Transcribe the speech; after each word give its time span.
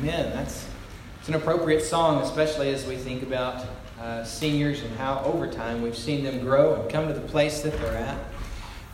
Amen. 0.00 0.32
That's 0.32 0.66
it's 1.18 1.28
an 1.28 1.34
appropriate 1.34 1.82
song, 1.82 2.22
especially 2.22 2.72
as 2.72 2.86
we 2.86 2.96
think 2.96 3.22
about 3.22 3.66
uh, 4.00 4.24
seniors 4.24 4.82
and 4.82 4.96
how 4.96 5.22
over 5.26 5.46
time 5.46 5.82
we've 5.82 5.96
seen 5.96 6.24
them 6.24 6.40
grow 6.40 6.80
and 6.80 6.90
come 6.90 7.06
to 7.06 7.12
the 7.12 7.20
place 7.20 7.60
that 7.60 7.78
they're 7.78 7.98
at. 7.98 8.18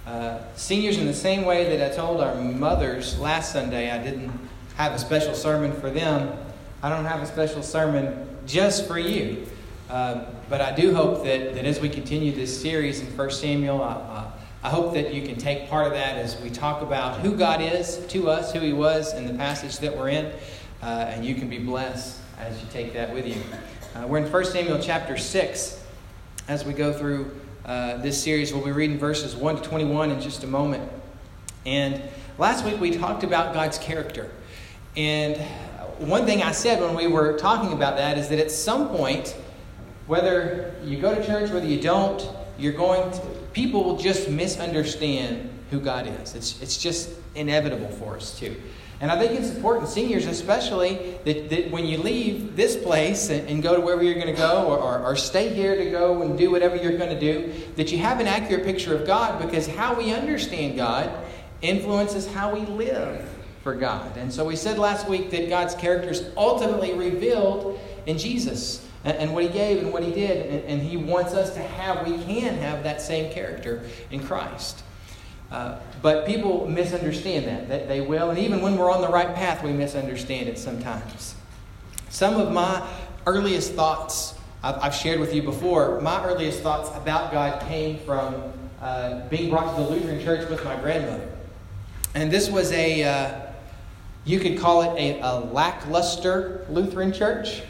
Uh, 0.04 0.40
seniors, 0.56 0.98
in 0.98 1.06
the 1.06 1.14
same 1.14 1.44
way 1.44 1.76
that 1.76 1.92
I 1.92 1.94
told 1.94 2.20
our 2.20 2.34
mothers 2.34 3.20
last 3.20 3.52
Sunday, 3.52 3.92
I 3.92 4.02
didn't 4.02 4.32
have 4.74 4.94
a 4.94 4.98
special 4.98 5.36
sermon 5.36 5.72
for 5.80 5.90
them. 5.90 6.36
I 6.82 6.88
don't 6.88 7.04
have 7.04 7.22
a 7.22 7.26
special 7.26 7.62
sermon 7.62 8.28
just 8.44 8.88
for 8.88 8.98
you. 8.98 9.46
Uh, 9.88 10.24
but 10.48 10.60
I 10.60 10.74
do 10.74 10.92
hope 10.92 11.22
that, 11.22 11.54
that 11.54 11.64
as 11.64 11.78
we 11.78 11.88
continue 11.88 12.32
this 12.32 12.60
series 12.60 12.98
in 12.98 13.16
1 13.16 13.30
Samuel, 13.30 13.80
I, 13.80 14.32
I 14.64 14.70
hope 14.70 14.94
that 14.94 15.14
you 15.14 15.22
can 15.22 15.36
take 15.36 15.70
part 15.70 15.86
of 15.86 15.92
that 15.92 16.16
as 16.16 16.40
we 16.40 16.50
talk 16.50 16.82
about 16.82 17.20
who 17.20 17.36
God 17.36 17.60
is 17.60 18.04
to 18.08 18.28
us, 18.28 18.52
who 18.52 18.58
He 18.58 18.72
was 18.72 19.14
in 19.14 19.24
the 19.24 19.34
passage 19.34 19.78
that 19.78 19.96
we're 19.96 20.08
in, 20.08 20.32
uh, 20.82 21.06
and 21.08 21.24
you 21.24 21.34
can 21.34 21.48
be 21.48 21.58
blessed 21.58 22.20
as 22.38 22.60
you 22.60 22.68
take 22.70 22.92
that 22.92 23.12
with 23.12 23.26
you. 23.26 23.40
Uh, 23.94 24.06
we're 24.06 24.18
in 24.18 24.30
1 24.30 24.44
Samuel 24.44 24.78
chapter 24.80 25.16
6 25.16 25.82
as 26.48 26.64
we 26.64 26.72
go 26.72 26.92
through 26.92 27.34
uh, 27.64 27.96
this 27.98 28.22
series. 28.22 28.52
We'll 28.52 28.64
be 28.64 28.72
reading 28.72 28.98
verses 28.98 29.34
1 29.34 29.56
to 29.56 29.62
21 29.62 30.10
in 30.10 30.20
just 30.20 30.44
a 30.44 30.46
moment. 30.46 30.90
And 31.64 32.02
last 32.38 32.64
week 32.64 32.80
we 32.80 32.96
talked 32.96 33.24
about 33.24 33.54
God's 33.54 33.78
character. 33.78 34.30
And 34.96 35.36
one 35.98 36.26
thing 36.26 36.42
I 36.42 36.52
said 36.52 36.80
when 36.80 36.94
we 36.94 37.06
were 37.06 37.38
talking 37.38 37.72
about 37.72 37.96
that 37.96 38.18
is 38.18 38.28
that 38.28 38.38
at 38.38 38.50
some 38.50 38.88
point, 38.88 39.34
whether 40.06 40.74
you 40.84 40.98
go 40.98 41.14
to 41.14 41.24
church, 41.24 41.50
whether 41.50 41.66
you 41.66 41.80
don't, 41.80 42.28
you're 42.58 42.72
going 42.72 43.10
to, 43.12 43.20
people 43.52 43.82
will 43.82 43.96
just 43.96 44.28
misunderstand 44.28 45.50
who 45.70 45.80
God 45.80 46.06
is. 46.06 46.34
It's, 46.34 46.60
it's 46.62 46.76
just 46.76 47.10
inevitable 47.34 47.88
for 47.88 48.16
us 48.16 48.38
too. 48.38 48.56
And 49.00 49.10
I 49.10 49.18
think 49.18 49.38
it's 49.38 49.54
important, 49.54 49.88
seniors 49.88 50.24
especially, 50.26 51.18
that, 51.24 51.50
that 51.50 51.70
when 51.70 51.84
you 51.84 51.98
leave 51.98 52.56
this 52.56 52.76
place 52.76 53.28
and, 53.28 53.46
and 53.48 53.62
go 53.62 53.76
to 53.76 53.80
wherever 53.80 54.02
you're 54.02 54.14
going 54.14 54.26
to 54.26 54.32
go 54.32 54.64
or, 54.66 54.78
or, 54.78 55.02
or, 55.02 55.16
stay 55.16 55.52
here 55.52 55.76
to 55.76 55.90
go 55.90 56.22
and 56.22 56.38
do 56.38 56.50
whatever 56.50 56.76
you're 56.76 56.96
going 56.96 57.10
to 57.10 57.20
do, 57.20 57.52
that 57.76 57.92
you 57.92 57.98
have 57.98 58.20
an 58.20 58.26
accurate 58.26 58.64
picture 58.64 58.96
of 58.96 59.06
God 59.06 59.42
because 59.44 59.66
how 59.66 59.94
we 59.94 60.14
understand 60.14 60.76
God 60.76 61.10
influences 61.60 62.26
how 62.32 62.54
we 62.54 62.60
live 62.60 63.28
for 63.62 63.74
God. 63.74 64.16
And 64.16 64.32
so 64.32 64.46
we 64.46 64.56
said 64.56 64.78
last 64.78 65.08
week 65.08 65.30
that 65.30 65.50
God's 65.50 65.74
character 65.74 66.08
is 66.08 66.30
ultimately 66.36 66.94
revealed 66.94 67.78
in 68.06 68.16
Jesus 68.16 68.86
and, 69.04 69.16
and 69.18 69.34
what 69.34 69.42
He 69.42 69.50
gave 69.50 69.82
and 69.82 69.92
what 69.92 70.04
He 70.04 70.12
did. 70.12 70.46
And, 70.46 70.64
and 70.64 70.82
He 70.82 70.96
wants 70.96 71.34
us 71.34 71.52
to 71.54 71.60
have, 71.60 72.06
we 72.06 72.16
can 72.24 72.54
have 72.54 72.82
that 72.84 73.02
same 73.02 73.30
character 73.32 73.82
in 74.10 74.24
Christ. 74.24 74.82
Uh, 75.50 75.78
but 76.02 76.26
people 76.26 76.66
misunderstand 76.68 77.46
that, 77.46 77.68
that 77.68 77.88
they 77.88 78.00
will. 78.00 78.30
And 78.30 78.38
even 78.38 78.60
when 78.60 78.76
we're 78.76 78.90
on 78.90 79.00
the 79.00 79.08
right 79.08 79.34
path, 79.34 79.62
we 79.62 79.72
misunderstand 79.72 80.48
it 80.48 80.58
sometimes. 80.58 81.34
Some 82.08 82.40
of 82.40 82.52
my 82.52 82.86
earliest 83.26 83.74
thoughts 83.74 84.34
I've, 84.62 84.82
I've 84.82 84.94
shared 84.94 85.20
with 85.20 85.34
you 85.34 85.42
before. 85.42 86.00
My 86.00 86.24
earliest 86.24 86.60
thoughts 86.60 86.90
about 86.96 87.30
God 87.30 87.60
came 87.68 87.98
from 88.00 88.52
uh, 88.80 89.28
being 89.28 89.50
brought 89.50 89.76
to 89.76 89.82
the 89.82 89.88
Lutheran 89.88 90.22
church 90.22 90.48
with 90.50 90.64
my 90.64 90.76
grandmother. 90.76 91.28
And 92.14 92.30
this 92.30 92.50
was 92.50 92.72
a, 92.72 93.04
uh, 93.04 93.40
you 94.24 94.40
could 94.40 94.58
call 94.58 94.82
it 94.82 94.98
a, 94.98 95.20
a 95.20 95.40
lackluster 95.40 96.66
Lutheran 96.68 97.12
church. 97.12 97.62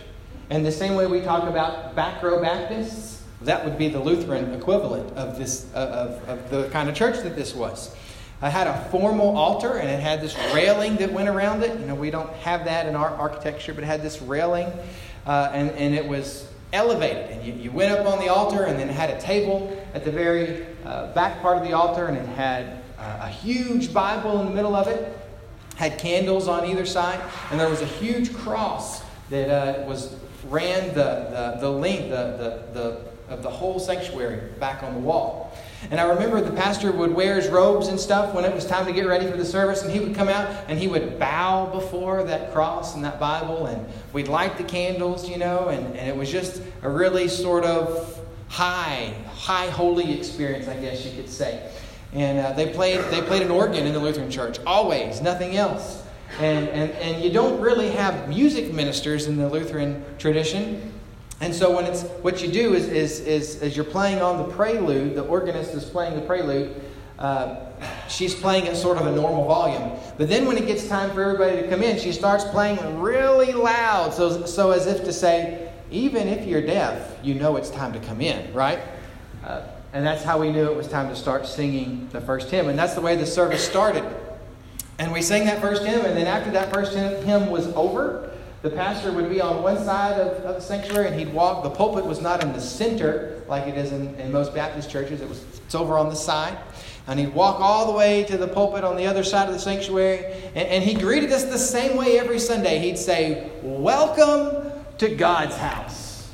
And 0.49 0.65
the 0.65 0.73
same 0.73 0.95
way 0.95 1.07
we 1.07 1.21
talk 1.21 1.49
about 1.49 1.95
back 1.95 2.23
row 2.23 2.41
Baptists, 2.41 3.16
that 3.43 3.65
would 3.65 3.77
be 3.77 3.89
the 3.89 4.01
Lutheran 4.01 4.53
equivalent 4.55 5.13
of, 5.17 5.39
this, 5.39 5.67
of, 5.75 6.29
of 6.29 6.51
the 6.51 6.69
kind 6.71 6.89
of 6.89 6.95
church 6.95 7.23
that 7.23 7.37
this 7.37 7.55
was. 7.55 7.95
It 8.43 8.51
had 8.51 8.67
a 8.67 8.79
formal 8.91 9.37
altar 9.37 9.79
and 9.79 9.89
it 9.89 10.01
had 10.01 10.21
this 10.21 10.37
railing 10.55 10.97
that 10.97 11.13
went 11.13 11.29
around 11.29 11.63
it. 11.63 11.79
You 11.79 11.87
know, 11.87 11.95
we 11.95 12.11
don't 12.11 12.33
have 12.35 12.65
that 12.67 12.87
in 12.87 12.95
our 12.95 13.09
architecture, 13.09 13.73
but 13.75 13.83
it 13.83 13.87
had 13.87 14.03
this 14.03 14.21
railing 14.21 14.71
uh, 15.27 15.51
and, 15.53 15.71
and 15.71 15.95
it 15.95 16.07
was 16.07 16.49
elevated. 16.73 17.31
And 17.31 17.45
you, 17.45 17.53
you 17.55 17.71
went 17.71 17.93
up 17.93 18.07
on 18.07 18.19
the 18.19 18.29
altar 18.29 18.65
and 18.65 18.79
then 18.79 18.89
it 18.89 18.95
had 18.95 19.11
a 19.11 19.21
table 19.21 19.83
at 19.95 20.05
the 20.05 20.11
very 20.11 20.67
uh, 20.85 21.13
back 21.13 21.41
part 21.41 21.57
of 21.57 21.65
the 21.65 21.73
altar 21.73 22.07
and 22.07 22.17
it 22.17 22.29
had 22.29 22.83
uh, 22.99 23.21
a 23.23 23.29
huge 23.29 23.93
Bible 23.93 24.41
in 24.41 24.47
the 24.47 24.53
middle 24.53 24.75
of 24.75 24.89
it, 24.89 25.17
had 25.77 25.99
candles 25.99 26.49
on 26.49 26.67
either 26.67 26.87
side, 26.87 27.21
and 27.51 27.61
there 27.61 27.69
was 27.69 27.83
a 27.83 27.87
huge 27.87 28.35
cross 28.35 29.03
that 29.29 29.51
uh, 29.51 29.87
was 29.87 30.17
ran 30.49 30.89
the, 30.89 30.95
the, 30.95 31.59
the 31.61 31.71
length, 31.71 32.09
the, 32.09 32.71
the, 32.73 32.81
the 32.81 33.16
of 33.29 33.43
the 33.43 33.51
whole 33.51 33.79
sanctuary 33.79 34.41
back 34.59 34.83
on 34.83 34.95
the 34.95 35.01
wall. 35.01 35.57
And 35.91 36.01
I 36.01 36.05
remember 36.05 36.41
the 36.41 36.53
pastor 36.57 36.91
would 36.93 37.15
wear 37.15 37.37
his 37.37 37.49
robes 37.49 37.89
and 37.89 37.99
stuff 37.99 38.35
when 38.35 38.45
it 38.45 38.55
was 38.55 38.67
time 38.67 38.87
to 38.87 38.93
get 38.93 39.07
ready 39.07 39.31
for 39.31 39.37
the 39.37 39.45
service, 39.45 39.83
and 39.83 39.93
he 39.93 40.01
would 40.01 40.15
come 40.15 40.29
out 40.29 40.49
and 40.69 40.79
he 40.79 40.89
would 40.89 41.19
bow 41.19 41.67
before 41.67 42.23
that 42.25 42.53
cross 42.53 42.95
and 42.95 43.05
that 43.05 43.21
Bible, 43.21 43.67
and 43.67 43.87
we'd 44.13 44.29
light 44.29 44.57
the 44.57 44.65
candles, 44.65 45.29
you 45.29 45.39
know, 45.39 45.69
and, 45.69 45.97
and 45.97 46.09
it 46.09 46.17
was 46.17 46.31
just 46.31 46.63
a 46.83 46.89
really 46.89 47.29
sort 47.29 47.65
of 47.65 48.21
high, 48.49 49.15
high 49.35 49.69
holy 49.71 50.19
experience, 50.19 50.69
I 50.69 50.77
guess 50.81 51.05
you 51.05 51.13
could 51.13 51.29
say. 51.31 51.71
And 52.13 52.39
uh, 52.39 52.53
they 52.53 52.73
played 52.73 53.05
they 53.11 53.21
played 53.21 53.43
an 53.43 53.51
organ 53.51 53.87
in 53.87 53.93
the 53.93 53.99
Lutheran 53.99 54.31
church, 54.31 54.59
always, 54.67 55.21
nothing 55.21 55.57
else. 55.57 56.03
And, 56.41 56.69
and, 56.69 56.91
and 56.93 57.23
you 57.23 57.31
don't 57.31 57.61
really 57.61 57.91
have 57.91 58.29
music 58.29 58.73
ministers 58.73 59.27
in 59.27 59.37
the 59.37 59.49
Lutheran 59.49 60.05
tradition. 60.19 60.93
And 61.41 61.55
so 61.55 61.75
when 61.75 61.85
it's 61.85 62.03
what 62.23 62.43
you 62.43 62.51
do 62.51 62.75
is, 62.75 62.89
is, 62.89 63.21
is 63.21 63.63
as 63.63 63.77
you're 63.77 63.85
playing 63.85 64.23
on 64.23 64.39
the 64.39 64.55
prelude, 64.55 65.15
the 65.15 65.25
organist 65.25 65.75
is 65.75 65.85
playing 65.85 66.15
the 66.15 66.23
prelude. 66.23 66.81
Uh, 67.19 67.57
she's 68.09 68.35
playing 68.35 68.69
at 68.69 68.77
sort 68.77 68.99
of 68.99 69.07
a 69.07 69.13
normal 69.15 69.47
volume. 69.47 69.99
But 70.17 70.29
then 70.29 70.47
when 70.47 70.57
it 70.57 70.67
gets 70.67 70.89
time 70.89 71.11
for 71.13 71.23
everybody 71.23 71.63
to 71.63 71.69
come 71.69 71.83
in, 71.83 71.99
she 71.99 72.13
starts 72.13 72.45
playing 72.45 73.01
really 73.01 73.53
loud, 73.53 74.13
so, 74.15 74.47
so 74.47 74.71
as 74.71 74.87
if 74.87 75.05
to 75.05 75.13
say, 75.13 75.71
even 75.91 76.29
if 76.29 76.47
you're 76.47 76.63
deaf, 76.63 77.17
you 77.23 77.35
know 77.35 77.57
it's 77.57 77.71
time 77.71 77.93
to 77.93 78.01
come 78.01 78.21
in, 78.21 78.53
right? 78.53 78.81
Uh, 79.45 79.63
and 79.93 80.05
that's 80.05 80.25
how 80.25 80.39
we 80.39 80.51
knew 80.51 80.71
it 80.71 80.77
was 80.77 80.89
time 80.89 81.09
to 81.09 81.17
start 81.17 81.47
singing 81.47 82.09
the 82.13 82.21
first 82.21 82.51
hymn. 82.51 82.69
And 82.69 82.79
that's 82.79 82.95
the 82.95 83.01
way 83.01 83.17
the 83.17 83.27
service 83.27 83.67
started. 83.67 84.05
And 84.99 85.13
we 85.13 85.23
sang 85.23 85.47
that 85.47 85.61
first 85.61 85.85
hymn, 85.85 86.05
and 86.05 86.17
then 86.17 86.27
after 86.27 86.51
that 86.53 86.73
first 86.73 86.95
hymn 86.95 87.51
was 87.51 87.69
over, 87.69 88.33
the 88.69 88.75
pastor 88.75 89.13
would 89.13 89.31
be 89.31 89.41
on 89.41 89.63
one 89.63 89.79
side 89.79 90.19
of, 90.19 90.39
of, 90.45 90.57
the 90.57 90.61
sanctuary 90.61 91.07
and 91.07 91.17
he'd 91.17 91.33
walk. 91.33 91.63
The 91.63 91.71
pulpit 91.71 92.05
was 92.05 92.21
not 92.21 92.43
in 92.43 92.53
the 92.53 92.61
center 92.61 93.41
like 93.47 93.69
it 93.69 93.79
is 93.79 93.93
in, 93.93 94.13
in 94.17 94.33
most 94.33 94.53
Baptist 94.53 94.91
churches, 94.91 95.21
it 95.21 95.29
was, 95.29 95.45
it's 95.65 95.77
over 95.77 95.97
on 95.97 96.09
the 96.09 96.17
side. 96.17 96.59
And 97.07 97.21
he'd 97.21 97.33
walk 97.33 97.61
all 97.61 97.87
the 97.87 97.97
way 97.97 98.25
to 98.25 98.37
the 98.37 98.49
pulpit 98.49 98.83
on 98.83 98.97
the 98.97 99.07
other 99.07 99.23
side 99.23 99.47
of 99.47 99.55
the 99.55 99.61
sanctuary. 99.61 100.35
And, 100.57 100.67
and 100.69 100.83
he 100.83 100.95
greeted 100.95 101.31
us 101.31 101.45
the 101.45 101.59
same 101.59 101.97
way 101.97 102.19
every 102.19 102.41
Sunday. 102.41 102.81
He'd 102.81 102.99
say, 102.99 103.53
Welcome 103.63 104.73
to 104.99 105.15
God's 105.15 105.55
house. 105.55 106.29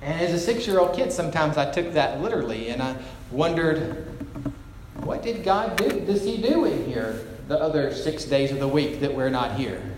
And 0.00 0.20
as 0.20 0.32
a 0.32 0.38
six 0.38 0.64
year 0.64 0.78
old 0.78 0.94
kid, 0.94 1.10
sometimes 1.10 1.56
I 1.56 1.72
took 1.72 1.92
that 1.94 2.20
literally 2.20 2.68
and 2.68 2.80
I 2.80 2.94
wondered, 3.32 4.06
what 4.98 5.24
did 5.24 5.42
God 5.42 5.76
do? 5.76 5.88
Does 6.06 6.22
He 6.22 6.40
do 6.40 6.66
in 6.66 6.84
here 6.84 7.26
the 7.48 7.58
other 7.58 7.92
six 7.92 8.24
days 8.24 8.52
of 8.52 8.60
the 8.60 8.68
week 8.68 9.00
that 9.00 9.12
we're 9.12 9.28
not 9.28 9.56
here? 9.56 9.93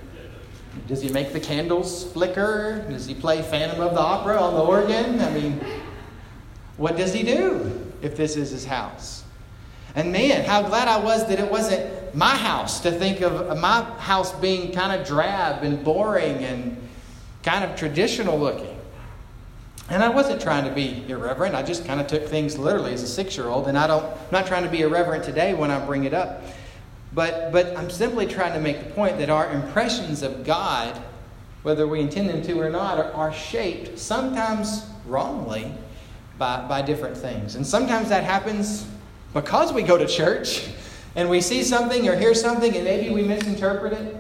Does 0.87 1.03
he 1.03 1.11
make 1.11 1.33
the 1.33 1.41
candles 1.41 2.11
flicker? 2.13 2.85
Does 2.89 3.07
he 3.07 3.15
play 3.15 3.43
Phantom 3.43 3.81
of 3.81 3.95
the 3.95 4.01
Opera 4.01 4.41
on 4.41 4.55
the 4.55 4.61
organ? 4.61 5.21
I 5.21 5.31
mean, 5.31 5.61
what 6.77 6.97
does 6.97 7.13
he 7.13 7.23
do 7.23 7.93
if 8.03 8.17
this 8.17 8.37
is 8.37 8.51
his 8.51 8.65
house? 8.65 9.25
And 9.95 10.13
man, 10.13 10.45
how 10.45 10.63
glad 10.63 10.89
I 10.89 10.99
was 10.99 11.27
that 11.29 11.41
it 11.41 11.51
wasn't 11.51 12.15
my 12.15 12.37
house 12.37 12.81
to 12.81 12.93
think 12.93 13.21
of 13.23 13.59
my 13.59 13.83
house 13.99 14.33
being 14.33 14.73
kind 14.73 14.99
of 14.99 15.07
drab 15.07 15.63
and 15.63 15.83
boring 15.83 16.37
and 16.45 16.77
kind 17.43 17.65
of 17.65 17.77
traditional 17.77 18.39
looking. 18.39 18.77
And 19.89 20.03
I 20.03 20.09
wasn't 20.09 20.41
trying 20.41 20.65
to 20.65 20.71
be 20.71 21.05
irreverent. 21.09 21.55
I 21.55 21.63
just 21.63 21.87
kind 21.87 22.01
of 22.01 22.09
took 22.09 22.27
things 22.27 22.59
literally 22.59 22.93
as 22.93 23.03
a 23.03 23.07
six 23.07 23.37
year 23.37 23.47
old. 23.47 23.69
And 23.69 23.79
I 23.79 23.87
don't, 23.87 24.05
I'm 24.05 24.33
not 24.33 24.47
trying 24.47 24.65
to 24.65 24.69
be 24.69 24.81
irreverent 24.81 25.25
today 25.25 25.55
when 25.55 25.71
I 25.71 25.85
bring 25.85 26.05
it 26.05 26.13
up. 26.13 26.43
But, 27.17 27.51
but 27.51 27.75
I'm 27.79 27.89
simply 27.89 28.27
trying 28.27 28.53
to 28.53 28.61
make 28.61 28.79
the 28.79 28.91
point 28.91 29.17
that 29.19 29.31
our 29.31 29.51
impressions 29.51 30.23
of 30.23 30.45
God, 30.45 30.95
whether 31.63 31.87
we 31.87 32.01
intend 32.01 32.29
them 32.29 32.43
to 32.43 32.61
or 32.61 32.69
not, 32.69 32.99
are, 32.99 33.11
are 33.15 33.33
shaped 33.33 33.99
sometimes 33.99 34.85
wrongly 35.07 35.73
by, 36.37 36.69
by 36.69 36.83
different 36.83 37.17
things. 37.17 37.55
And 37.55 37.67
sometimes 37.67 38.11
that 38.11 38.23
happens 38.23 38.87
because 39.33 39.73
we 39.73 39.83
go 39.83 39.97
to 39.97 40.07
church 40.07 40.69
and 41.15 41.31
we 41.31 41.41
see 41.41 41.63
something 41.63 42.07
or 42.07 42.17
hear 42.17 42.35
something 42.35 42.77
and 42.77 42.85
maybe 42.85 43.09
we 43.09 43.23
misinterpret 43.23 43.95
it. 43.95 44.15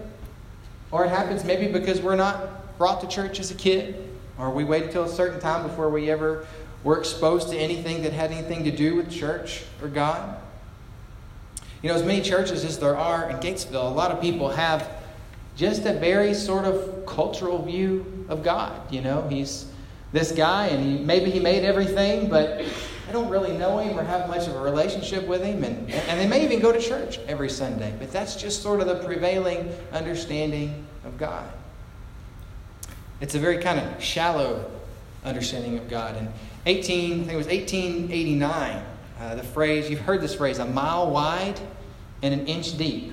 Or 0.90 1.04
it 1.04 1.10
happens 1.10 1.44
maybe 1.44 1.70
because 1.70 2.00
we're 2.00 2.16
not 2.16 2.78
brought 2.78 3.02
to 3.02 3.08
church 3.08 3.38
as 3.40 3.50
a 3.50 3.54
kid, 3.54 4.08
or 4.38 4.50
we 4.50 4.64
wait 4.64 4.84
until 4.84 5.04
a 5.04 5.08
certain 5.08 5.38
time 5.38 5.68
before 5.68 5.90
we 5.90 6.10
ever 6.10 6.46
were 6.82 6.98
exposed 6.98 7.50
to 7.50 7.58
anything 7.58 8.02
that 8.04 8.14
had 8.14 8.32
anything 8.32 8.64
to 8.64 8.70
do 8.70 8.94
with 8.96 9.10
church 9.10 9.64
or 9.82 9.88
God. 9.88 10.40
You 11.82 11.90
know, 11.90 11.94
as 11.94 12.02
many 12.02 12.22
churches 12.22 12.64
as 12.64 12.78
there 12.78 12.96
are 12.96 13.30
in 13.30 13.36
Gatesville, 13.36 13.90
a 13.90 13.94
lot 13.94 14.10
of 14.10 14.20
people 14.20 14.48
have 14.48 14.88
just 15.56 15.86
a 15.86 15.94
very 15.94 16.34
sort 16.34 16.64
of 16.64 17.06
cultural 17.06 17.62
view 17.62 18.26
of 18.28 18.42
God. 18.42 18.92
You 18.92 19.00
know, 19.02 19.26
he's 19.28 19.66
this 20.12 20.32
guy, 20.32 20.66
and 20.68 20.84
he, 20.84 21.04
maybe 21.04 21.30
he 21.30 21.40
made 21.40 21.64
everything, 21.64 22.28
but 22.28 22.62
I 23.08 23.12
don't 23.12 23.28
really 23.28 23.56
know 23.56 23.78
him 23.78 23.98
or 23.98 24.02
have 24.02 24.28
much 24.28 24.46
of 24.46 24.54
a 24.54 24.60
relationship 24.60 25.26
with 25.26 25.42
him, 25.42 25.62
and, 25.64 25.90
and 25.90 26.20
they 26.20 26.26
may 26.26 26.44
even 26.44 26.60
go 26.60 26.72
to 26.72 26.80
church 26.80 27.18
every 27.28 27.50
Sunday, 27.50 27.94
but 27.98 28.12
that's 28.12 28.36
just 28.36 28.62
sort 28.62 28.80
of 28.80 28.86
the 28.86 28.96
prevailing 29.04 29.72
understanding 29.92 30.86
of 31.04 31.16
God. 31.18 31.48
It's 33.20 33.34
a 33.34 33.38
very 33.38 33.58
kind 33.58 33.80
of 33.80 34.02
shallow 34.02 34.70
understanding 35.24 35.78
of 35.78 35.88
God. 35.88 36.16
In 36.16 36.28
18, 36.66 37.12
I 37.12 37.16
think 37.18 37.32
it 37.32 37.36
was 37.36 37.46
1889, 37.46 38.82
uh, 39.18 39.34
the 39.34 39.42
phrase, 39.42 39.88
you've 39.88 40.00
heard 40.00 40.20
this 40.20 40.34
phrase, 40.34 40.58
a 40.58 40.66
mile 40.66 41.10
wide 41.10 41.58
and 42.22 42.34
an 42.34 42.46
inch 42.46 42.76
deep. 42.76 43.12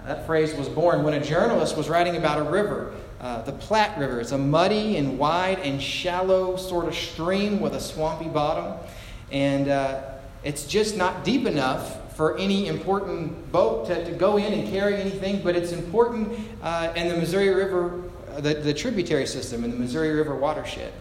Uh, 0.00 0.06
that 0.06 0.26
phrase 0.26 0.54
was 0.54 0.68
born 0.68 1.02
when 1.02 1.14
a 1.14 1.24
journalist 1.24 1.76
was 1.76 1.88
writing 1.88 2.16
about 2.16 2.38
a 2.38 2.50
river, 2.50 2.94
uh, 3.20 3.42
the 3.42 3.52
Platte 3.52 3.98
River. 3.98 4.20
It's 4.20 4.32
a 4.32 4.38
muddy 4.38 4.96
and 4.96 5.18
wide 5.18 5.58
and 5.58 5.82
shallow 5.82 6.56
sort 6.56 6.86
of 6.86 6.94
stream 6.94 7.60
with 7.60 7.74
a 7.74 7.80
swampy 7.80 8.28
bottom. 8.28 8.78
And 9.32 9.68
uh, 9.68 10.02
it's 10.44 10.66
just 10.66 10.96
not 10.96 11.24
deep 11.24 11.46
enough 11.46 12.16
for 12.16 12.38
any 12.38 12.66
important 12.66 13.52
boat 13.52 13.86
to, 13.86 14.04
to 14.04 14.12
go 14.12 14.36
in 14.36 14.52
and 14.52 14.68
carry 14.68 14.96
anything, 14.96 15.42
but 15.42 15.56
it's 15.56 15.72
important 15.72 16.38
uh, 16.62 16.92
in 16.96 17.08
the 17.08 17.16
Missouri 17.16 17.50
River, 17.50 18.02
the, 18.38 18.54
the 18.54 18.74
tributary 18.74 19.26
system 19.26 19.64
in 19.64 19.70
the 19.70 19.76
Missouri 19.76 20.10
River 20.10 20.34
watershed. 20.34 20.92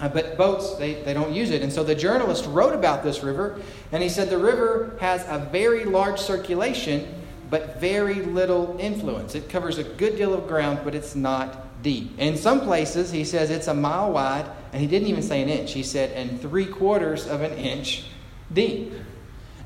Uh, 0.00 0.08
but 0.08 0.36
boats, 0.36 0.76
they, 0.76 0.94
they 1.02 1.12
don't 1.12 1.32
use 1.32 1.50
it. 1.50 1.62
And 1.62 1.72
so 1.72 1.82
the 1.82 1.94
journalist 1.94 2.46
wrote 2.46 2.72
about 2.72 3.02
this 3.02 3.22
river, 3.22 3.60
and 3.90 4.02
he 4.02 4.08
said 4.08 4.30
the 4.30 4.38
river 4.38 4.96
has 5.00 5.24
a 5.26 5.38
very 5.50 5.84
large 5.84 6.20
circulation, 6.20 7.14
but 7.50 7.80
very 7.80 8.16
little 8.16 8.76
influence. 8.78 9.34
It 9.34 9.48
covers 9.48 9.78
a 9.78 9.84
good 9.84 10.16
deal 10.16 10.34
of 10.34 10.46
ground, 10.46 10.80
but 10.84 10.94
it's 10.94 11.16
not 11.16 11.82
deep. 11.82 12.16
In 12.18 12.36
some 12.36 12.60
places, 12.60 13.10
he 13.10 13.24
says 13.24 13.50
it's 13.50 13.66
a 13.66 13.74
mile 13.74 14.12
wide, 14.12 14.48
and 14.72 14.80
he 14.80 14.86
didn't 14.86 15.08
even 15.08 15.22
say 15.22 15.42
an 15.42 15.48
inch. 15.48 15.72
He 15.72 15.82
said, 15.82 16.12
and 16.12 16.40
three 16.40 16.66
quarters 16.66 17.26
of 17.26 17.42
an 17.42 17.52
inch 17.54 18.04
deep. 18.52 18.92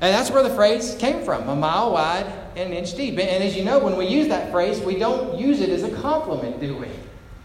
And 0.01 0.13
that's 0.13 0.31
where 0.31 0.43
the 0.43 0.53
phrase 0.53 0.95
came 0.95 1.23
from 1.23 1.47
a 1.47 1.55
mile 1.55 1.93
wide 1.93 2.25
and 2.55 2.71
an 2.71 2.73
inch 2.73 2.95
deep. 2.95 3.19
And 3.19 3.43
as 3.43 3.55
you 3.55 3.63
know, 3.63 3.79
when 3.79 3.95
we 3.95 4.07
use 4.07 4.27
that 4.29 4.51
phrase, 4.51 4.79
we 4.81 4.97
don't 4.97 5.37
use 5.37 5.61
it 5.61 5.69
as 5.69 5.83
a 5.83 5.91
compliment, 6.01 6.59
do 6.59 6.75
we? 6.75 6.87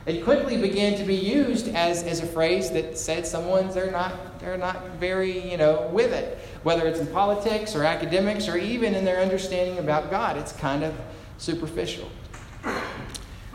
It 0.08 0.24
quickly 0.24 0.56
began 0.56 0.96
to 0.96 1.04
be 1.04 1.14
used 1.14 1.68
as, 1.68 2.02
as 2.04 2.20
a 2.20 2.26
phrase 2.26 2.70
that 2.70 2.96
said 2.96 3.26
someone's 3.26 3.74
they're 3.74 3.90
not 3.90 4.40
they're 4.40 4.56
not 4.56 4.92
very 4.92 5.50
you 5.50 5.58
know 5.58 5.86
with 5.92 6.14
it, 6.14 6.38
whether 6.62 6.86
it's 6.86 6.98
in 6.98 7.06
politics 7.08 7.76
or 7.76 7.84
academics 7.84 8.48
or 8.48 8.56
even 8.56 8.94
in 8.94 9.04
their 9.04 9.20
understanding 9.20 9.78
about 9.78 10.10
God. 10.10 10.38
It's 10.38 10.52
kind 10.52 10.82
of 10.82 10.94
superficial. 11.36 12.10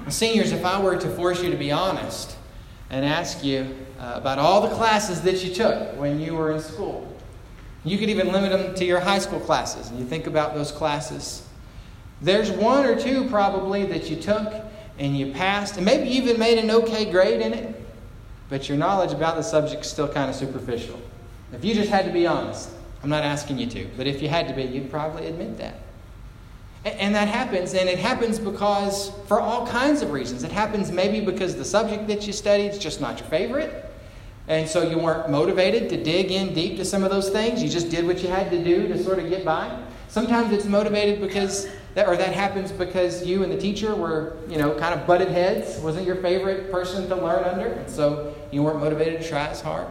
Seniors, 0.10 0.52
if 0.52 0.64
I 0.64 0.80
were 0.80 0.96
to 0.96 1.10
force 1.16 1.42
you 1.42 1.50
to 1.50 1.58
be 1.58 1.72
honest 1.72 2.38
and 2.92 3.04
ask 3.04 3.44
you 3.44 3.76
uh, 4.00 4.14
about 4.16 4.38
all 4.38 4.62
the 4.62 4.76
classes 4.76 5.22
that 5.22 5.44
you 5.44 5.56
took 5.56 5.98
when 5.98 6.20
you 6.20 6.36
were 6.36 6.52
in 6.52 6.60
school, 6.60 7.12
you 7.84 7.98
could 7.98 8.12
even 8.12 8.32
limit 8.32 8.52
them 8.52 8.76
to 8.76 8.86
your 8.86 9.00
high 9.00 9.18
school 9.18 9.40
classes, 9.40 9.90
and 9.90 9.98
you 9.98 10.06
think 10.06 10.28
about 10.28 10.54
those 10.54 10.72
classes. 10.72 11.48
There's 12.22 12.52
one 12.52 12.86
or 12.86 13.00
two 13.00 13.28
probably 13.28 13.86
that 13.86 14.12
you 14.12 14.18
took 14.18 14.54
and 14.98 15.18
you 15.18 15.32
passed, 15.32 15.78
and 15.78 15.86
maybe 15.86 16.10
you 16.10 16.22
even 16.22 16.40
made 16.40 16.58
an 16.58 16.70
okay 16.70 17.10
grade 17.10 17.42
in 17.42 17.54
it, 17.54 17.82
but 18.50 18.70
your 18.70 18.78
knowledge 18.78 19.12
about 19.12 19.36
the 19.36 19.42
subject 19.42 19.84
is 19.84 19.92
still 19.92 20.08
kind 20.08 20.30
of 20.30 20.36
superficial. 20.36 21.00
If 21.52 21.66
you 21.66 21.74
just 21.74 21.90
had 21.90 22.06
to 22.06 22.12
be 22.12 22.28
honest, 22.28 22.70
I'm 23.02 23.10
not 23.10 23.24
asking 23.24 23.58
you 23.58 23.68
to, 23.68 23.88
but 23.98 24.08
if 24.08 24.22
you 24.22 24.30
had 24.30 24.48
to 24.48 24.54
be, 24.54 24.64
you'd 24.64 24.90
probably 24.90 25.28
admit 25.28 25.58
that. 25.58 25.76
And 26.86 27.16
that 27.16 27.28
happens, 27.28 27.74
and 27.74 27.88
it 27.88 27.98
happens 27.98 28.40
because 28.40 29.12
for 29.28 29.40
all 29.40 29.66
kinds 29.66 30.02
of 30.02 30.12
reasons. 30.12 30.44
It 30.44 30.52
happens 30.52 30.92
maybe 30.92 31.22
because 31.22 31.56
the 31.56 31.64
subject 31.64 32.08
that 32.08 32.28
you 32.28 32.34
studied 32.34 32.70
is 32.70 32.78
just 32.78 33.00
not 33.00 33.20
your 33.20 33.30
favorite, 33.30 33.86
and 34.48 34.68
so 34.68 34.90
you 34.90 35.00
weren't 35.00 35.30
motivated 35.30 35.90
to 35.90 36.04
dig 36.04 36.32
in 36.32 36.54
deep 36.54 36.76
to 36.78 36.86
some 36.86 37.04
of 37.04 37.10
those 37.10 37.30
things. 37.30 37.64
You 37.64 37.70
just 37.70 37.90
did 37.90 38.06
what 38.06 38.22
you 38.22 38.28
had 38.28 38.52
to 38.52 38.62
do 38.62 38.88
to 38.90 39.02
sort 39.02 39.20
of 39.20 39.30
get 39.30 39.46
by. 39.46 39.82
Sometimes 40.10 40.52
it's 40.52 40.66
motivated 40.66 41.22
because 41.22 41.68
that, 41.96 42.08
or 42.08 42.18
that 42.18 42.34
happens 42.34 42.72
because 42.72 43.26
you 43.26 43.44
and 43.44 43.52
the 43.52 43.58
teacher 43.58 43.96
were, 43.96 44.38
you 44.48 44.58
know, 44.58 44.74
kind 44.76 45.00
of 45.00 45.06
butted 45.06 45.30
heads. 45.30 45.80
Wasn't 45.80 46.06
your 46.06 46.16
favorite 46.18 46.72
person 46.72 47.08
to 47.10 47.16
learn 47.16 47.44
under, 47.44 47.68
and 47.68 47.90
so 47.90 48.36
you 48.52 48.64
weren't 48.64 48.80
motivated 48.80 49.22
to 49.22 49.28
try 49.28 49.48
as 49.48 49.62
hard. 49.62 49.88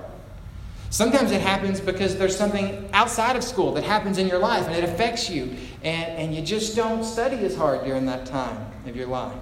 Sometimes 0.90 1.30
it 1.30 1.40
happens 1.40 1.80
because 1.80 2.16
there's 2.16 2.36
something 2.36 2.86
outside 2.92 3.34
of 3.34 3.42
school 3.42 3.72
that 3.72 3.84
happens 3.84 4.18
in 4.18 4.28
your 4.28 4.38
life 4.38 4.66
and 4.66 4.76
it 4.76 4.84
affects 4.84 5.30
you, 5.30 5.56
and, 5.82 6.18
and 6.18 6.34
you 6.34 6.42
just 6.42 6.76
don't 6.76 7.02
study 7.02 7.38
as 7.46 7.56
hard 7.56 7.84
during 7.84 8.04
that 8.06 8.26
time 8.26 8.66
of 8.86 8.94
your 8.94 9.06
life. 9.06 9.32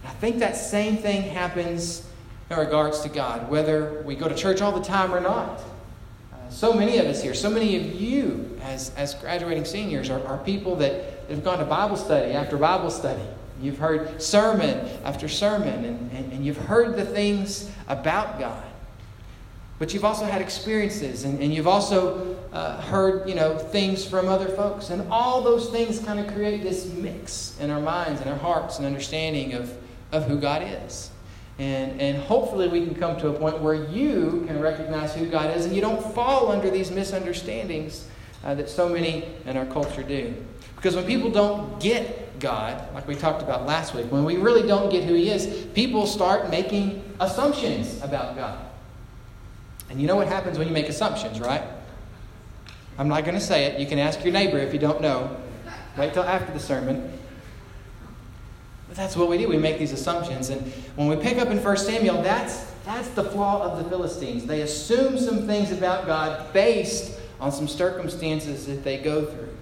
And 0.00 0.08
I 0.08 0.14
think 0.14 0.38
that 0.38 0.56
same 0.56 0.96
thing 0.96 1.22
happens 1.22 2.06
in 2.50 2.56
regards 2.56 3.00
to 3.00 3.08
God, 3.08 3.50
whether 3.50 4.02
we 4.06 4.14
go 4.14 4.28
to 4.28 4.34
church 4.34 4.62
all 4.62 4.72
the 4.72 4.84
time 4.84 5.14
or 5.14 5.20
not. 5.20 5.60
Uh, 6.32 6.48
so 6.48 6.72
many 6.72 6.98
of 6.98 7.06
us 7.06 7.22
here, 7.22 7.34
so 7.34 7.50
many 7.50 7.76
of 7.76 8.00
you 8.00 8.58
as, 8.62 8.94
as 8.96 9.14
graduating 9.14 9.64
seniors 9.64 10.08
are, 10.08 10.24
are 10.26 10.38
people 10.38 10.76
that 10.76 11.13
have 11.28 11.44
gone 11.44 11.58
to 11.58 11.64
Bible 11.64 11.96
study 11.96 12.32
after 12.32 12.56
Bible 12.56 12.90
study. 12.90 13.22
You've 13.60 13.78
heard 13.78 14.20
sermon 14.20 14.88
after 15.04 15.28
sermon, 15.28 15.84
and, 15.84 16.12
and, 16.12 16.32
and 16.32 16.44
you've 16.44 16.56
heard 16.56 16.96
the 16.96 17.04
things 17.04 17.70
about 17.88 18.38
God. 18.38 18.64
But 19.78 19.92
you've 19.92 20.04
also 20.04 20.24
had 20.24 20.40
experiences, 20.40 21.24
and, 21.24 21.40
and 21.40 21.52
you've 21.52 21.66
also 21.66 22.36
uh, 22.52 22.80
heard, 22.82 23.28
you 23.28 23.34
know, 23.34 23.58
things 23.58 24.06
from 24.06 24.28
other 24.28 24.48
folks. 24.48 24.90
And 24.90 25.10
all 25.10 25.42
those 25.42 25.70
things 25.70 25.98
kind 25.98 26.20
of 26.20 26.32
create 26.32 26.62
this 26.62 26.86
mix 26.92 27.58
in 27.58 27.70
our 27.70 27.80
minds 27.80 28.20
and 28.20 28.30
our 28.30 28.38
hearts 28.38 28.78
and 28.78 28.86
understanding 28.86 29.54
of, 29.54 29.76
of 30.12 30.26
who 30.26 30.38
God 30.38 30.62
is. 30.84 31.10
And, 31.58 32.00
and 32.00 32.16
hopefully 32.18 32.68
we 32.68 32.84
can 32.84 32.94
come 32.94 33.18
to 33.20 33.28
a 33.28 33.32
point 33.32 33.60
where 33.60 33.74
you 33.74 34.44
can 34.46 34.60
recognize 34.60 35.14
who 35.14 35.26
God 35.26 35.56
is 35.56 35.66
and 35.66 35.74
you 35.74 35.80
don't 35.80 36.14
fall 36.14 36.50
under 36.50 36.70
these 36.70 36.90
misunderstandings 36.90 38.08
uh, 38.44 38.54
that 38.54 38.68
so 38.68 38.88
many 38.88 39.24
in 39.46 39.56
our 39.56 39.66
culture 39.66 40.02
do. 40.02 40.34
Because 40.84 40.96
when 40.96 41.06
people 41.06 41.30
don't 41.30 41.80
get 41.80 42.38
God, 42.38 42.92
like 42.92 43.08
we 43.08 43.14
talked 43.14 43.40
about 43.40 43.64
last 43.64 43.94
week, 43.94 44.12
when 44.12 44.22
we 44.22 44.36
really 44.36 44.68
don't 44.68 44.90
get 44.90 45.04
who 45.04 45.14
He 45.14 45.30
is, 45.30 45.66
people 45.72 46.06
start 46.06 46.50
making 46.50 47.02
assumptions 47.20 48.02
about 48.02 48.36
God. 48.36 48.58
And 49.88 49.98
you 49.98 50.06
know 50.06 50.16
what 50.16 50.28
happens 50.28 50.58
when 50.58 50.68
you 50.68 50.74
make 50.74 50.90
assumptions, 50.90 51.40
right? 51.40 51.62
I'm 52.98 53.08
not 53.08 53.24
going 53.24 53.34
to 53.34 53.40
say 53.40 53.64
it. 53.64 53.80
You 53.80 53.86
can 53.86 53.98
ask 53.98 54.22
your 54.24 54.34
neighbor 54.34 54.58
if 54.58 54.74
you 54.74 54.78
don't 54.78 55.00
know. 55.00 55.34
Wait 55.96 56.12
till 56.12 56.22
after 56.22 56.52
the 56.52 56.60
sermon. 56.60 57.18
But 58.86 58.98
that's 58.98 59.16
what 59.16 59.30
we 59.30 59.38
do. 59.38 59.48
We 59.48 59.56
make 59.56 59.78
these 59.78 59.92
assumptions. 59.92 60.50
And 60.50 60.70
when 60.96 61.08
we 61.08 61.16
pick 61.16 61.38
up 61.38 61.48
in 61.48 61.64
1 61.64 61.76
Samuel, 61.78 62.20
that's, 62.20 62.70
that's 62.84 63.08
the 63.08 63.24
flaw 63.24 63.62
of 63.62 63.82
the 63.82 63.88
Philistines. 63.88 64.44
They 64.44 64.60
assume 64.60 65.16
some 65.16 65.46
things 65.46 65.72
about 65.72 66.04
God 66.04 66.52
based 66.52 67.18
on 67.40 67.52
some 67.52 67.68
circumstances 67.68 68.66
that 68.66 68.84
they 68.84 68.98
go 68.98 69.24
through. 69.24 69.53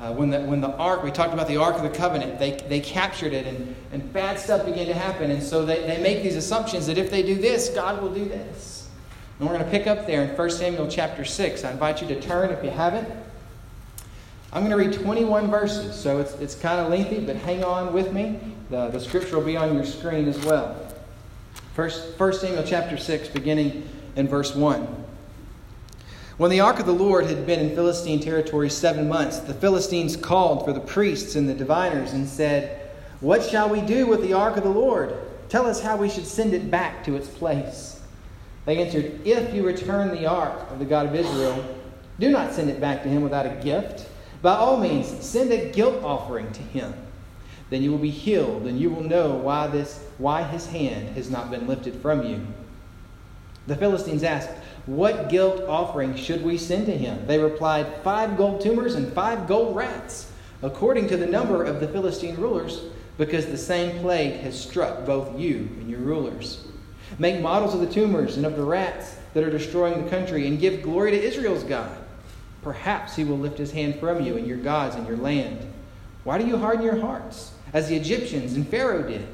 Uh, 0.00 0.12
when, 0.12 0.30
the, 0.30 0.40
when 0.40 0.60
the 0.60 0.70
ark, 0.76 1.02
we 1.02 1.10
talked 1.10 1.34
about 1.34 1.48
the 1.48 1.56
Ark 1.56 1.74
of 1.74 1.82
the 1.82 1.90
Covenant, 1.90 2.38
they, 2.38 2.52
they 2.68 2.78
captured 2.78 3.32
it 3.32 3.46
and, 3.46 3.74
and 3.92 4.12
bad 4.12 4.38
stuff 4.38 4.64
began 4.64 4.86
to 4.86 4.94
happen. 4.94 5.30
And 5.32 5.42
so 5.42 5.64
they, 5.64 5.80
they 5.86 6.00
make 6.00 6.22
these 6.22 6.36
assumptions 6.36 6.86
that 6.86 6.98
if 6.98 7.10
they 7.10 7.22
do 7.22 7.34
this, 7.34 7.68
God 7.70 8.00
will 8.00 8.14
do 8.14 8.24
this. 8.24 8.88
And 9.38 9.48
we're 9.48 9.54
going 9.54 9.64
to 9.64 9.70
pick 9.70 9.88
up 9.88 10.06
there 10.06 10.22
in 10.22 10.36
1 10.36 10.50
Samuel 10.50 10.86
chapter 10.88 11.24
6. 11.24 11.64
I 11.64 11.72
invite 11.72 12.00
you 12.00 12.08
to 12.08 12.20
turn 12.20 12.50
if 12.50 12.62
you 12.62 12.70
haven't. 12.70 13.08
I'm 14.52 14.64
going 14.64 14.70
to 14.70 14.76
read 14.76 15.04
21 15.04 15.50
verses, 15.50 15.94
so 15.94 16.18
it's, 16.18 16.32
it's 16.34 16.54
kind 16.54 16.80
of 16.80 16.90
lengthy, 16.90 17.20
but 17.20 17.36
hang 17.36 17.64
on 17.64 17.92
with 17.92 18.12
me. 18.12 18.40
The, 18.70 18.88
the 18.88 19.00
scripture 19.00 19.36
will 19.36 19.44
be 19.44 19.56
on 19.56 19.74
your 19.74 19.84
screen 19.84 20.28
as 20.28 20.38
well. 20.44 20.76
First, 21.74 22.18
1 22.18 22.32
Samuel 22.34 22.64
chapter 22.64 22.96
6, 22.96 23.28
beginning 23.28 23.88
in 24.16 24.26
verse 24.26 24.54
1. 24.54 24.97
When 26.38 26.52
the 26.52 26.60
ark 26.60 26.78
of 26.78 26.86
the 26.86 26.92
Lord 26.92 27.26
had 27.26 27.46
been 27.46 27.58
in 27.58 27.74
Philistine 27.74 28.20
territory 28.20 28.70
seven 28.70 29.08
months, 29.08 29.40
the 29.40 29.54
Philistines 29.54 30.16
called 30.16 30.64
for 30.64 30.72
the 30.72 30.78
priests 30.78 31.34
and 31.34 31.48
the 31.48 31.54
diviners 31.54 32.12
and 32.12 32.28
said, 32.28 32.92
What 33.18 33.42
shall 33.42 33.68
we 33.68 33.80
do 33.80 34.06
with 34.06 34.22
the 34.22 34.34
ark 34.34 34.56
of 34.56 34.62
the 34.62 34.70
Lord? 34.70 35.16
Tell 35.48 35.66
us 35.66 35.80
how 35.80 35.96
we 35.96 36.08
should 36.08 36.26
send 36.26 36.54
it 36.54 36.70
back 36.70 37.02
to 37.04 37.16
its 37.16 37.26
place. 37.26 38.00
They 38.66 38.78
answered, 38.78 39.26
If 39.26 39.52
you 39.52 39.66
return 39.66 40.14
the 40.14 40.26
ark 40.26 40.70
of 40.70 40.78
the 40.78 40.84
God 40.84 41.06
of 41.06 41.14
Israel, 41.16 41.76
do 42.20 42.30
not 42.30 42.52
send 42.52 42.70
it 42.70 42.80
back 42.80 43.02
to 43.02 43.08
him 43.08 43.22
without 43.22 43.46
a 43.46 43.60
gift. 43.60 44.08
By 44.40 44.54
all 44.54 44.78
means, 44.78 45.08
send 45.24 45.50
a 45.50 45.72
guilt 45.72 46.04
offering 46.04 46.52
to 46.52 46.62
him. 46.62 46.94
Then 47.68 47.82
you 47.82 47.90
will 47.90 47.98
be 47.98 48.10
healed, 48.10 48.68
and 48.68 48.78
you 48.78 48.90
will 48.90 49.02
know 49.02 49.34
why, 49.34 49.66
this, 49.66 50.04
why 50.18 50.44
his 50.44 50.68
hand 50.68 51.16
has 51.16 51.30
not 51.30 51.50
been 51.50 51.66
lifted 51.66 51.96
from 51.96 52.22
you. 52.22 52.46
The 53.66 53.76
Philistines 53.76 54.22
asked, 54.22 54.50
what 54.88 55.28
guilt 55.28 55.64
offering 55.68 56.16
should 56.16 56.42
we 56.42 56.56
send 56.56 56.86
to 56.86 56.96
him? 56.96 57.26
They 57.26 57.38
replied, 57.38 58.02
Five 58.02 58.38
gold 58.38 58.62
tumors 58.62 58.94
and 58.94 59.12
five 59.12 59.46
gold 59.46 59.76
rats, 59.76 60.32
according 60.62 61.08
to 61.08 61.18
the 61.18 61.26
number 61.26 61.62
of 61.62 61.78
the 61.78 61.88
Philistine 61.88 62.36
rulers, 62.36 62.84
because 63.18 63.44
the 63.44 63.58
same 63.58 64.00
plague 64.00 64.40
has 64.40 64.58
struck 64.58 65.04
both 65.04 65.38
you 65.38 65.68
and 65.78 65.90
your 65.90 66.00
rulers. 66.00 66.66
Make 67.18 67.42
models 67.42 67.74
of 67.74 67.80
the 67.80 67.92
tumors 67.92 68.38
and 68.38 68.46
of 68.46 68.56
the 68.56 68.64
rats 68.64 69.16
that 69.34 69.44
are 69.44 69.50
destroying 69.50 70.02
the 70.02 70.08
country, 70.08 70.46
and 70.46 70.58
give 70.58 70.80
glory 70.80 71.10
to 71.10 71.22
Israel's 71.22 71.64
God. 71.64 71.94
Perhaps 72.62 73.14
he 73.14 73.24
will 73.24 73.38
lift 73.38 73.58
his 73.58 73.72
hand 73.72 73.96
from 73.96 74.22
you 74.22 74.38
and 74.38 74.46
your 74.46 74.56
gods 74.56 74.96
and 74.96 75.06
your 75.06 75.18
land. 75.18 75.70
Why 76.24 76.38
do 76.38 76.46
you 76.46 76.56
harden 76.56 76.82
your 76.82 76.98
hearts, 76.98 77.52
as 77.74 77.90
the 77.90 77.96
Egyptians 77.96 78.54
and 78.54 78.66
Pharaoh 78.66 79.06
did? 79.06 79.28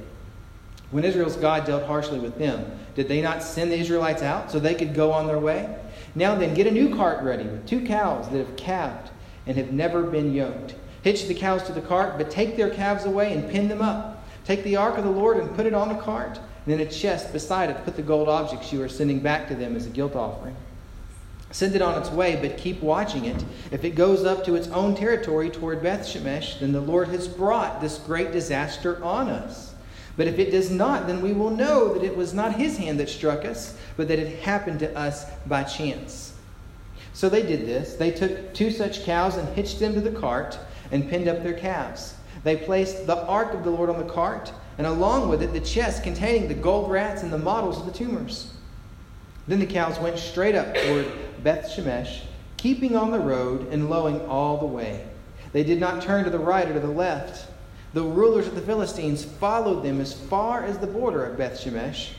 When 0.90 1.04
Israel's 1.04 1.36
God 1.36 1.64
dealt 1.64 1.84
harshly 1.84 2.18
with 2.18 2.38
them, 2.38 2.80
did 2.94 3.08
they 3.08 3.20
not 3.20 3.42
send 3.42 3.72
the 3.72 3.78
Israelites 3.78 4.22
out 4.22 4.50
so 4.50 4.58
they 4.58 4.74
could 4.74 4.94
go 4.94 5.12
on 5.12 5.26
their 5.26 5.38
way? 5.38 5.76
Now 6.14 6.34
then, 6.34 6.54
get 6.54 6.66
a 6.66 6.70
new 6.70 6.94
cart 6.94 7.24
ready 7.24 7.44
with 7.44 7.66
two 7.66 7.84
cows 7.84 8.28
that 8.28 8.38
have 8.38 8.56
calved 8.56 9.10
and 9.46 9.56
have 9.56 9.72
never 9.72 10.02
been 10.02 10.32
yoked. 10.32 10.76
Hitch 11.02 11.26
the 11.26 11.34
cows 11.34 11.62
to 11.64 11.72
the 11.72 11.80
cart, 11.80 12.16
but 12.16 12.30
take 12.30 12.56
their 12.56 12.70
calves 12.70 13.04
away 13.04 13.32
and 13.32 13.50
pin 13.50 13.68
them 13.68 13.82
up. 13.82 14.24
Take 14.44 14.62
the 14.64 14.76
ark 14.76 14.96
of 14.96 15.04
the 15.04 15.10
Lord 15.10 15.38
and 15.38 15.54
put 15.54 15.66
it 15.66 15.74
on 15.74 15.88
the 15.88 16.00
cart, 16.00 16.38
and 16.64 16.74
in 16.74 16.86
a 16.86 16.90
chest 16.90 17.32
beside 17.32 17.70
it 17.70 17.84
put 17.84 17.96
the 17.96 18.02
gold 18.02 18.28
objects 18.28 18.72
you 18.72 18.82
are 18.82 18.88
sending 18.88 19.20
back 19.20 19.48
to 19.48 19.54
them 19.54 19.76
as 19.76 19.86
a 19.86 19.90
guilt 19.90 20.14
offering. 20.14 20.56
Send 21.50 21.74
it 21.76 21.82
on 21.82 22.00
its 22.00 22.10
way, 22.10 22.36
but 22.36 22.58
keep 22.58 22.80
watching 22.82 23.26
it. 23.26 23.44
If 23.70 23.84
it 23.84 23.90
goes 23.90 24.24
up 24.24 24.44
to 24.44 24.54
its 24.54 24.68
own 24.68 24.94
territory 24.94 25.50
toward 25.50 25.82
Beth 25.82 26.06
Shemesh, 26.06 26.58
then 26.60 26.72
the 26.72 26.80
Lord 26.80 27.08
has 27.08 27.28
brought 27.28 27.80
this 27.80 27.98
great 27.98 28.32
disaster 28.32 29.02
on 29.04 29.28
us. 29.28 29.73
But 30.16 30.28
if 30.28 30.38
it 30.38 30.50
does 30.50 30.70
not, 30.70 31.06
then 31.06 31.22
we 31.22 31.32
will 31.32 31.50
know 31.50 31.94
that 31.94 32.04
it 32.04 32.16
was 32.16 32.34
not 32.34 32.54
his 32.54 32.76
hand 32.76 33.00
that 33.00 33.08
struck 33.08 33.44
us, 33.44 33.76
but 33.96 34.08
that 34.08 34.18
it 34.18 34.40
happened 34.40 34.78
to 34.80 34.96
us 34.96 35.26
by 35.46 35.64
chance. 35.64 36.34
So 37.12 37.28
they 37.28 37.42
did 37.42 37.66
this. 37.66 37.94
They 37.94 38.10
took 38.10 38.54
two 38.54 38.70
such 38.70 39.04
cows 39.04 39.36
and 39.36 39.48
hitched 39.56 39.80
them 39.80 39.94
to 39.94 40.00
the 40.00 40.10
cart 40.10 40.58
and 40.90 41.08
pinned 41.08 41.28
up 41.28 41.42
their 41.42 41.54
calves. 41.54 42.14
They 42.44 42.56
placed 42.56 43.06
the 43.06 43.24
ark 43.26 43.54
of 43.54 43.64
the 43.64 43.70
Lord 43.70 43.90
on 43.90 43.98
the 43.98 44.12
cart, 44.12 44.52
and 44.78 44.86
along 44.86 45.28
with 45.28 45.42
it 45.42 45.52
the 45.52 45.60
chest 45.60 46.02
containing 46.02 46.48
the 46.48 46.54
gold 46.54 46.90
rats 46.90 47.22
and 47.22 47.32
the 47.32 47.38
models 47.38 47.78
of 47.78 47.86
the 47.86 47.92
tumors. 47.92 48.52
Then 49.46 49.60
the 49.60 49.66
cows 49.66 49.98
went 49.98 50.18
straight 50.18 50.54
up 50.54 50.74
toward 50.74 51.06
Beth 51.42 51.66
Shemesh, 51.66 52.22
keeping 52.56 52.96
on 52.96 53.10
the 53.10 53.18
road 53.18 53.68
and 53.72 53.90
lowing 53.90 54.20
all 54.26 54.58
the 54.58 54.66
way. 54.66 55.06
They 55.52 55.64
did 55.64 55.78
not 55.78 56.02
turn 56.02 56.24
to 56.24 56.30
the 56.30 56.38
right 56.38 56.68
or 56.68 56.74
to 56.74 56.80
the 56.80 56.88
left. 56.88 57.46
The 57.94 58.02
rulers 58.02 58.48
of 58.48 58.56
the 58.56 58.60
Philistines 58.60 59.24
followed 59.24 59.84
them 59.84 60.00
as 60.00 60.12
far 60.12 60.64
as 60.64 60.78
the 60.78 60.86
border 60.88 61.24
of 61.26 61.38
Beth 61.38 61.60
Shemesh. 61.60 62.14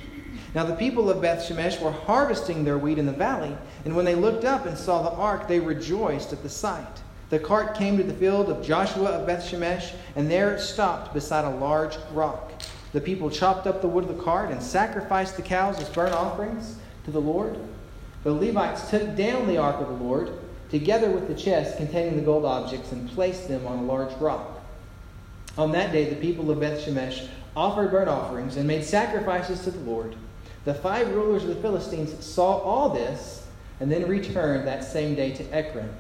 Now 0.54 0.64
the 0.64 0.74
people 0.74 1.10
of 1.10 1.22
Beth 1.22 1.46
Shemesh 1.46 1.82
were 1.82 1.92
harvesting 1.92 2.64
their 2.64 2.78
wheat 2.78 2.98
in 2.98 3.06
the 3.06 3.12
valley, 3.12 3.58
and 3.84 3.94
when 3.94 4.06
they 4.06 4.16
looked 4.16 4.46
up 4.46 4.66
and 4.66 4.78
saw 4.78 5.02
the 5.02 5.12
ark, 5.18 5.50
they 5.50 5.60
rejoiced 5.60 6.32
at 6.32 6.44
the 6.44 6.50
sight. 6.50 7.02
The 7.30 7.40
cart 7.40 7.76
came 7.76 7.98
to 7.98 8.04
the 8.04 8.14
field 8.14 8.48
of 8.50 8.66
Joshua 8.66 9.10
of 9.10 9.28
Beth 9.28 9.44
Shemesh, 9.44 9.94
and 10.16 10.32
there 10.32 10.56
it 10.56 10.62
stopped 10.62 11.14
beside 11.14 11.44
a 11.44 11.58
large 11.58 11.98
rock. 12.14 12.54
The 12.94 13.02
people 13.02 13.30
chopped 13.30 13.68
up 13.68 13.82
the 13.82 13.90
wood 13.90 14.06
of 14.10 14.16
the 14.16 14.24
cart 14.24 14.52
and 14.52 14.64
sacrificed 14.64 15.36
the 15.36 15.42
cows 15.42 15.78
as 15.82 15.90
burnt 15.90 16.14
offerings 16.14 16.78
to 17.04 17.12
the 17.12 17.20
Lord. 17.20 17.58
The 18.24 18.32
Levites 18.32 18.90
took 18.90 19.18
down 19.18 19.46
the 19.46 19.58
ark 19.58 19.82
of 19.82 19.90
the 19.90 20.06
Lord, 20.06 20.32
together 20.70 21.10
with 21.10 21.28
the 21.28 21.36
chest 21.36 21.76
containing 21.76 22.16
the 22.16 22.22
gold 22.22 22.46
objects, 22.46 22.94
and 22.94 23.10
placed 23.10 23.50
them 23.50 23.68
on 23.68 23.80
a 23.80 23.84
large 23.84 24.14
rock. 24.22 24.55
On 25.58 25.72
that 25.72 25.94
day, 25.94 26.10
the 26.10 26.16
people 26.18 26.52
of 26.52 26.60
Beth 26.60 26.86
Shemesh 26.86 27.28
offered 27.56 27.92
burnt 27.92 28.10
offerings 28.10 28.58
and 28.58 28.68
made 28.68 28.84
sacrifices 28.84 29.62
to 29.62 29.72
the 29.72 29.90
Lord. 29.90 30.16
The 30.66 30.74
five 30.74 31.14
rulers 31.14 31.44
of 31.44 31.50
the 31.50 31.62
Philistines 31.62 32.26
saw 32.26 32.58
all 32.58 32.90
this 32.90 33.48
and 33.80 33.90
then 33.90 34.08
returned 34.08 34.68
that 34.68 34.84
same 34.84 35.16
day 35.16 35.32
to 35.34 35.44
Ekron. 35.54 35.96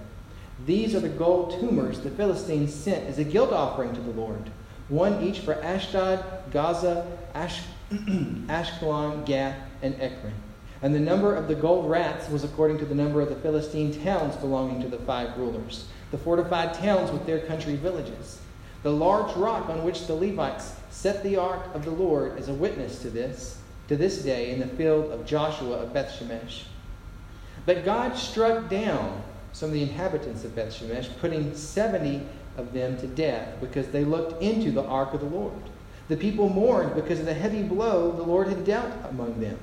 These 0.65 0.95
are 0.95 0.99
the 0.99 1.09
gold 1.09 1.59
tumors 1.59 1.99
the 2.01 2.09
Philistines 2.09 2.73
sent 2.73 3.07
as 3.07 3.17
a 3.17 3.23
guilt 3.23 3.53
offering 3.53 3.93
to 3.93 4.01
the 4.01 4.11
Lord, 4.11 4.49
one 4.89 5.21
each 5.21 5.39
for 5.39 5.55
Ashdod, 5.55 6.23
Gaza, 6.51 7.05
Ash- 7.33 7.63
Ashkelon, 7.91 9.25
Gath, 9.25 9.57
and 9.81 9.95
Ekron. 10.01 10.33
And 10.81 10.93
the 10.93 10.99
number 10.99 11.35
of 11.35 11.47
the 11.47 11.55
gold 11.55 11.89
rats 11.89 12.29
was 12.29 12.43
according 12.43 12.79
to 12.79 12.85
the 12.85 12.95
number 12.95 13.21
of 13.21 13.29
the 13.29 13.35
Philistine 13.35 14.03
towns 14.03 14.35
belonging 14.35 14.81
to 14.81 14.87
the 14.87 14.99
five 14.99 15.37
rulers, 15.37 15.87
the 16.11 16.17
fortified 16.17 16.73
towns 16.73 17.11
with 17.11 17.25
their 17.25 17.39
country 17.39 17.75
villages. 17.75 18.41
The 18.85 18.91
large 18.91 19.35
rock 19.35 19.67
on 19.67 19.83
which 19.83 20.05
the 20.05 20.13
Levites 20.13 20.75
set 20.91 21.23
the 21.23 21.37
ark 21.37 21.73
of 21.73 21.85
the 21.85 21.89
Lord 21.89 22.37
is 22.37 22.49
a 22.49 22.53
witness 22.53 22.99
to 22.99 23.09
this, 23.09 23.57
to 23.87 23.95
this 23.95 24.21
day, 24.21 24.51
in 24.51 24.59
the 24.59 24.67
field 24.67 25.11
of 25.11 25.25
Joshua 25.25 25.77
of 25.77 25.91
Bethshemesh. 25.91 26.65
But 27.65 27.83
God 27.83 28.15
struck 28.15 28.69
down 28.69 29.23
some 29.53 29.69
of 29.69 29.73
the 29.73 29.81
inhabitants 29.81 30.43
of 30.43 30.51
Bethshemesh, 30.55 31.09
putting 31.19 31.55
70 31.55 32.27
of 32.57 32.73
them 32.73 32.95
to 32.99 33.07
death 33.07 33.59
because 33.59 33.87
they 33.87 34.05
looked 34.05 34.39
into 34.43 34.69
the 34.69 34.83
ark 34.83 35.15
of 35.15 35.21
the 35.21 35.35
Lord. 35.35 35.63
The 36.07 36.17
people 36.17 36.47
mourned 36.47 36.93
because 36.93 37.19
of 37.19 37.25
the 37.25 37.33
heavy 37.33 37.63
blow 37.63 38.11
the 38.11 38.21
Lord 38.21 38.49
had 38.49 38.65
dealt 38.65 38.93
among 39.09 39.41
them. 39.41 39.57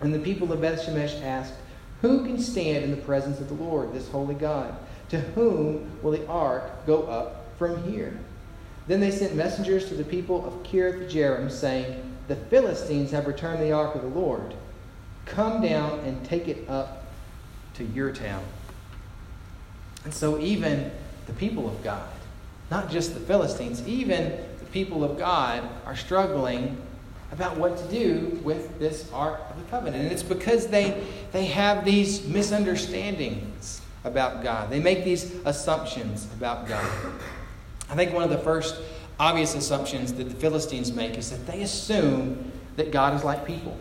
And 0.00 0.14
the 0.14 0.20
people 0.20 0.52
of 0.52 0.60
Bethshemesh 0.60 1.20
asked, 1.24 1.54
Who 2.00 2.24
can 2.24 2.38
stand 2.38 2.84
in 2.84 2.92
the 2.92 2.96
presence 2.98 3.40
of 3.40 3.48
the 3.48 3.54
Lord, 3.54 3.92
this 3.92 4.08
holy 4.08 4.36
God? 4.36 4.76
To 5.08 5.18
whom 5.18 6.00
will 6.00 6.12
the 6.12 6.24
ark 6.28 6.86
go 6.86 7.02
up 7.08 7.39
from 7.60 7.82
here. 7.92 8.18
Then 8.88 9.00
they 9.00 9.10
sent 9.10 9.34
messengers 9.34 9.86
to 9.88 9.94
the 9.94 10.02
people 10.02 10.46
of 10.46 10.54
Kiriath 10.62 11.10
Jearim, 11.10 11.50
saying, 11.50 12.02
The 12.26 12.34
Philistines 12.34 13.10
have 13.10 13.26
returned 13.26 13.62
the 13.62 13.70
ark 13.70 13.94
of 13.94 14.00
the 14.00 14.08
Lord. 14.08 14.54
Come 15.26 15.60
down 15.60 15.98
and 16.00 16.24
take 16.24 16.48
it 16.48 16.66
up 16.70 17.04
to 17.74 17.84
your 17.84 18.12
town. 18.12 18.42
And 20.04 20.14
so, 20.14 20.40
even 20.40 20.90
the 21.26 21.34
people 21.34 21.68
of 21.68 21.84
God, 21.84 22.08
not 22.70 22.90
just 22.90 23.12
the 23.12 23.20
Philistines, 23.20 23.86
even 23.86 24.42
the 24.58 24.64
people 24.72 25.04
of 25.04 25.18
God 25.18 25.68
are 25.84 25.94
struggling 25.94 26.80
about 27.30 27.58
what 27.58 27.76
to 27.76 27.86
do 27.90 28.40
with 28.42 28.78
this 28.78 29.12
Ark 29.12 29.38
of 29.50 29.62
the 29.62 29.70
Covenant. 29.70 30.04
And 30.04 30.12
it's 30.12 30.22
because 30.22 30.68
they, 30.68 31.06
they 31.32 31.44
have 31.44 31.84
these 31.84 32.26
misunderstandings 32.26 33.82
about 34.02 34.42
God, 34.42 34.70
they 34.70 34.80
make 34.80 35.04
these 35.04 35.34
assumptions 35.44 36.26
about 36.34 36.66
God. 36.66 36.90
I 37.90 37.94
think 37.94 38.12
one 38.12 38.22
of 38.22 38.30
the 38.30 38.38
first 38.38 38.76
obvious 39.18 39.54
assumptions 39.54 40.14
that 40.14 40.24
the 40.24 40.34
Philistines 40.34 40.92
make 40.92 41.18
is 41.18 41.30
that 41.30 41.46
they 41.46 41.62
assume 41.62 42.52
that 42.76 42.92
God 42.92 43.14
is 43.14 43.24
like 43.24 43.44
people. 43.46 43.76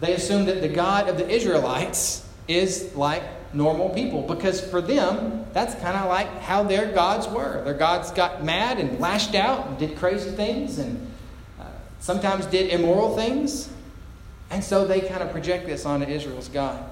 They 0.00 0.14
assume 0.14 0.44
that 0.46 0.60
the 0.60 0.68
God 0.68 1.08
of 1.08 1.16
the 1.16 1.28
Israelites 1.28 2.28
is 2.46 2.94
like 2.94 3.22
normal 3.54 3.88
people 3.90 4.22
because 4.22 4.60
for 4.60 4.80
them, 4.80 5.46
that's 5.52 5.74
kind 5.76 5.96
of 5.96 6.08
like 6.08 6.28
how 6.42 6.62
their 6.62 6.92
gods 6.92 7.26
were. 7.26 7.64
Their 7.64 7.74
gods 7.74 8.10
got 8.10 8.44
mad 8.44 8.78
and 8.78 9.00
lashed 9.00 9.34
out 9.34 9.66
and 9.66 9.78
did 9.78 9.96
crazy 9.96 10.30
things 10.30 10.78
and 10.78 11.10
uh, 11.58 11.64
sometimes 12.00 12.44
did 12.46 12.70
immoral 12.70 13.16
things. 13.16 13.70
And 14.50 14.62
so 14.62 14.86
they 14.86 15.00
kind 15.00 15.22
of 15.22 15.32
project 15.32 15.66
this 15.66 15.86
onto 15.86 16.06
Israel's 16.06 16.48
God. 16.48 16.84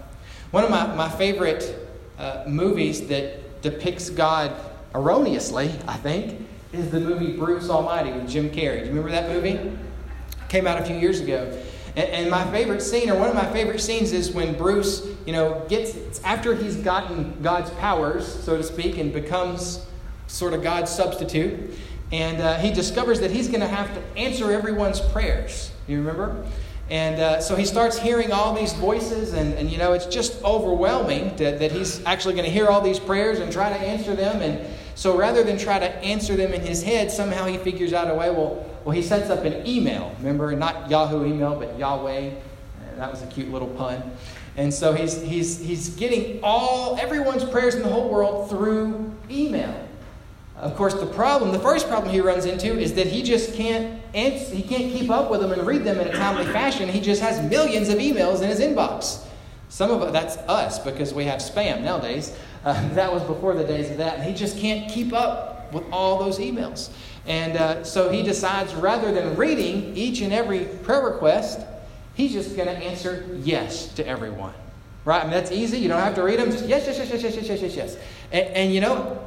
One 0.51 0.65
of 0.65 0.71
my, 0.71 0.87
my 0.95 1.09
favorite 1.09 1.77
uh, 2.19 2.45
movies 2.49 3.07
that 3.09 3.61
depicts 3.63 4.11
God 4.11 4.53
erroneously, 4.95 5.73
I 5.89 5.97
think, 5.97 6.47
is 6.73 6.91
the 6.91 7.01
movie 7.01 7.37
Bruce 7.37 7.69
Almighty 7.69 8.13
with 8.13 8.29
Jim 8.29 8.51
Carrey. 8.51 8.81
Do 8.81 8.87
you 8.87 8.95
remember 8.95 9.11
that 9.11 9.29
movie? 9.29 9.77
Came 10.49 10.67
out 10.67 10.81
a 10.81 10.85
few 10.85 10.97
years 10.97 11.21
ago. 11.21 11.61
And, 11.97 12.09
and 12.09 12.31
my 12.31 12.49
favorite 12.51 12.83
scene, 12.83 13.11
or 13.11 13.19
one 13.19 13.29
of 13.29 13.35
my 13.35 13.51
favorite 13.53 13.81
scenes, 13.81 14.13
is 14.13 14.33
when 14.33 14.57
Bruce, 14.57 15.07
you 15.27 15.33
know, 15.33 15.65
gets 15.69 16.23
after 16.23 16.55
he's 16.55 16.77
gotten 16.77 17.41
God's 17.43 17.71
powers, 17.73 18.27
so 18.27 18.57
to 18.57 18.63
speak, 18.63 18.99
and 18.99 19.13
becomes 19.13 19.85
sort 20.27 20.55
of 20.55 20.63
God's 20.63 20.91
substitute, 20.91 21.77
and 22.13 22.41
uh, 22.41 22.57
he 22.59 22.73
discovers 22.73 23.21
that 23.21 23.31
he's 23.31 23.49
going 23.49 23.61
to 23.61 23.69
have 23.69 23.93
to 23.95 24.19
answer 24.19 24.53
everyone's 24.53 25.01
prayers. 25.01 25.71
You 25.87 25.99
remember? 25.99 26.47
And 26.91 27.21
uh, 27.21 27.41
so 27.41 27.57
he 27.57 27.65
starts 27.65 27.99
hearing 27.99 28.31
all 28.33 28.55
these 28.55 28.73
voices, 28.75 29.33
and, 29.33 29.55
and 29.55 29.71
you 29.71 29.79
know, 29.79 29.93
it's 29.93 30.07
just 30.07 30.43
overwhelming 30.45 31.35
that, 31.37 31.59
that 31.59 31.73
he's 31.73 32.05
actually 32.05 32.35
going 32.35 32.45
to 32.45 32.51
hear 32.51 32.67
all 32.69 32.81
these 32.81 32.99
prayers 32.99 33.39
and 33.39 33.51
try 33.51 33.71
to 33.71 33.79
answer 33.79 34.15
them. 34.15 34.43
And 34.43 34.61
so 34.95 35.17
rather 35.17 35.43
than 35.43 35.59
try 35.59 35.79
to 35.79 35.91
answer 35.99 36.37
them 36.37 36.53
in 36.53 36.61
his 36.61 36.83
head, 36.83 37.11
somehow 37.11 37.47
he 37.47 37.59
figures 37.59 37.93
out 37.93 38.11
a 38.11 38.15
way. 38.15 38.31
Well, 38.31 38.65
well, 38.85 38.95
he 38.95 39.03
sets 39.03 39.31
up 39.31 39.45
an 39.45 39.67
email. 39.67 40.15
Remember, 40.19 40.55
not 40.55 40.91
Yahoo 40.91 41.25
email, 41.25 41.59
but 41.59 41.79
Yahweh. 41.79 42.29
Uh, 42.29 42.97
that 42.97 43.11
was 43.11 43.23
a 43.23 43.27
cute 43.27 43.51
little 43.51 43.69
pun. 43.69 44.03
And 44.57 44.73
so 44.73 44.93
he's, 44.93 45.21
he's, 45.23 45.59
he's 45.59 45.89
getting 45.91 46.41
all 46.43 46.97
everyone's 46.99 47.45
prayers 47.45 47.75
in 47.75 47.83
the 47.83 47.89
whole 47.89 48.09
world 48.09 48.51
through 48.51 49.13
email. 49.31 49.75
Of 50.57 50.77
course, 50.77 50.95
the 50.95 51.07
problem, 51.07 51.51
the 51.51 51.59
first 51.59 51.89
problem 51.89 52.13
he 52.13 52.21
runs 52.21 52.45
into 52.45 52.79
is 52.79 52.95
that 52.95 53.09
he 53.09 53.23
just 53.23 53.55
can't 53.55 54.01
answer, 54.15 54.55
he 54.55 54.63
can't 54.63 54.93
keep 54.93 55.11
up 55.11 55.31
with 55.31 55.41
them 55.41 55.51
and 55.51 55.67
read 55.67 55.83
them 55.83 55.99
in 55.99 56.07
a 56.07 56.13
timely 56.13 56.45
fashion. 56.45 56.89
He 56.89 57.01
just 57.01 57.21
has 57.21 57.43
millions 57.51 57.89
of 57.89 57.99
emails 57.99 58.41
in 58.41 58.49
his 58.49 58.61
inbox. 58.61 59.27
Some 59.69 59.91
of 59.91 60.13
that's 60.13 60.37
us 60.37 60.79
because 60.79 61.13
we 61.13 61.25
have 61.25 61.41
spam 61.41 61.83
nowadays. 61.83 62.37
Uh, 62.65 62.89
that 62.95 63.13
was 63.13 63.23
before 63.25 63.55
the 63.55 63.65
days 63.65 63.91
of 63.91 63.99
that. 63.99 64.19
And 64.19 64.25
he 64.25 64.35
just 64.35 64.59
can't 64.59 64.91
keep 64.91 65.13
up 65.13 65.73
with 65.73 65.85
all 65.93 66.19
those 66.19 66.39
emails. 66.39 66.91
And 67.27 67.57
uh, 67.57 67.85
so 67.85 68.11
he 68.11 68.23
decides 68.23 68.75
rather 68.75 69.13
than 69.13 69.37
reading 69.37 69.97
each 69.97 70.21
and 70.21 70.33
every 70.33 70.67
prayer 70.83 71.03
request, 71.03 71.61
he's 72.15 72.33
just 72.33 72.57
going 72.57 72.69
to 72.69 72.77
answer 72.77 73.27
yes 73.41 73.93
to 73.95 74.07
everyone. 74.07 74.55
Right? 75.05 75.21
I 75.21 75.25
mean, 75.25 75.33
that's 75.33 75.53
easy. 75.53 75.79
You 75.79 75.89
don't 75.89 76.01
have 76.01 76.15
to 76.15 76.23
read 76.23 76.39
them. 76.39 76.51
Just 76.51 76.67
yes, 76.67 76.87
yes, 76.87 76.97
yes, 76.99 77.11
yes, 77.11 77.35
yes, 77.37 77.49
yes, 77.49 77.61
yes, 77.61 77.77
yes. 77.77 77.97
And, 78.33 78.49
and 78.49 78.75
you 78.75 78.81
know, 78.81 79.23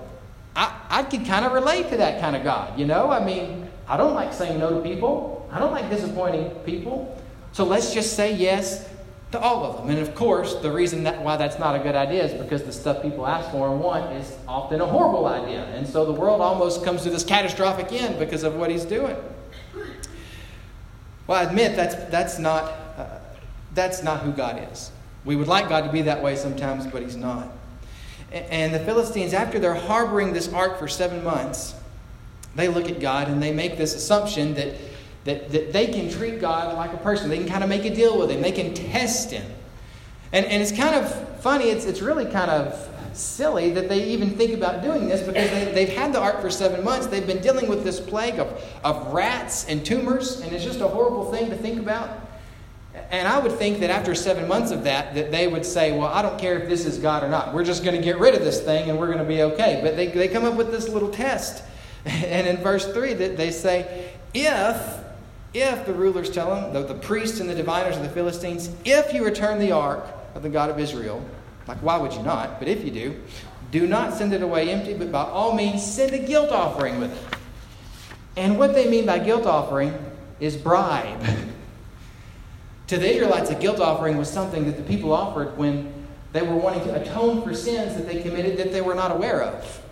I, 0.56 0.74
I 0.89 1.03
can 1.03 1.24
kind 1.24 1.46
of 1.46 1.51
relate 1.51 1.89
to 1.89 1.98
that 1.98 2.20
kind 2.20 2.36
of 2.36 2.44
God. 2.44 2.79
You 2.79 2.86
know, 2.86 3.12
I 3.12 3.24
mean, 3.24 3.70
I 3.88 3.98
don't 3.98 4.15
like 4.15 4.34
saying 4.34 4.60
no 4.60 4.82
to 4.82 4.82
people, 4.82 5.48
I 5.51 5.60
don't 5.60 5.72
like 5.72 5.89
disappointing 5.89 6.50
people. 6.65 7.22
So 7.51 7.63
let's 7.63 7.94
just 7.94 8.15
say 8.15 8.34
yes 8.36 8.88
to 9.31 9.39
all 9.39 9.65
of 9.65 9.77
them. 9.77 9.89
And 9.89 10.00
of 10.00 10.15
course, 10.15 10.55
the 10.55 10.72
reason 10.72 11.03
that 11.03 11.22
why 11.22 11.38
that's 11.38 11.60
not 11.60 11.75
a 11.75 11.79
good 11.79 11.96
idea 11.96 12.24
is 12.24 12.34
because 12.41 12.63
the 12.63 12.72
stuff 12.72 13.01
people 13.01 13.27
ask 13.27 13.51
for 13.51 13.69
and 13.69 13.79
want 13.79 14.13
is 14.13 14.36
often 14.48 14.81
a 14.81 14.86
horrible 14.86 15.25
idea. 15.25 15.65
And 15.65 15.88
so 15.88 16.05
the 16.05 16.13
world 16.13 16.41
almost 16.41 16.84
comes 16.84 17.03
to 17.03 17.10
this 17.10 17.24
catastrophic 17.24 17.91
end 17.91 18.19
because 18.19 18.43
of 18.43 18.55
what 18.55 18.69
he's 18.69 18.86
doing. 18.86 19.17
Well, 21.27 21.39
I 21.39 21.43
admit 21.43 21.75
that's 21.75 21.96
that's 22.10 22.39
not 22.39 22.63
uh, 22.98 23.19
that's 23.74 24.01
not 24.01 24.22
who 24.22 24.31
God 24.31 24.65
is. 24.72 24.91
We 25.27 25.36
would 25.36 25.50
like 25.50 25.67
God 25.67 25.81
to 25.81 25.91
be 25.91 26.03
that 26.03 26.24
way 26.24 26.38
sometimes, 26.38 26.88
but 26.88 27.01
He's 27.01 27.17
not. 27.17 27.50
And 28.31 28.74
the 28.74 28.79
Philistines, 28.79 29.34
after 29.34 29.60
they're 29.60 29.74
harboring 29.74 30.31
this 30.31 30.51
ark 30.51 30.79
for 30.79 30.88
seven 30.88 31.24
months, 31.24 31.75
they 32.55 32.69
look 32.69 32.89
at 32.89 33.01
God 33.01 33.27
and 33.27 33.43
they 33.43 33.53
make 33.53 33.77
this 33.77 33.93
assumption 33.93 34.53
that, 34.55 34.74
that, 35.27 35.51
that 35.51 35.74
they 35.74 35.88
can 35.88 36.10
treat 36.10 36.41
God 36.41 36.75
like 36.75 36.93
a 36.93 36.98
person. 36.98 37.29
They 37.29 37.38
can 37.38 37.48
kind 37.48 37.63
of 37.63 37.69
make 37.69 37.86
a 37.86 37.93
deal 37.93 38.17
with 38.17 38.31
Him, 38.31 38.41
they 38.41 38.51
can 38.51 38.74
test 38.74 39.31
Him. 39.31 39.46
And, 40.34 40.46
and 40.46 40.62
it's 40.62 40.72
kind 40.72 40.96
of 40.96 41.39
funny, 41.39 41.65
it's, 41.65 41.86
it's 41.86 42.01
really 42.01 42.25
kind 42.25 42.50
of 42.50 42.89
silly 43.13 43.72
that 43.72 43.89
they 43.89 44.03
even 44.05 44.31
think 44.31 44.53
about 44.53 44.81
doing 44.81 45.07
this 45.07 45.22
because 45.22 45.50
they, 45.50 45.72
they've 45.74 45.96
had 45.96 46.13
the 46.13 46.19
ark 46.19 46.41
for 46.41 46.50
seven 46.50 46.84
months. 46.84 47.07
They've 47.07 47.25
been 47.25 47.41
dealing 47.41 47.67
with 47.67 47.84
this 47.84 48.00
plague 48.00 48.39
of, 48.39 48.63
of 48.84 49.13
rats 49.13 49.65
and 49.67 49.86
tumors, 49.86 50.41
and 50.41 50.53
it's 50.53 50.63
just 50.63 50.81
a 50.81 50.88
horrible 50.88 51.31
thing 51.31 51.50
to 51.50 51.55
think 51.55 51.79
about. 51.79 52.27
And 53.12 53.27
I 53.27 53.39
would 53.39 53.53
think 53.53 53.79
that 53.79 53.89
after 53.89 54.13
seven 54.15 54.48
months 54.48 54.72
of 54.72 54.84
that, 54.84 55.15
that 55.15 55.31
they 55.31 55.48
would 55.48 55.65
say, 55.65 55.98
well, 55.98 56.07
I 56.07 56.22
don't 56.22 56.39
care 56.39 56.60
if 56.60 56.67
this 56.67 56.86
is 56.86 56.98
God 56.98 57.24
or 57.24 57.29
not. 57.29 57.53
We're 57.53 57.63
just 57.63 57.84
going 57.84 57.96
to 57.96 58.01
get 58.01 58.19
rid 58.19 58.34
of 58.34 58.41
this 58.41 58.62
thing 58.62 58.89
and 58.89 59.00
we're 59.00 59.07
going 59.07 59.19
to 59.19 59.24
be 59.24 59.43
okay. 59.43 59.79
But 59.81 59.96
they, 59.96 60.07
they 60.07 60.27
come 60.27 60.46
up 60.46 60.55
with 60.55 60.72
this 60.72 60.89
little 60.89 61.10
test. 61.10 61.63
And 62.05 62.48
in 62.48 62.57
verse 62.57 62.86
3, 62.93 63.13
they 63.15 63.51
say, 63.51 64.13
if, 64.34 64.97
if 65.62 65.86
the 65.86 65.94
rulers 65.94 66.30
tell 66.30 66.54
them, 66.54 66.74
the, 66.74 66.84
the 66.84 67.00
priests 67.00 67.40
and 67.40 67.50
the 67.50 67.56
diviners 67.56 67.98
of 67.98 68.04
the 68.04 68.10
Philistines, 68.10 68.70
if 68.86 69.14
you 69.14 69.24
return 69.24 69.60
the 69.60 69.72
ark 69.72 70.06
of 70.36 70.44
the 70.44 70.50
God 70.50 70.70
of 70.70 70.80
Israel, 70.80 71.24
like 71.68 71.78
why 71.78 71.98
would 71.98 72.14
you 72.14 72.24
not? 72.24 72.60
But 72.60 72.68
if 72.68 72.84
you 72.84 72.92
do, 72.92 73.22
do 73.72 73.88
not 73.88 74.14
send 74.14 74.34
it 74.34 74.42
away 74.42 74.70
empty, 74.70 74.94
but 74.94 75.12
by 75.12 75.24
all 75.24 75.54
means 75.54 75.86
send 75.86 76.14
a 76.14 76.20
guilt 76.20 76.52
offering 76.52 77.00
with 77.00 77.12
it. 77.12 77.38
And 78.38 78.58
what 78.58 78.74
they 78.74 78.90
mean 78.90 79.06
by 79.06 79.20
guilt 79.20 79.46
offering 79.46 79.94
is 80.40 80.56
bribe. 80.56 81.22
To 82.88 82.98
the 82.98 83.10
Israelites, 83.12 83.50
a 83.50 83.56
guilt 83.56 83.82
offering 83.82 84.18
was 84.18 84.30
something 84.30 84.66
that 84.66 84.78
the 84.78 84.84
people 84.84 85.12
offered 85.12 85.58
when 85.58 85.94
they 86.32 86.42
were 86.42 86.56
wanting 86.56 86.84
to 86.86 87.02
atone 87.02 87.42
for 87.42 87.54
sins 87.54 87.96
that 87.96 88.06
they 88.06 88.22
committed 88.22 88.58
that 88.58 88.72
they 88.72 88.82
were 88.82 88.96
not 88.96 89.12
aware 89.12 89.44
of. 89.44 89.84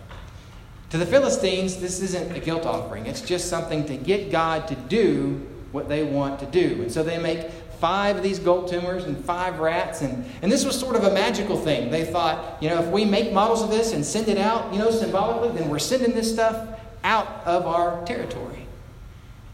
To 0.90 0.98
the 0.98 1.04
Philistines, 1.04 1.76
this 1.76 2.00
isn't 2.00 2.34
a 2.34 2.40
guilt 2.40 2.64
offering. 2.64 3.06
It's 3.06 3.20
just 3.20 3.48
something 3.48 3.84
to 3.86 3.96
get 3.96 4.30
God 4.30 4.68
to 4.68 4.74
do 4.74 5.46
what 5.76 5.88
they 5.90 6.02
want 6.02 6.40
to 6.40 6.46
do. 6.46 6.80
And 6.80 6.90
so 6.90 7.02
they 7.02 7.18
make 7.18 7.50
five 7.78 8.16
of 8.16 8.22
these 8.22 8.38
gold 8.38 8.66
tumors 8.66 9.04
and 9.04 9.22
five 9.22 9.58
rats. 9.58 10.00
And, 10.00 10.24
and 10.40 10.50
this 10.50 10.64
was 10.64 10.80
sort 10.80 10.96
of 10.96 11.04
a 11.04 11.12
magical 11.12 11.58
thing. 11.58 11.90
They 11.90 12.06
thought, 12.06 12.60
you 12.62 12.70
know, 12.70 12.82
if 12.82 12.90
we 12.90 13.04
make 13.04 13.30
models 13.30 13.62
of 13.62 13.68
this 13.68 13.92
and 13.92 14.02
send 14.02 14.28
it 14.28 14.38
out, 14.38 14.72
you 14.72 14.78
know, 14.78 14.90
symbolically, 14.90 15.56
then 15.56 15.68
we're 15.68 15.78
sending 15.78 16.14
this 16.14 16.32
stuff 16.32 16.66
out 17.04 17.42
of 17.44 17.66
our 17.66 18.02
territory. 18.06 18.66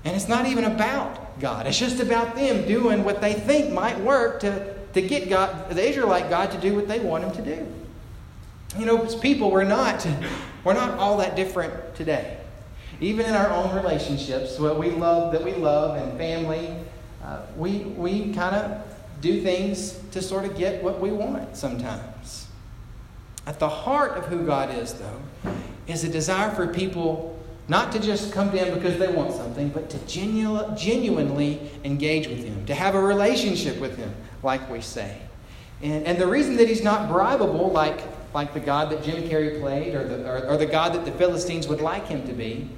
And 0.05 0.15
it's 0.15 0.29
not 0.29 0.47
even 0.47 0.63
about 0.65 1.41
God. 1.41 1.67
It's 1.67 1.79
just 1.79 1.99
about 1.99 2.37
them 2.37 2.69
doing 2.69 3.03
what 3.03 3.21
they 3.21 3.35
think 3.35 3.73
might 3.73 3.99
work 3.99 4.39
to, 4.41 4.75
to 4.95 5.03
get 5.03 5.29
God, 5.29 5.71
the 5.71 5.87
Israelite 5.87 6.31
God 6.31 6.53
to 6.53 6.59
do 6.59 6.77
what 6.77 6.87
they 6.87 7.01
want 7.01 7.25
him 7.25 7.33
to 7.33 7.57
do. 7.57 7.67
You 8.79 8.87
know, 8.87 9.03
as 9.03 9.17
people, 9.17 9.51
we're 9.51 9.65
not, 9.65 10.07
we're 10.65 10.75
not 10.75 10.99
all 11.01 11.17
that 11.17 11.35
different 11.35 11.97
today. 11.97 12.39
Even 13.03 13.27
in 13.27 13.35
our 13.35 13.51
own 13.51 13.75
relationships, 13.75 14.61
what 14.61 14.79
we 14.79 14.91
love 14.91 15.33
that 15.33 15.43
we 15.43 15.55
love 15.55 15.97
and 15.97 16.17
family, 16.17 16.73
uh, 17.25 17.41
we, 17.57 17.79
we 17.79 18.33
kind 18.33 18.55
of 18.55 18.81
do 19.21 19.43
things 19.43 19.99
to 20.13 20.23
sort 20.23 20.45
of 20.45 20.57
get 20.57 20.83
what 20.85 21.01
we 21.01 21.11
want 21.11 21.57
sometimes. 21.57 22.47
At 23.45 23.59
the 23.59 23.69
heart 23.69 24.13
of 24.13 24.27
who 24.27 24.47
God 24.47 24.73
is, 24.73 24.95
though, 24.95 25.53
is 25.89 26.05
a 26.05 26.09
desire 26.09 26.55
for 26.55 26.69
people 26.69 27.37
not 27.67 27.91
to 27.91 27.99
just 27.99 28.33
come 28.33 28.53
to 28.53 28.59
Him 28.59 28.73
because 28.73 29.01
they 29.01 29.09
want 29.09 29.33
something, 29.33 29.71
but 29.71 29.91
to 29.91 29.99
genu- 30.07 30.65
genuinely 30.77 31.61
engage 31.83 32.29
with 32.29 32.45
Him, 32.45 32.65
to 32.67 32.75
have 32.75 32.95
a 32.95 33.03
relationship 33.03 33.81
with 33.81 33.97
Him, 33.97 34.15
like 34.45 34.71
we 34.71 34.81
say. 34.81 35.19
And, 35.83 36.07
and 36.07 36.19
the 36.19 36.27
reason 36.29 36.57
that 36.59 36.69
He's 36.69 36.85
not 36.85 37.11
bribable, 37.11 37.73
like, 37.73 38.01
like 38.33 38.55
the 38.55 38.61
God 38.61 38.91
that 38.91 39.03
Jim 39.03 39.29
Carrey 39.29 39.61
played, 39.61 39.93
or 39.97 40.07
the, 40.07 40.25
or, 40.29 40.47
or 40.51 40.57
the 40.57 40.67
God 40.67 40.93
that 40.95 41.05
the 41.05 41.13
Philistines 41.13 41.67
would 41.67 41.81
like 41.81 42.07
Him 42.07 42.25
to 42.29 42.33
be, 42.33 42.69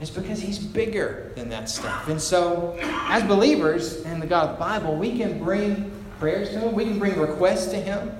is 0.00 0.10
because 0.10 0.40
He's 0.40 0.58
bigger 0.58 1.32
than 1.34 1.48
that 1.50 1.68
stuff. 1.68 2.08
And 2.08 2.20
so, 2.20 2.76
as 2.80 3.22
believers 3.22 4.02
in 4.02 4.20
the 4.20 4.26
God 4.26 4.50
of 4.50 4.56
the 4.56 4.60
Bible, 4.60 4.96
we 4.96 5.16
can 5.18 5.42
bring 5.42 5.90
prayers 6.18 6.50
to 6.50 6.60
Him, 6.60 6.74
we 6.74 6.84
can 6.84 6.98
bring 6.98 7.18
requests 7.18 7.66
to 7.68 7.76
Him, 7.76 8.12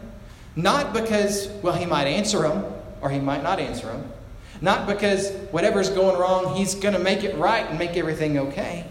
not 0.57 0.93
because, 0.93 1.49
well, 1.63 1.75
He 1.75 1.87
might 1.87 2.07
answer 2.07 2.43
them, 2.43 2.65
or 3.01 3.11
He 3.11 3.19
might 3.19 3.43
not 3.43 3.61
answer 3.61 3.87
them 3.87 4.11
not 4.61 4.87
because 4.87 5.31
whatever's 5.51 5.91
going 5.91 6.19
wrong, 6.19 6.57
He's 6.57 6.75
going 6.75 6.95
to 6.95 7.01
make 7.01 7.25
it 7.25 7.37
right 7.37 7.67
and 7.69 7.79
make 7.79 7.97
everything 7.97 8.39
okay, 8.39 8.87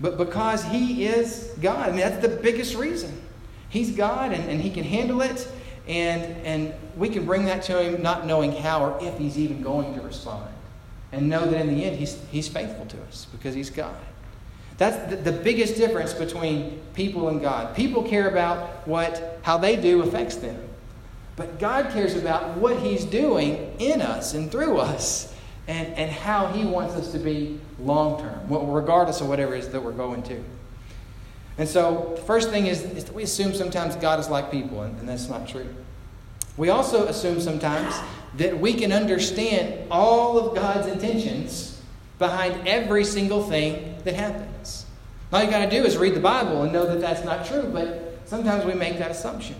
but 0.00 0.16
because 0.18 0.64
He 0.64 1.06
is 1.06 1.54
God. 1.60 1.88
I 1.88 1.92
mean, 1.92 2.00
that's 2.00 2.20
the 2.20 2.36
biggest 2.36 2.74
reason. 2.74 3.20
He's 3.68 3.94
God 3.94 4.32
and, 4.32 4.48
and 4.50 4.60
He 4.60 4.70
can 4.70 4.84
handle 4.84 5.22
it, 5.22 5.48
and, 5.86 6.22
and 6.44 6.74
we 6.96 7.08
can 7.08 7.24
bring 7.24 7.44
that 7.46 7.62
to 7.64 7.82
Him 7.82 8.02
not 8.02 8.26
knowing 8.26 8.52
how 8.52 8.84
or 8.84 8.98
if 9.04 9.18
He's 9.18 9.38
even 9.38 9.62
going 9.62 9.94
to 9.94 10.00
respond. 10.00 10.48
And 11.14 11.28
know 11.28 11.46
that 11.46 11.60
in 11.60 11.74
the 11.74 11.84
end, 11.84 11.96
He's, 11.96 12.18
he's 12.30 12.48
faithful 12.48 12.86
to 12.86 13.02
us 13.04 13.26
because 13.32 13.54
He's 13.54 13.70
God. 13.70 13.96
That's 14.76 15.10
the, 15.10 15.16
the 15.16 15.32
biggest 15.32 15.76
difference 15.76 16.12
between 16.12 16.80
people 16.94 17.28
and 17.28 17.40
God. 17.40 17.76
People 17.76 18.02
care 18.02 18.28
about 18.28 18.86
what 18.86 19.38
how 19.42 19.58
they 19.58 19.76
do 19.76 20.02
affects 20.02 20.36
them. 20.36 20.58
But 21.36 21.58
God 21.58 21.90
cares 21.90 22.16
about 22.16 22.56
what 22.56 22.78
He's 22.78 23.04
doing 23.04 23.74
in 23.78 24.00
us 24.00 24.34
and 24.34 24.50
through 24.50 24.78
us 24.78 25.34
and, 25.66 25.88
and 25.94 26.10
how 26.10 26.46
He 26.48 26.64
wants 26.64 26.94
us 26.94 27.12
to 27.12 27.18
be 27.18 27.60
long 27.78 28.20
term, 28.20 28.40
regardless 28.48 29.20
of 29.20 29.28
whatever 29.28 29.54
it 29.54 29.60
is 29.60 29.68
that 29.70 29.82
we're 29.82 29.92
going 29.92 30.22
to. 30.24 30.42
And 31.56 31.68
so, 31.68 32.14
the 32.16 32.22
first 32.22 32.50
thing 32.50 32.66
is, 32.66 32.82
is 32.82 33.10
we 33.12 33.22
assume 33.22 33.54
sometimes 33.54 33.94
God 33.96 34.18
is 34.18 34.28
like 34.28 34.50
people, 34.50 34.82
and, 34.82 34.98
and 34.98 35.08
that's 35.08 35.28
not 35.28 35.46
true. 35.46 35.72
We 36.56 36.70
also 36.70 37.06
assume 37.06 37.40
sometimes 37.40 37.94
that 38.36 38.58
we 38.58 38.74
can 38.74 38.92
understand 38.92 39.88
all 39.90 40.38
of 40.38 40.54
God's 40.54 40.86
intentions 40.86 41.80
behind 42.18 42.66
every 42.66 43.04
single 43.04 43.42
thing 43.42 43.96
that 44.04 44.14
happens. 44.14 44.86
All 45.32 45.42
you 45.42 45.50
got 45.50 45.68
to 45.68 45.70
do 45.70 45.84
is 45.84 45.96
read 45.96 46.14
the 46.14 46.20
Bible 46.20 46.62
and 46.62 46.72
know 46.72 46.86
that 46.86 47.00
that's 47.00 47.24
not 47.24 47.44
true, 47.46 47.68
but 47.72 48.20
sometimes 48.24 48.64
we 48.64 48.74
make 48.74 48.98
that 48.98 49.10
assumption. 49.10 49.56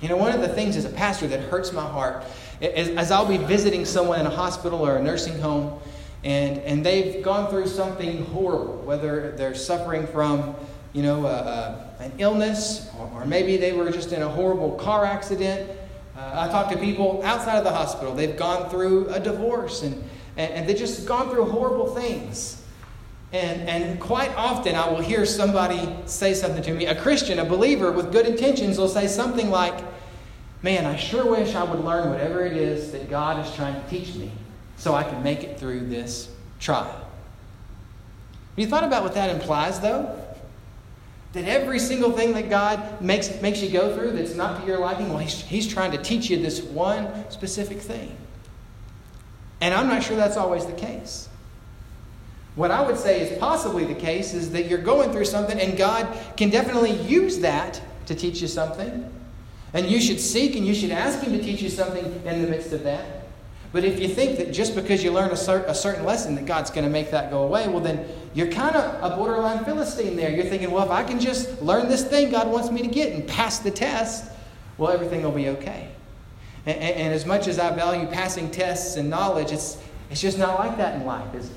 You 0.00 0.08
know, 0.08 0.16
one 0.16 0.32
of 0.32 0.40
the 0.40 0.48
things 0.48 0.76
as 0.76 0.84
a 0.84 0.90
pastor 0.90 1.26
that 1.28 1.40
hurts 1.40 1.72
my 1.72 1.84
heart 1.84 2.24
is 2.60 2.90
as 2.90 3.10
I'll 3.10 3.26
be 3.26 3.38
visiting 3.38 3.84
someone 3.84 4.20
in 4.20 4.26
a 4.26 4.30
hospital 4.30 4.86
or 4.86 4.96
a 4.96 5.02
nursing 5.02 5.38
home, 5.40 5.80
and, 6.22 6.58
and 6.58 6.86
they've 6.86 7.22
gone 7.22 7.50
through 7.50 7.66
something 7.66 8.24
horrible, 8.26 8.78
whether 8.78 9.32
they're 9.32 9.54
suffering 9.54 10.06
from, 10.06 10.54
you 10.92 11.02
know, 11.02 11.26
a, 11.26 11.30
a, 11.30 12.02
an 12.04 12.12
illness, 12.18 12.88
or, 12.98 13.10
or, 13.14 13.26
maybe 13.26 13.56
they 13.56 13.72
were 13.72 13.90
just 13.90 14.12
in 14.12 14.22
a 14.22 14.28
horrible 14.28 14.72
car 14.72 15.04
accident. 15.04 15.70
Uh, 16.18 16.32
I 16.34 16.48
talk 16.48 16.68
to 16.72 16.76
people 16.76 17.22
outside 17.22 17.58
of 17.58 17.64
the 17.64 17.70
hospital. 17.70 18.12
They've 18.12 18.36
gone 18.36 18.68
through 18.68 19.08
a 19.10 19.20
divorce, 19.20 19.82
and, 19.82 19.94
and, 20.36 20.52
and 20.52 20.68
they've 20.68 20.76
just 20.76 21.06
gone 21.06 21.30
through 21.30 21.44
horrible 21.44 21.94
things. 21.94 22.60
And, 23.32 23.68
and 23.68 24.00
quite 24.00 24.34
often, 24.34 24.74
I 24.74 24.90
will 24.90 25.00
hear 25.00 25.24
somebody 25.24 25.94
say 26.06 26.34
something 26.34 26.62
to 26.62 26.74
me. 26.74 26.86
A 26.86 27.00
Christian, 27.00 27.38
a 27.38 27.44
believer 27.44 27.92
with 27.92 28.10
good 28.10 28.26
intentions, 28.26 28.78
will 28.78 28.88
say 28.88 29.06
something 29.06 29.50
like, 29.50 29.78
Man, 30.60 30.86
I 30.86 30.96
sure 30.96 31.24
wish 31.24 31.54
I 31.54 31.62
would 31.62 31.84
learn 31.84 32.10
whatever 32.10 32.44
it 32.44 32.56
is 32.56 32.90
that 32.90 33.08
God 33.08 33.46
is 33.46 33.54
trying 33.54 33.80
to 33.80 33.88
teach 33.88 34.16
me 34.16 34.32
so 34.76 34.92
I 34.92 35.04
can 35.04 35.22
make 35.22 35.44
it 35.44 35.56
through 35.56 35.86
this 35.86 36.28
trial. 36.58 36.86
Have 36.86 36.98
you 38.56 38.66
thought 38.66 38.82
about 38.82 39.04
what 39.04 39.14
that 39.14 39.30
implies, 39.30 39.78
though? 39.78 40.20
That 41.34 41.44
every 41.44 41.78
single 41.78 42.12
thing 42.12 42.32
that 42.32 42.48
God 42.48 43.00
makes, 43.02 43.40
makes 43.42 43.62
you 43.62 43.70
go 43.70 43.94
through 43.94 44.12
that's 44.12 44.34
not 44.34 44.60
to 44.60 44.66
your 44.66 44.78
liking, 44.78 45.10
well, 45.10 45.18
he's, 45.18 45.42
he's 45.42 45.66
trying 45.66 45.92
to 45.92 45.98
teach 45.98 46.30
you 46.30 46.40
this 46.40 46.62
one 46.62 47.30
specific 47.30 47.78
thing. 47.78 48.16
And 49.60 49.74
I'm 49.74 49.88
not 49.88 50.02
sure 50.02 50.16
that's 50.16 50.36
always 50.36 50.64
the 50.64 50.72
case. 50.72 51.28
What 52.54 52.70
I 52.70 52.80
would 52.80 52.98
say 52.98 53.20
is 53.20 53.38
possibly 53.38 53.84
the 53.84 53.94
case 53.94 54.34
is 54.34 54.50
that 54.52 54.66
you're 54.66 54.78
going 54.78 55.12
through 55.12 55.26
something 55.26 55.60
and 55.60 55.76
God 55.76 56.08
can 56.36 56.50
definitely 56.50 56.92
use 56.92 57.38
that 57.38 57.80
to 58.06 58.14
teach 58.14 58.40
you 58.40 58.48
something. 58.48 59.08
And 59.74 59.86
you 59.86 60.00
should 60.00 60.18
seek 60.18 60.56
and 60.56 60.66
you 60.66 60.74
should 60.74 60.90
ask 60.90 61.20
Him 61.20 61.32
to 61.36 61.42
teach 61.42 61.60
you 61.60 61.68
something 61.68 62.04
in 62.24 62.42
the 62.42 62.48
midst 62.48 62.72
of 62.72 62.82
that. 62.84 63.17
But 63.70 63.84
if 63.84 64.00
you 64.00 64.08
think 64.08 64.38
that 64.38 64.52
just 64.52 64.74
because 64.74 65.04
you 65.04 65.12
learn 65.12 65.30
a, 65.30 65.36
cer- 65.36 65.64
a 65.66 65.74
certain 65.74 66.04
lesson 66.04 66.34
that 66.36 66.46
God's 66.46 66.70
going 66.70 66.84
to 66.84 66.90
make 66.90 67.10
that 67.10 67.30
go 67.30 67.42
away, 67.42 67.68
well, 67.68 67.80
then 67.80 68.06
you're 68.32 68.50
kind 68.50 68.74
of 68.74 69.12
a 69.12 69.14
borderline 69.16 69.64
Philistine 69.64 70.16
there. 70.16 70.30
You're 70.30 70.46
thinking, 70.46 70.70
well, 70.70 70.84
if 70.84 70.90
I 70.90 71.04
can 71.04 71.20
just 71.20 71.60
learn 71.60 71.88
this 71.88 72.04
thing 72.04 72.30
God 72.30 72.48
wants 72.48 72.70
me 72.70 72.80
to 72.80 72.88
get 72.88 73.12
and 73.12 73.26
pass 73.28 73.58
the 73.58 73.70
test, 73.70 74.30
well, 74.78 74.90
everything 74.90 75.22
will 75.22 75.32
be 75.32 75.48
okay. 75.50 75.88
And, 76.64 76.78
and, 76.78 76.96
and 76.96 77.12
as 77.12 77.26
much 77.26 77.46
as 77.46 77.58
I 77.58 77.74
value 77.74 78.06
passing 78.06 78.50
tests 78.50 78.96
and 78.96 79.10
knowledge, 79.10 79.52
it's, 79.52 79.76
it's 80.10 80.20
just 80.20 80.38
not 80.38 80.58
like 80.58 80.78
that 80.78 80.98
in 81.00 81.04
life, 81.04 81.34
is? 81.34 81.50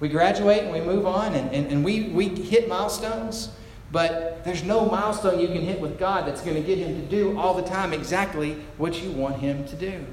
We 0.00 0.08
graduate 0.10 0.64
and 0.64 0.72
we 0.72 0.80
move 0.80 1.06
on 1.06 1.34
and, 1.34 1.50
and, 1.54 1.66
and 1.68 1.84
we, 1.84 2.08
we 2.08 2.28
hit 2.28 2.68
milestones, 2.68 3.50
but 3.90 4.44
there's 4.44 4.64
no 4.64 4.84
milestone 4.84 5.40
you 5.40 5.46
can 5.46 5.62
hit 5.62 5.80
with 5.80 5.98
God 5.98 6.26
that's 6.26 6.42
going 6.42 6.56
to 6.56 6.62
get 6.62 6.76
Him 6.76 7.00
to 7.00 7.06
do 7.06 7.38
all 7.38 7.54
the 7.54 7.62
time 7.62 7.94
exactly 7.94 8.56
what 8.76 9.02
you 9.02 9.12
want 9.12 9.36
Him 9.36 9.66
to 9.66 9.76
do. 9.76 10.04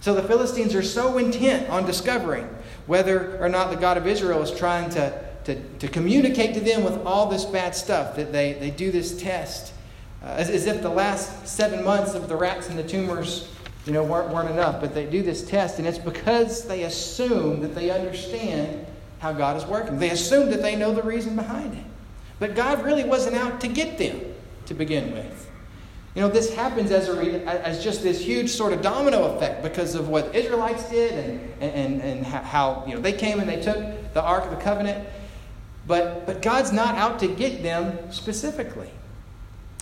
So 0.00 0.14
the 0.14 0.22
Philistines 0.22 0.74
are 0.74 0.82
so 0.82 1.18
intent 1.18 1.68
on 1.68 1.84
discovering 1.86 2.48
whether 2.86 3.42
or 3.42 3.48
not 3.48 3.70
the 3.70 3.76
God 3.76 3.96
of 3.96 4.06
Israel 4.06 4.42
is 4.42 4.50
trying 4.50 4.90
to, 4.90 5.24
to, 5.44 5.60
to 5.78 5.88
communicate 5.88 6.54
to 6.54 6.60
them 6.60 6.84
with 6.84 7.04
all 7.04 7.26
this 7.26 7.44
bad 7.44 7.74
stuff 7.74 8.16
that 8.16 8.32
they, 8.32 8.52
they 8.54 8.70
do 8.70 8.92
this 8.92 9.20
test. 9.20 9.72
uh, 10.22 10.26
as, 10.26 10.50
as 10.50 10.66
if 10.66 10.82
the 10.82 10.88
last 10.88 11.46
seven 11.46 11.84
months 11.84 12.14
of 12.14 12.28
the 12.28 12.36
rats 12.36 12.68
and 12.68 12.78
the 12.78 12.82
tumors 12.82 13.48
you 13.86 13.92
know, 13.92 14.02
weren't, 14.02 14.32
weren't 14.32 14.50
enough. 14.50 14.80
But 14.80 14.94
they 14.94 15.06
do 15.06 15.22
this 15.22 15.48
test, 15.48 15.78
and 15.78 15.86
it's 15.86 15.98
because 15.98 16.66
they 16.66 16.82
assume 16.82 17.60
that 17.60 17.74
they 17.74 17.90
understand 17.90 18.84
how 19.20 19.32
God 19.32 19.56
is 19.56 19.64
working. 19.64 19.98
They 19.98 20.10
assume 20.10 20.50
that 20.50 20.62
they 20.62 20.76
know 20.76 20.92
the 20.92 21.02
reason 21.02 21.36
behind 21.36 21.74
it. 21.74 21.84
But 22.38 22.54
God 22.54 22.84
really 22.84 23.04
wasn't 23.04 23.36
out 23.36 23.60
to 23.62 23.68
get 23.68 23.96
them 23.96 24.20
to 24.66 24.74
begin 24.74 25.12
with. 25.12 25.45
You 26.16 26.22
know, 26.22 26.28
this 26.30 26.54
happens 26.54 26.92
as, 26.92 27.10
a, 27.10 27.44
as 27.46 27.84
just 27.84 28.02
this 28.02 28.24
huge 28.24 28.48
sort 28.48 28.72
of 28.72 28.80
domino 28.80 29.36
effect 29.36 29.62
because 29.62 29.94
of 29.94 30.08
what 30.08 30.34
Israelites 30.34 30.88
did 30.88 31.12
and, 31.12 31.62
and, 31.62 32.00
and 32.00 32.26
how, 32.26 32.84
you 32.86 32.94
know, 32.94 33.02
they 33.02 33.12
came 33.12 33.38
and 33.38 33.46
they 33.46 33.60
took 33.60 33.76
the 34.14 34.22
Ark 34.22 34.44
of 34.44 34.50
the 34.50 34.56
Covenant. 34.56 35.06
But, 35.86 36.24
but 36.24 36.40
God's 36.40 36.72
not 36.72 36.94
out 36.94 37.18
to 37.18 37.28
get 37.28 37.62
them 37.62 38.10
specifically. 38.10 38.90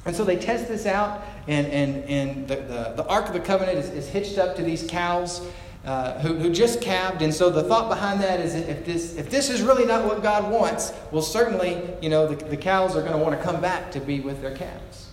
And 0.06 0.14
so 0.14 0.24
they 0.24 0.36
test 0.36 0.66
this 0.66 0.86
out, 0.86 1.22
and, 1.46 1.68
and, 1.68 2.04
and 2.10 2.48
the, 2.48 2.56
the, 2.56 2.94
the 2.96 3.06
Ark 3.06 3.28
of 3.28 3.32
the 3.32 3.40
Covenant 3.40 3.78
is, 3.78 3.90
is 3.90 4.08
hitched 4.08 4.36
up 4.36 4.56
to 4.56 4.62
these 4.64 4.84
cows 4.88 5.40
uh, 5.84 6.18
who, 6.18 6.34
who 6.34 6.52
just 6.52 6.80
calved. 6.80 7.22
And 7.22 7.32
so 7.32 7.48
the 7.48 7.62
thought 7.62 7.88
behind 7.88 8.20
that 8.22 8.40
is 8.40 8.56
if 8.56 8.84
this, 8.84 9.14
if 9.16 9.30
this 9.30 9.50
is 9.50 9.62
really 9.62 9.86
not 9.86 10.04
what 10.04 10.20
God 10.20 10.50
wants, 10.50 10.92
well, 11.12 11.22
certainly, 11.22 11.80
you 12.02 12.08
know, 12.10 12.26
the, 12.26 12.44
the 12.44 12.56
cows 12.56 12.96
are 12.96 13.02
going 13.02 13.12
to 13.12 13.18
want 13.18 13.38
to 13.38 13.42
come 13.42 13.60
back 13.60 13.92
to 13.92 14.00
be 14.00 14.18
with 14.18 14.42
their 14.42 14.56
calves. 14.56 15.03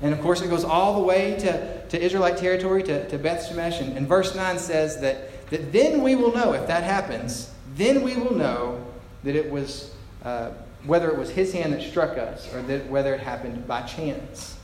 And 0.00 0.12
of 0.12 0.20
course, 0.20 0.40
it 0.40 0.48
goes 0.48 0.64
all 0.64 0.94
the 1.00 1.04
way 1.04 1.36
to, 1.40 1.86
to 1.88 2.00
Israelite 2.00 2.36
territory, 2.36 2.82
to, 2.84 3.08
to 3.08 3.18
Beth 3.18 3.48
Shemesh. 3.48 3.80
And, 3.80 3.96
and 3.96 4.06
verse 4.06 4.34
9 4.34 4.58
says 4.58 5.00
that, 5.00 5.48
that 5.50 5.72
then 5.72 6.02
we 6.02 6.14
will 6.14 6.32
know, 6.32 6.52
if 6.52 6.66
that 6.68 6.84
happens, 6.84 7.50
then 7.74 8.02
we 8.02 8.16
will 8.16 8.34
know 8.34 8.84
that 9.24 9.34
it 9.34 9.50
was 9.50 9.92
uh, 10.24 10.50
whether 10.84 11.08
it 11.10 11.16
was 11.16 11.30
his 11.30 11.52
hand 11.52 11.72
that 11.72 11.82
struck 11.82 12.16
us 12.16 12.52
or 12.54 12.62
that 12.62 12.88
whether 12.88 13.14
it 13.14 13.20
happened 13.20 13.66
by 13.66 13.82
chance. 13.82 14.56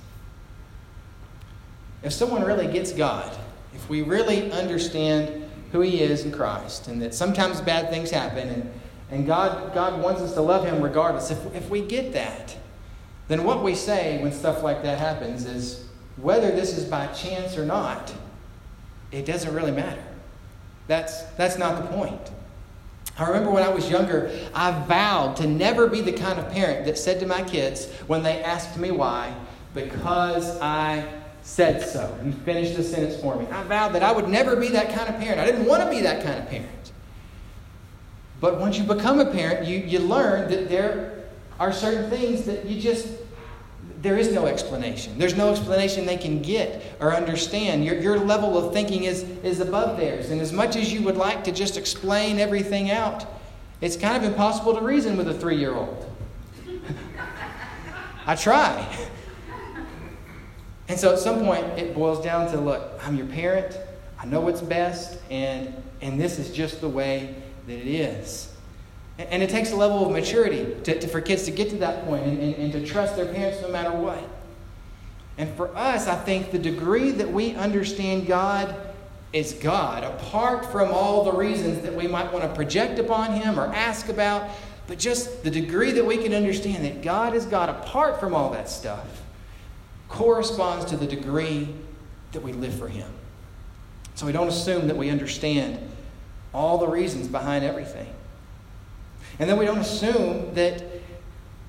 If 2.03 2.13
someone 2.13 2.45
really 2.45 2.67
gets 2.67 2.93
God, 2.93 3.37
if 3.75 3.89
we 3.89 4.03
really 4.03 4.53
understand 4.53 5.51
who 5.73 5.81
he 5.81 6.01
is 6.01 6.25
in 6.25 6.31
Christ 6.31 6.87
and 6.87 7.03
that 7.03 7.15
sometimes 7.15 7.61
bad 7.61 7.91
things 7.91 8.11
happen 8.11 8.49
and, 8.49 8.71
and 9.11 9.27
God, 9.27 9.75
God 9.75 10.01
wants 10.01 10.21
us 10.21 10.35
to 10.35 10.41
love 10.41 10.65
him 10.65 10.81
regardless, 10.81 11.31
if, 11.31 11.55
if 11.55 11.69
we 11.69 11.81
get 11.81 12.13
that, 12.13 12.57
then 13.29 13.45
what 13.45 13.63
we 13.63 13.75
say 13.75 14.23
when 14.23 14.33
stuff 14.33 14.63
like 14.63 14.83
that 14.83 14.99
happens 14.99 15.47
is 15.47 15.87
whether 16.17 16.51
this 16.51 16.77
is 16.77 16.85
by 16.85 17.07
chance 17.09 17.57
or 17.57 17.65
not, 17.65 18.13
it 19.11 19.25
doesn't 19.25 19.55
really 19.55 19.73
matter. 19.73 20.03
That's, 20.87 21.23
that's 21.37 21.57
not 21.57 21.83
the 21.83 21.89
point. 21.89 22.21
I 23.17 23.27
remember 23.29 23.51
when 23.51 23.63
I 23.63 23.69
was 23.69 23.89
younger, 23.89 24.31
I 24.55 24.73
vowed 24.87 25.37
to 25.37 25.47
never 25.47 25.87
be 25.87 26.01
the 26.01 26.13
kind 26.13 26.39
of 26.39 26.51
parent 26.51 26.85
that 26.87 26.99
said 26.99 27.21
to 27.21 27.27
my 27.27 27.43
kids 27.43 27.91
when 28.07 28.23
they 28.23 28.43
asked 28.43 28.77
me 28.77 28.91
why, 28.91 29.35
because 29.73 30.61
I 30.61 31.07
said 31.43 31.87
so. 31.87 32.13
And 32.21 32.37
finished 32.43 32.77
the 32.77 32.83
sentence 32.83 33.21
for 33.21 33.37
me. 33.37 33.47
I 33.47 33.63
vowed 33.65 33.93
that 33.93 34.03
I 34.03 34.11
would 34.11 34.29
never 34.29 34.57
be 34.57 34.69
that 34.69 34.93
kind 34.93 35.09
of 35.09 35.21
parent. 35.21 35.41
I 35.41 35.47
didn't 35.47 35.67
want 35.67 35.83
to 35.85 35.91
be 35.91 36.01
that 36.03 36.25
kind 36.25 36.39
of 36.39 36.49
parent. 36.49 36.93
But 38.41 38.59
once 38.59 38.77
you 38.77 38.85
become 38.85 39.21
a 39.21 39.27
parent, 39.31 39.67
you, 39.67 39.79
you 39.79 40.01
learn 40.01 40.51
that 40.51 40.69
there 40.69 41.14
are 41.59 41.73
certain 41.73 42.11
things 42.11 42.45
that 42.45 42.67
you 42.67 42.81
just 42.81 43.09
there 44.05 44.19
is 44.19 44.31
no 44.33 44.45
explanation. 44.45 45.19
There's 45.19 45.35
no 45.35 45.51
explanation 45.51 46.05
they 46.05 46.19
can 46.19 46.43
get 46.43 46.95
or 47.01 47.15
understand. 47.15 47.87
Your, 47.87 47.99
your 47.99 48.19
level 48.19 48.59
of 48.59 48.75
thinking 48.75 49.05
is, 49.05 49.23
is 49.43 49.61
above 49.61 49.97
theirs. 49.97 50.29
And 50.29 50.43
as 50.43 50.53
much 50.53 50.77
as 50.77 50.93
you 50.93 51.03
would 51.05 51.17
like 51.17 51.43
to 51.45 51.53
just 51.53 51.79
explain 51.79 52.39
everything 52.39 52.91
out, 52.91 53.25
it's 53.81 53.97
kind 53.97 54.15
of 54.15 54.23
impossible 54.23 54.75
to 54.75 54.83
reason 54.83 55.17
with 55.17 55.29
a 55.29 55.33
three 55.33 55.57
year 55.57 55.75
old. 55.75 56.07
I 58.27 58.37
try. 58.37 59.09
And 60.89 61.01
so 61.01 61.15
at 61.15 61.19
some 61.19 61.43
point, 61.43 61.65
it 61.79 61.95
boils 61.95 62.23
down 62.23 62.51
to 62.51 62.61
look, 62.61 63.01
I'm 63.03 63.17
your 63.17 63.27
parent, 63.27 63.79
I 64.21 64.27
know 64.27 64.41
what's 64.41 64.61
best, 64.61 65.19
and, 65.31 65.75
and 66.03 66.21
this 66.21 66.39
is 66.39 66.53
just 66.53 66.83
the 66.83 66.89
way 66.91 67.35
that 67.67 67.79
it 67.79 67.87
is. 67.87 68.54
And 69.19 69.43
it 69.43 69.51
takes 69.51 69.71
a 69.71 69.77
level 69.77 70.05
of 70.05 70.13
maturity 70.13 70.75
to, 70.85 70.99
to 70.99 71.07
for 71.07 71.21
kids 71.21 71.45
to 71.45 71.53
get 71.53 71.71
to 71.71 71.77
that 71.79 72.05
point 72.05 72.25
and, 72.25 72.41
and, 72.41 72.55
and 72.55 72.73
to 72.73 72.85
trust 72.85 73.17
their 73.17 73.33
parents 73.33 73.61
no 73.63 73.69
matter 73.69 73.93
what. 73.93 74.19
And 75.39 75.53
for 75.57 75.75
us, 75.77 76.07
I 76.07 76.17
think 76.17 76.51
the 76.51 76.59
degree 76.59 77.11
that 77.13 77.33
we 77.33 77.55
understand 77.55 78.27
God 78.27 78.75
is 79.33 79.53
God, 79.53 80.05
apart 80.05 80.71
from 80.71 80.93
all 80.93 81.25
the 81.25 81.33
reasons 81.33 81.83
that 81.83 81.95
we 81.95 82.07
might 82.07 82.33
want 82.33 82.45
to 82.45 82.55
project 82.55 82.99
upon 83.01 83.33
Him 83.33 83.59
or 83.59 83.67
ask 83.67 84.09
about, 84.09 84.49
but 84.87 84.99
just 84.99 85.43
the 85.43 85.51
degree 85.51 85.91
that 85.93 86.05
we 86.05 86.19
can 86.19 86.33
understand 86.33 86.85
that 86.85 87.03
God 87.03 87.35
is 87.35 87.45
God, 87.45 87.69
apart 87.69 88.21
from 88.21 88.35
all 88.35 88.51
that 88.51 88.69
stuff, 88.69 89.23
corresponds 90.09 90.85
to 90.87 90.97
the 90.97 91.07
degree 91.07 91.69
that 92.31 92.43
we 92.43 92.53
live 92.53 92.75
for 92.75 92.89
Him. 92.89 93.11
So 94.15 94.27
we 94.27 94.33
don't 94.33 94.49
assume 94.49 94.87
that 94.87 94.97
we 94.97 95.11
understand 95.11 95.81
all 96.53 96.79
the 96.79 96.87
reasons 96.87 97.27
behind 97.27 97.65
everything. 97.65 98.14
And 99.39 99.49
then 99.49 99.59
we 99.59 99.65
don't 99.65 99.79
assume 99.79 100.55
that 100.55 100.83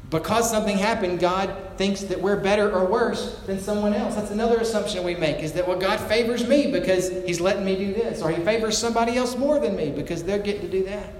because 0.09 0.49
something 0.49 0.77
happened, 0.77 1.19
God 1.19 1.53
thinks 1.77 2.01
that 2.01 2.21
we're 2.21 2.39
better 2.39 2.71
or 2.71 2.85
worse 2.85 3.39
than 3.47 3.59
someone 3.59 3.93
else. 3.93 4.15
That's 4.15 4.31
another 4.31 4.57
assumption 4.57 5.03
we 5.03 5.15
make 5.15 5.39
is 5.39 5.53
that, 5.53 5.67
well, 5.67 5.79
God 5.79 5.99
favors 5.99 6.47
me 6.47 6.71
because 6.71 7.09
He's 7.25 7.41
letting 7.41 7.65
me 7.65 7.75
do 7.75 7.93
this, 7.93 8.21
or 8.21 8.31
He 8.31 8.43
favors 8.43 8.77
somebody 8.77 9.17
else 9.17 9.35
more 9.35 9.59
than 9.59 9.75
me 9.75 9.91
because 9.91 10.23
they're 10.23 10.39
getting 10.39 10.61
to 10.61 10.69
do 10.69 10.83
that. 10.85 11.13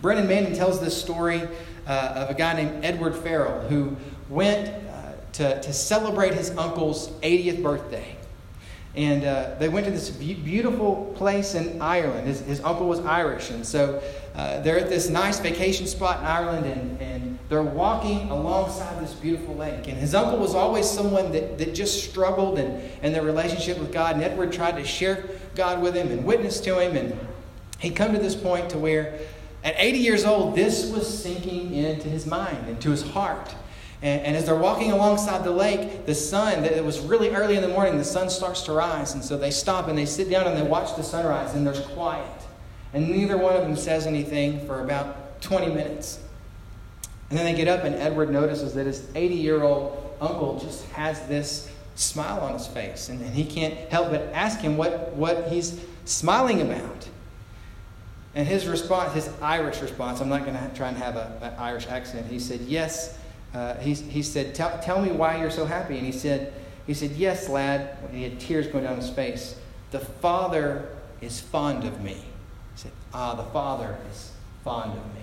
Brennan 0.00 0.26
Manning 0.26 0.54
tells 0.54 0.80
this 0.80 0.98
story 0.98 1.46
uh, 1.86 2.12
of 2.16 2.30
a 2.30 2.34
guy 2.34 2.54
named 2.54 2.84
Edward 2.84 3.14
Farrell 3.14 3.60
who 3.68 3.96
went 4.30 4.68
uh, 4.68 5.12
to, 5.34 5.60
to 5.60 5.72
celebrate 5.72 6.34
his 6.34 6.50
uncle's 6.56 7.08
80th 7.20 7.62
birthday. 7.62 8.16
And 8.96 9.24
uh, 9.24 9.54
they 9.58 9.68
went 9.68 9.86
to 9.86 9.92
this 9.92 10.10
beautiful 10.10 11.12
place 11.16 11.54
in 11.54 11.80
Ireland. 11.80 12.26
His, 12.26 12.40
his 12.40 12.60
uncle 12.60 12.88
was 12.88 12.98
Irish, 13.00 13.50
and 13.50 13.64
so 13.64 14.02
uh, 14.40 14.58
they're 14.62 14.78
at 14.78 14.88
this 14.88 15.10
nice 15.10 15.38
vacation 15.38 15.86
spot 15.86 16.20
in 16.20 16.24
Ireland, 16.24 16.64
and, 16.64 17.02
and 17.02 17.38
they're 17.50 17.62
walking 17.62 18.30
alongside 18.30 18.98
this 18.98 19.12
beautiful 19.12 19.54
lake. 19.54 19.86
And 19.86 19.98
his 19.98 20.14
uncle 20.14 20.38
was 20.38 20.54
always 20.54 20.88
someone 20.88 21.30
that, 21.32 21.58
that 21.58 21.74
just 21.74 22.08
struggled 22.08 22.58
in, 22.58 22.90
in 23.02 23.12
their 23.12 23.22
relationship 23.22 23.78
with 23.78 23.92
God. 23.92 24.14
And 24.14 24.24
Edward 24.24 24.50
tried 24.50 24.76
to 24.76 24.84
share 24.84 25.28
God 25.54 25.82
with 25.82 25.94
him 25.94 26.10
and 26.10 26.24
witness 26.24 26.58
to 26.60 26.80
him. 26.80 26.96
And 26.96 27.18
he'd 27.80 27.94
come 27.94 28.14
to 28.14 28.18
this 28.18 28.34
point 28.34 28.70
to 28.70 28.78
where, 28.78 29.18
at 29.62 29.74
80 29.76 29.98
years 29.98 30.24
old, 30.24 30.56
this 30.56 30.90
was 30.90 31.22
sinking 31.22 31.74
into 31.74 32.08
his 32.08 32.24
mind, 32.24 32.66
into 32.66 32.90
his 32.90 33.02
heart. 33.02 33.54
And, 34.00 34.22
and, 34.22 34.36
as 34.38 34.46
they're 34.46 34.54
walking 34.54 34.90
alongside 34.90 35.44
the 35.44 35.50
lake, 35.50 36.06
the 36.06 36.14
sun, 36.14 36.64
it 36.64 36.82
was 36.82 36.98
really 37.00 37.28
early 37.28 37.56
in 37.56 37.62
the 37.62 37.68
morning, 37.68 37.98
the 37.98 38.04
sun 38.04 38.30
starts 38.30 38.62
to 38.62 38.72
rise. 38.72 39.12
And 39.12 39.22
so 39.22 39.36
they 39.36 39.50
stop 39.50 39.88
and 39.88 39.98
they 39.98 40.06
sit 40.06 40.30
down 40.30 40.46
and 40.46 40.56
they 40.56 40.62
watch 40.62 40.96
the 40.96 41.02
sunrise, 41.02 41.54
and 41.54 41.66
there's 41.66 41.80
quiet. 41.80 42.39
And 42.92 43.08
neither 43.08 43.36
one 43.36 43.54
of 43.54 43.62
them 43.62 43.76
says 43.76 44.06
anything 44.06 44.66
for 44.66 44.82
about 44.82 45.40
20 45.42 45.68
minutes. 45.68 46.18
And 47.28 47.38
then 47.38 47.44
they 47.44 47.54
get 47.54 47.68
up, 47.68 47.84
and 47.84 47.94
Edward 47.94 48.30
notices 48.30 48.74
that 48.74 48.86
his 48.86 49.08
80 49.14 49.34
year 49.36 49.62
old 49.62 50.16
uncle 50.20 50.58
just 50.58 50.84
has 50.90 51.26
this 51.26 51.70
smile 51.94 52.40
on 52.40 52.54
his 52.54 52.66
face. 52.66 53.08
And, 53.08 53.20
and 53.20 53.32
he 53.32 53.44
can't 53.44 53.74
help 53.90 54.10
but 54.10 54.22
ask 54.32 54.60
him 54.60 54.76
what, 54.76 55.12
what 55.12 55.48
he's 55.48 55.80
smiling 56.04 56.60
about. 56.60 57.08
And 58.34 58.46
his 58.46 58.66
response, 58.66 59.12
his 59.14 59.30
Irish 59.40 59.80
response, 59.80 60.20
I'm 60.20 60.28
not 60.28 60.44
going 60.44 60.56
to 60.56 60.70
try 60.74 60.88
and 60.88 60.96
have 60.96 61.16
an 61.16 61.52
Irish 61.58 61.86
accent. 61.88 62.26
He 62.26 62.38
said, 62.38 62.60
Yes, 62.60 63.18
uh, 63.54 63.74
he, 63.76 63.94
he 63.94 64.22
said, 64.22 64.54
tell, 64.54 64.78
tell 64.80 65.00
me 65.00 65.10
why 65.10 65.38
you're 65.38 65.50
so 65.50 65.64
happy. 65.64 65.96
And 65.96 66.06
he 66.06 66.12
said, 66.12 66.52
he 66.86 66.94
said, 66.94 67.12
Yes, 67.12 67.48
lad. 67.48 67.96
He 68.12 68.22
had 68.22 68.38
tears 68.38 68.66
going 68.68 68.84
down 68.84 68.96
his 68.96 69.10
face. 69.10 69.56
The 69.90 70.00
Father 70.00 70.88
is 71.20 71.40
fond 71.40 71.84
of 71.84 72.00
me. 72.00 72.24
Ah, 73.12 73.34
the 73.34 73.44
Father 73.44 73.98
is 74.10 74.32
fond 74.64 74.92
of 74.92 75.14
me. 75.14 75.20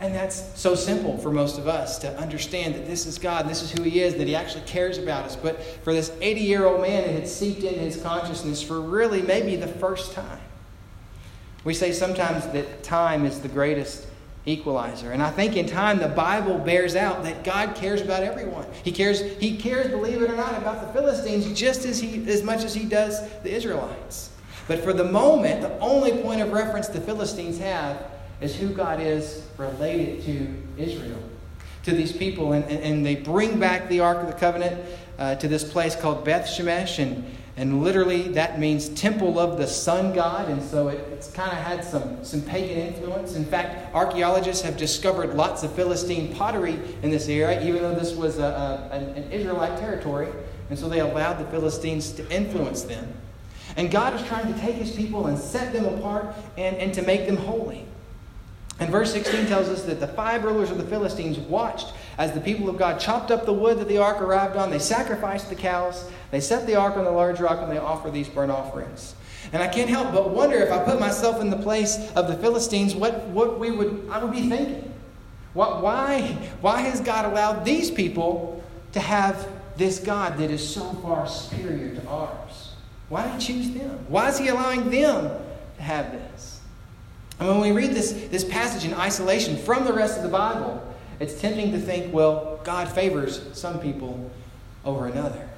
And 0.00 0.14
that's 0.14 0.58
so 0.58 0.74
simple 0.74 1.18
for 1.18 1.30
most 1.30 1.58
of 1.58 1.68
us 1.68 1.98
to 1.98 2.18
understand 2.18 2.74
that 2.74 2.86
this 2.86 3.04
is 3.04 3.18
God, 3.18 3.48
this 3.48 3.62
is 3.62 3.70
who 3.70 3.82
He 3.82 4.00
is, 4.00 4.14
that 4.14 4.26
He 4.26 4.34
actually 4.34 4.64
cares 4.64 4.96
about 4.96 5.26
us. 5.26 5.36
But 5.36 5.62
for 5.84 5.92
this 5.92 6.10
80 6.22 6.40
year 6.40 6.64
old 6.64 6.80
man, 6.80 7.04
it 7.04 7.14
had 7.14 7.28
seeped 7.28 7.62
into 7.62 7.78
his 7.78 8.00
consciousness 8.00 8.62
for 8.62 8.80
really 8.80 9.20
maybe 9.20 9.56
the 9.56 9.68
first 9.68 10.12
time. 10.12 10.40
We 11.64 11.74
say 11.74 11.92
sometimes 11.92 12.46
that 12.48 12.82
time 12.82 13.26
is 13.26 13.40
the 13.40 13.48
greatest 13.48 14.06
equalizer. 14.46 15.12
And 15.12 15.22
I 15.22 15.30
think 15.30 15.56
in 15.56 15.66
time 15.66 15.98
the 15.98 16.08
Bible 16.08 16.56
bears 16.56 16.96
out 16.96 17.22
that 17.24 17.44
God 17.44 17.74
cares 17.74 18.00
about 18.00 18.22
everyone. 18.22 18.64
He 18.82 18.92
cares, 18.92 19.20
he 19.20 19.58
cares, 19.58 19.88
believe 19.88 20.22
it 20.22 20.30
or 20.30 20.36
not, 20.36 20.56
about 20.56 20.80
the 20.80 20.98
Philistines 20.98 21.52
just 21.58 21.84
as 21.84 22.00
he 22.00 22.26
as 22.30 22.42
much 22.42 22.64
as 22.64 22.74
he 22.74 22.86
does 22.86 23.20
the 23.42 23.54
Israelites. 23.54 24.30
But 24.70 24.84
for 24.84 24.92
the 24.92 25.02
moment, 25.02 25.62
the 25.62 25.76
only 25.80 26.22
point 26.22 26.40
of 26.40 26.52
reference 26.52 26.86
the 26.86 27.00
Philistines 27.00 27.58
have 27.58 28.06
is 28.40 28.54
who 28.54 28.68
God 28.68 29.00
is 29.00 29.44
related 29.56 30.22
to 30.26 30.62
Israel, 30.80 31.18
to 31.82 31.90
these 31.90 32.12
people. 32.12 32.52
And, 32.52 32.64
and, 32.66 32.80
and 32.80 33.04
they 33.04 33.16
bring 33.16 33.58
back 33.58 33.88
the 33.88 33.98
Ark 33.98 34.18
of 34.18 34.28
the 34.28 34.38
Covenant. 34.38 34.80
uh, 35.20 35.34
to 35.34 35.46
this 35.46 35.62
place 35.62 35.94
called 35.94 36.24
Beth 36.24 36.46
Shemesh, 36.46 36.98
and, 36.98 37.24
and 37.56 37.82
literally 37.82 38.28
that 38.28 38.58
means 38.58 38.88
temple 38.88 39.38
of 39.38 39.58
the 39.58 39.66
sun 39.66 40.14
god, 40.14 40.48
and 40.48 40.62
so 40.62 40.88
it, 40.88 40.98
it's 41.12 41.30
kind 41.30 41.52
of 41.52 41.58
had 41.58 41.84
some, 41.84 42.24
some 42.24 42.40
pagan 42.40 42.78
influence. 42.78 43.36
In 43.36 43.44
fact, 43.44 43.94
archaeologists 43.94 44.62
have 44.64 44.78
discovered 44.78 45.34
lots 45.34 45.62
of 45.62 45.72
Philistine 45.74 46.34
pottery 46.34 46.78
in 47.02 47.10
this 47.10 47.28
area, 47.28 47.62
even 47.62 47.82
though 47.82 47.94
this 47.94 48.14
was 48.14 48.38
a, 48.38 48.88
a, 48.90 48.96
an, 48.96 49.04
an 49.10 49.30
Israelite 49.30 49.78
territory, 49.78 50.28
and 50.70 50.78
so 50.78 50.88
they 50.88 51.00
allowed 51.00 51.34
the 51.34 51.46
Philistines 51.50 52.12
to 52.12 52.28
influence 52.34 52.82
them. 52.82 53.12
And 53.76 53.90
God 53.90 54.14
is 54.14 54.26
trying 54.26 54.52
to 54.52 54.58
take 54.60 54.76
his 54.76 54.90
people 54.90 55.26
and 55.26 55.38
set 55.38 55.72
them 55.72 55.86
apart 55.86 56.34
and, 56.56 56.76
and 56.76 56.94
to 56.94 57.02
make 57.02 57.26
them 57.26 57.36
holy. 57.36 57.84
And 58.80 58.90
verse 58.90 59.12
16 59.12 59.46
tells 59.46 59.68
us 59.68 59.82
that 59.82 60.00
the 60.00 60.08
five 60.08 60.42
rulers 60.42 60.70
of 60.70 60.78
the 60.78 60.84
Philistines 60.84 61.38
watched 61.38 61.92
as 62.16 62.32
the 62.32 62.40
people 62.40 62.68
of 62.68 62.78
God 62.78 62.98
chopped 62.98 63.30
up 63.30 63.44
the 63.44 63.52
wood 63.52 63.78
that 63.78 63.88
the 63.88 63.98
ark 63.98 64.22
arrived 64.22 64.56
on. 64.56 64.70
They 64.70 64.78
sacrificed 64.78 65.50
the 65.50 65.54
cows, 65.54 66.10
they 66.30 66.40
set 66.40 66.66
the 66.66 66.76
ark 66.76 66.96
on 66.96 67.04
the 67.04 67.10
large 67.10 67.40
rock, 67.40 67.60
and 67.60 67.70
they 67.70 67.78
offer 67.78 68.10
these 68.10 68.28
burnt 68.28 68.50
offerings. 68.50 69.14
And 69.52 69.62
I 69.62 69.68
can't 69.68 69.90
help 69.90 70.12
but 70.12 70.30
wonder 70.30 70.56
if 70.56 70.70
I 70.70 70.82
put 70.82 70.98
myself 70.98 71.40
in 71.40 71.50
the 71.50 71.56
place 71.56 72.10
of 72.12 72.26
the 72.26 72.36
Philistines, 72.36 72.94
what, 72.94 73.26
what 73.28 73.58
we 73.58 73.70
would 73.70 74.08
I 74.10 74.22
would 74.22 74.32
be 74.32 74.48
thinking. 74.48 74.92
What, 75.52 75.82
why, 75.82 76.22
why 76.60 76.80
has 76.82 77.00
God 77.00 77.24
allowed 77.24 77.64
these 77.64 77.90
people 77.90 78.62
to 78.92 79.00
have 79.00 79.48
this 79.76 79.98
God 79.98 80.38
that 80.38 80.50
is 80.50 80.66
so 80.66 80.92
far 81.02 81.26
superior 81.26 81.94
to 81.96 82.06
ours? 82.06 82.69
Why 83.10 83.24
did 83.24 83.42
he 83.42 83.52
choose 83.52 83.70
them? 83.72 84.06
Why 84.08 84.28
is 84.28 84.38
he 84.38 84.48
allowing 84.48 84.88
them 84.88 85.28
to 85.76 85.82
have 85.82 86.12
this? 86.12 86.60
And 87.38 87.48
when 87.48 87.60
we 87.60 87.72
read 87.72 87.90
this, 87.90 88.12
this 88.30 88.44
passage 88.44 88.84
in 88.84 88.94
isolation 88.94 89.56
from 89.56 89.84
the 89.84 89.92
rest 89.92 90.16
of 90.16 90.22
the 90.22 90.28
Bible, 90.28 90.82
it's 91.18 91.38
tempting 91.38 91.72
to 91.72 91.78
think, 91.78 92.14
well, 92.14 92.60
God 92.64 92.88
favors 92.88 93.42
some 93.52 93.80
people 93.80 94.30
over 94.84 95.06
another. 95.06 95.48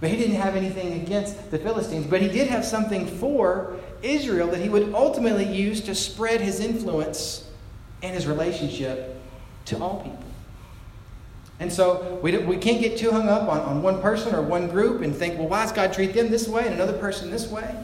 But 0.00 0.10
he 0.10 0.16
didn't 0.16 0.36
have 0.36 0.56
anything 0.56 0.94
against 1.02 1.50
the 1.50 1.58
Philistines, 1.58 2.06
but 2.06 2.22
he 2.22 2.28
did 2.28 2.48
have 2.48 2.64
something 2.64 3.06
for 3.06 3.76
Israel 4.02 4.48
that 4.48 4.60
he 4.60 4.68
would 4.68 4.94
ultimately 4.94 5.44
use 5.44 5.80
to 5.82 5.94
spread 5.94 6.40
his 6.40 6.60
influence 6.60 7.48
and 8.02 8.14
his 8.14 8.26
relationship 8.26 9.20
to 9.66 9.78
all 9.82 10.00
people. 10.02 10.27
And 11.60 11.72
so 11.72 12.20
we, 12.22 12.36
we 12.38 12.56
can't 12.56 12.80
get 12.80 12.98
too 12.98 13.10
hung 13.10 13.28
up 13.28 13.48
on, 13.48 13.60
on 13.60 13.82
one 13.82 14.00
person 14.00 14.34
or 14.34 14.42
one 14.42 14.68
group 14.68 15.02
and 15.02 15.14
think, 15.14 15.38
well, 15.38 15.48
why 15.48 15.64
does 15.64 15.72
God 15.72 15.92
treat 15.92 16.14
them 16.14 16.30
this 16.30 16.46
way 16.46 16.64
and 16.64 16.74
another 16.74 16.96
person 16.98 17.30
this 17.30 17.48
way? 17.48 17.74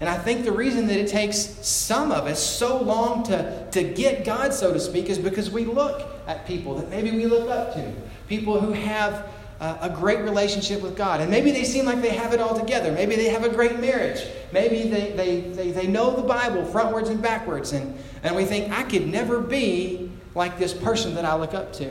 And 0.00 0.08
I 0.08 0.16
think 0.16 0.44
the 0.44 0.52
reason 0.52 0.86
that 0.88 0.96
it 0.96 1.08
takes 1.08 1.36
some 1.36 2.12
of 2.12 2.26
us 2.26 2.40
so 2.40 2.80
long 2.80 3.24
to, 3.24 3.68
to 3.72 3.82
get 3.82 4.24
God, 4.24 4.52
so 4.52 4.72
to 4.72 4.78
speak, 4.78 5.06
is 5.06 5.18
because 5.18 5.50
we 5.50 5.64
look 5.64 6.02
at 6.26 6.46
people 6.46 6.76
that 6.76 6.88
maybe 6.88 7.10
we 7.10 7.26
look 7.26 7.48
up 7.48 7.74
to, 7.74 7.92
people 8.28 8.60
who 8.60 8.72
have 8.72 9.28
uh, 9.60 9.76
a 9.80 9.90
great 9.90 10.20
relationship 10.20 10.80
with 10.82 10.96
God. 10.96 11.20
And 11.20 11.30
maybe 11.30 11.50
they 11.50 11.64
seem 11.64 11.84
like 11.84 12.00
they 12.00 12.10
have 12.10 12.32
it 12.32 12.40
all 12.40 12.56
together. 12.58 12.92
Maybe 12.92 13.16
they 13.16 13.28
have 13.30 13.42
a 13.42 13.48
great 13.48 13.80
marriage. 13.80 14.24
Maybe 14.52 14.88
they, 14.88 15.12
they, 15.12 15.40
they, 15.40 15.70
they 15.72 15.86
know 15.88 16.14
the 16.14 16.22
Bible 16.22 16.62
frontwards 16.62 17.10
and 17.10 17.20
backwards. 17.20 17.72
And, 17.72 17.98
and 18.22 18.36
we 18.36 18.44
think, 18.44 18.72
I 18.72 18.84
could 18.84 19.08
never 19.08 19.40
be 19.40 20.12
like 20.36 20.58
this 20.58 20.72
person 20.72 21.14
that 21.16 21.24
I 21.24 21.34
look 21.34 21.54
up 21.54 21.72
to. 21.74 21.90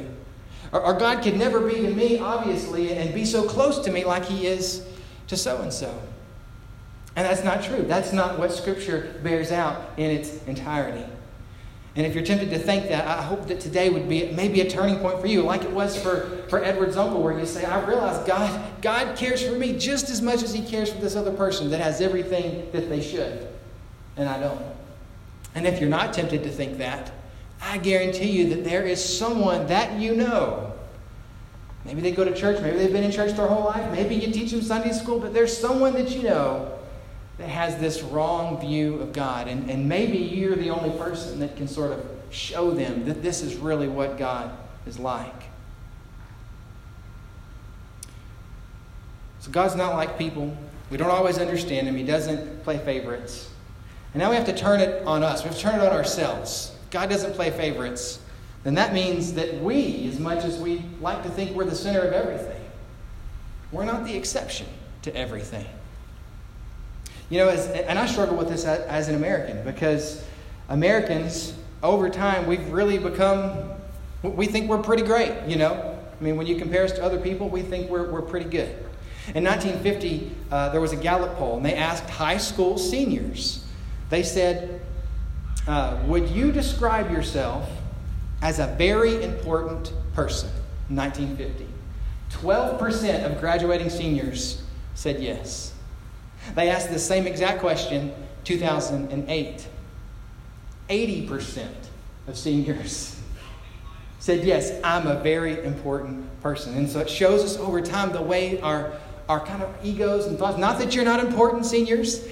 Or, 0.71 0.81
or 0.81 0.93
God 0.93 1.23
could 1.23 1.37
never 1.37 1.59
be 1.59 1.81
to 1.81 1.93
me, 1.93 2.19
obviously, 2.19 2.93
and 2.93 3.13
be 3.13 3.25
so 3.25 3.47
close 3.47 3.79
to 3.79 3.91
me 3.91 4.03
like 4.05 4.25
He 4.25 4.47
is 4.47 4.85
to 5.27 5.37
so 5.37 5.61
and 5.61 5.71
so. 5.71 5.97
And 7.15 7.25
that's 7.25 7.43
not 7.43 7.63
true. 7.63 7.83
That's 7.83 8.13
not 8.13 8.37
what 8.37 8.51
Scripture 8.51 9.19
bears 9.23 9.51
out 9.51 9.91
in 9.97 10.11
its 10.11 10.43
entirety. 10.43 11.05
And 11.95 12.05
if 12.05 12.13
you're 12.13 12.23
tempted 12.23 12.51
to 12.51 12.59
think 12.59 12.89
that, 12.89 13.07
I 13.07 13.23
hope 13.23 13.47
that 13.47 13.59
today 13.59 13.89
would 13.89 14.07
be 14.07 14.31
maybe 14.31 14.61
a 14.61 14.69
turning 14.69 14.99
point 14.99 15.19
for 15.19 15.25
you, 15.25 15.41
like 15.41 15.63
it 15.63 15.71
was 15.71 15.99
for, 15.99 16.45
for 16.47 16.63
Edward's 16.63 16.95
uncle, 16.95 17.23
where 17.23 17.37
you 17.37 17.45
say, 17.47 17.65
I 17.65 17.83
realize 17.85 18.25
God, 18.27 18.81
God 18.83 19.17
cares 19.17 19.41
for 19.41 19.53
me 19.53 19.79
just 19.79 20.11
as 20.11 20.21
much 20.21 20.43
as 20.43 20.53
he 20.53 20.63
cares 20.63 20.93
for 20.93 21.01
this 21.01 21.15
other 21.15 21.31
person 21.31 21.71
that 21.71 21.81
has 21.81 21.99
everything 21.99 22.69
that 22.71 22.87
they 22.87 23.01
should. 23.01 23.47
And 24.15 24.29
I 24.29 24.39
don't. 24.39 24.61
And 25.55 25.65
if 25.65 25.81
you're 25.81 25.89
not 25.89 26.13
tempted 26.13 26.43
to 26.43 26.51
think 26.51 26.77
that, 26.77 27.11
I 27.61 27.77
guarantee 27.77 28.31
you 28.31 28.49
that 28.55 28.63
there 28.63 28.83
is 28.83 29.03
someone 29.03 29.67
that 29.67 29.99
you 29.99 30.15
know. 30.15 30.73
Maybe 31.85 32.01
they 32.01 32.11
go 32.11 32.23
to 32.23 32.35
church, 32.35 32.61
maybe 32.61 32.77
they've 32.77 32.91
been 32.91 33.03
in 33.03 33.11
church 33.11 33.33
their 33.33 33.47
whole 33.47 33.65
life, 33.65 33.91
maybe 33.91 34.15
you 34.15 34.31
teach 34.31 34.51
them 34.51 34.61
Sunday 34.61 34.91
school, 34.91 35.19
but 35.19 35.33
there's 35.33 35.55
someone 35.57 35.93
that 35.93 36.11
you 36.11 36.23
know 36.23 36.77
that 37.37 37.47
has 37.47 37.77
this 37.77 38.01
wrong 38.01 38.59
view 38.59 38.95
of 38.99 39.13
God. 39.13 39.47
And, 39.47 39.69
and 39.69 39.87
maybe 39.87 40.17
you're 40.17 40.55
the 40.55 40.69
only 40.69 40.97
person 40.97 41.39
that 41.39 41.55
can 41.55 41.67
sort 41.67 41.91
of 41.91 42.05
show 42.29 42.71
them 42.71 43.05
that 43.05 43.21
this 43.21 43.41
is 43.41 43.55
really 43.55 43.87
what 43.87 44.17
God 44.17 44.51
is 44.85 44.99
like. 44.99 45.43
So 49.39 49.51
God's 49.51 49.75
not 49.75 49.93
like 49.93 50.17
people. 50.17 50.55
We 50.89 50.97
don't 50.97 51.11
always 51.11 51.37
understand 51.37 51.87
him. 51.87 51.95
He 51.95 52.03
doesn't 52.03 52.63
play 52.63 52.79
favorites. 52.79 53.49
And 54.13 54.21
now 54.21 54.29
we 54.29 54.35
have 54.35 54.45
to 54.47 54.55
turn 54.55 54.79
it 54.79 55.05
on 55.05 55.23
us. 55.23 55.43
We 55.43 55.49
have 55.49 55.57
to 55.57 55.61
turn 55.61 55.75
it 55.79 55.81
on 55.81 55.93
ourselves. 55.93 56.76
God 56.91 57.09
doesn't 57.09 57.33
play 57.33 57.51
favorites. 57.51 58.19
Then 58.63 58.75
that 58.75 58.93
means 58.93 59.33
that 59.33 59.61
we, 59.61 60.07
as 60.09 60.19
much 60.19 60.43
as 60.43 60.57
we 60.57 60.83
like 61.01 61.23
to 61.23 61.29
think 61.29 61.55
we're 61.55 61.65
the 61.65 61.75
center 61.75 62.01
of 62.01 62.13
everything, 62.13 62.61
we're 63.71 63.85
not 63.85 64.05
the 64.05 64.15
exception 64.15 64.67
to 65.03 65.15
everything. 65.15 65.65
You 67.29 67.39
know, 67.39 67.49
as, 67.49 67.67
and 67.67 67.99
I 67.99 68.05
struggle 68.05 68.37
with 68.37 68.47
this 68.47 68.65
as, 68.65 68.79
as 68.81 69.09
an 69.09 69.15
American 69.15 69.63
because 69.63 70.23
Americans, 70.69 71.53
over 71.83 72.09
time, 72.09 72.47
we've 72.47 72.69
really 72.69 72.97
become, 72.97 73.71
we 74.23 74.47
think 74.47 74.69
we're 74.69 74.81
pretty 74.81 75.03
great, 75.03 75.33
you 75.47 75.57
know. 75.57 75.97
I 76.19 76.23
mean, 76.23 76.37
when 76.37 76.47
you 76.47 76.55
compare 76.57 76.83
us 76.83 76.93
to 76.93 77.03
other 77.03 77.19
people, 77.19 77.49
we 77.49 77.61
think 77.61 77.89
we're, 77.89 78.09
we're 78.09 78.21
pretty 78.21 78.49
good. 78.49 78.69
In 79.35 79.43
1950, 79.43 80.31
uh, 80.51 80.69
there 80.69 80.79
was 80.79 80.93
a 80.93 80.95
Gallup 80.95 81.35
poll, 81.35 81.57
and 81.57 81.65
they 81.65 81.75
asked 81.75 82.09
high 82.09 82.37
school 82.37 82.77
seniors, 82.77 83.65
they 84.09 84.23
said, 84.23 84.81
uh, 85.67 86.01
Would 86.05 86.29
you 86.29 86.51
describe 86.51 87.11
yourself 87.11 87.69
as 88.41 88.59
a 88.59 88.67
very 88.77 89.23
important 89.23 89.93
person? 90.13 90.49
1950. 90.89 91.67
12% 92.31 93.25
of 93.25 93.39
graduating 93.39 93.89
seniors 93.89 94.63
said 94.95 95.21
yes. 95.21 95.73
They 96.55 96.69
asked 96.69 96.89
the 96.89 96.99
same 96.99 97.27
exact 97.27 97.59
question 97.59 98.13
2008. 98.43 99.67
80% 100.89 101.67
of 102.27 102.37
seniors 102.37 103.21
said, 104.19 104.45
Yes, 104.45 104.79
I'm 104.83 105.07
a 105.07 105.19
very 105.19 105.63
important 105.65 106.25
person. 106.41 106.75
And 106.77 106.89
so 106.89 106.99
it 106.99 107.09
shows 107.09 107.43
us 107.43 107.57
over 107.57 107.81
time 107.81 108.13
the 108.13 108.21
way 108.21 108.61
our, 108.61 108.93
our 109.27 109.45
kind 109.45 109.61
of 109.61 109.75
egos 109.83 110.27
and 110.27 110.37
thoughts, 110.39 110.57
not 110.57 110.79
that 110.79 110.95
you're 110.95 111.05
not 111.05 111.19
important, 111.19 111.65
seniors, 111.65 112.25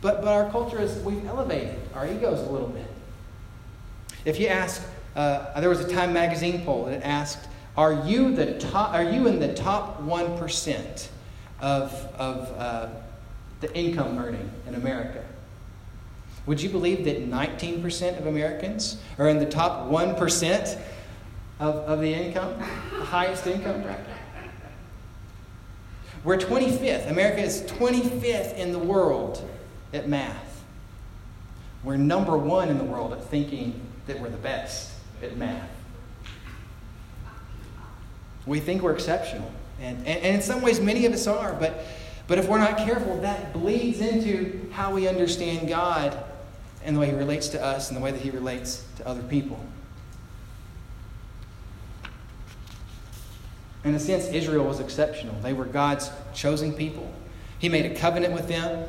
but, 0.00 0.22
but 0.22 0.28
our 0.28 0.50
culture 0.50 0.80
is, 0.80 1.02
we've 1.02 1.24
elevated 1.26 1.78
our 1.94 2.06
egos 2.06 2.40
a 2.46 2.50
little 2.50 2.68
bit. 2.68 2.86
If 4.24 4.38
you 4.38 4.48
ask, 4.48 4.82
uh, 5.16 5.60
there 5.60 5.70
was 5.70 5.80
a 5.80 5.88
Time 5.88 6.12
magazine 6.12 6.64
poll 6.64 6.86
that 6.86 7.04
asked, 7.04 7.48
are 7.76 8.04
you, 8.06 8.34
the 8.34 8.58
top, 8.58 8.92
are 8.94 9.04
you 9.04 9.26
in 9.26 9.40
the 9.40 9.54
top 9.54 10.02
1% 10.02 11.08
of, 11.60 11.92
of 12.16 12.52
uh, 12.58 12.88
the 13.60 13.74
income 13.76 14.18
earning 14.18 14.50
in 14.66 14.74
America. 14.74 15.24
Would 16.46 16.60
you 16.60 16.70
believe 16.70 17.04
that 17.04 17.28
19% 17.28 18.18
of 18.18 18.26
Americans 18.26 19.00
are 19.18 19.28
in 19.28 19.38
the 19.38 19.46
top 19.46 19.88
1% 19.90 20.80
of, 21.60 21.74
of 21.76 22.00
the 22.00 22.12
income, 22.12 22.58
the 22.58 23.04
highest 23.04 23.46
income 23.46 23.82
bracket? 23.82 24.06
We're 26.24 26.38
25th. 26.38 27.10
America 27.10 27.42
is 27.42 27.62
25th 27.62 28.54
in 28.56 28.72
the 28.72 28.78
world 28.78 29.46
at 29.92 30.08
math. 30.08 30.62
We're 31.82 31.96
number 31.96 32.36
one 32.36 32.68
in 32.68 32.78
the 32.78 32.84
world 32.84 33.12
at 33.12 33.24
thinking 33.24 33.80
that 34.06 34.20
we're 34.20 34.30
the 34.30 34.36
best 34.36 34.92
at 35.22 35.36
math. 35.36 35.70
We 38.46 38.60
think 38.60 38.82
we're 38.82 38.94
exceptional. 38.94 39.50
And, 39.80 39.98
and, 39.98 40.08
and 40.08 40.36
in 40.36 40.42
some 40.42 40.62
ways, 40.62 40.80
many 40.80 41.06
of 41.06 41.12
us 41.12 41.26
are, 41.26 41.54
but 41.54 41.84
but 42.30 42.38
if 42.38 42.48
we're 42.48 42.58
not 42.58 42.76
careful, 42.76 43.16
that 43.22 43.52
bleeds 43.52 44.00
into 44.00 44.70
how 44.70 44.94
we 44.94 45.08
understand 45.08 45.66
God 45.66 46.16
and 46.84 46.94
the 46.94 47.00
way 47.00 47.08
He 47.08 47.12
relates 47.12 47.48
to 47.48 47.60
us 47.60 47.88
and 47.88 47.96
the 47.96 48.00
way 48.00 48.12
that 48.12 48.20
He 48.20 48.30
relates 48.30 48.84
to 48.98 49.06
other 49.08 49.24
people. 49.24 49.58
In 53.82 53.96
a 53.96 53.98
sense, 53.98 54.28
Israel 54.28 54.64
was 54.64 54.78
exceptional. 54.78 55.34
They 55.40 55.52
were 55.52 55.64
God's 55.64 56.08
chosen 56.32 56.72
people. 56.72 57.12
He 57.58 57.68
made 57.68 57.84
a 57.90 57.96
covenant 57.96 58.32
with 58.32 58.46
them, 58.46 58.88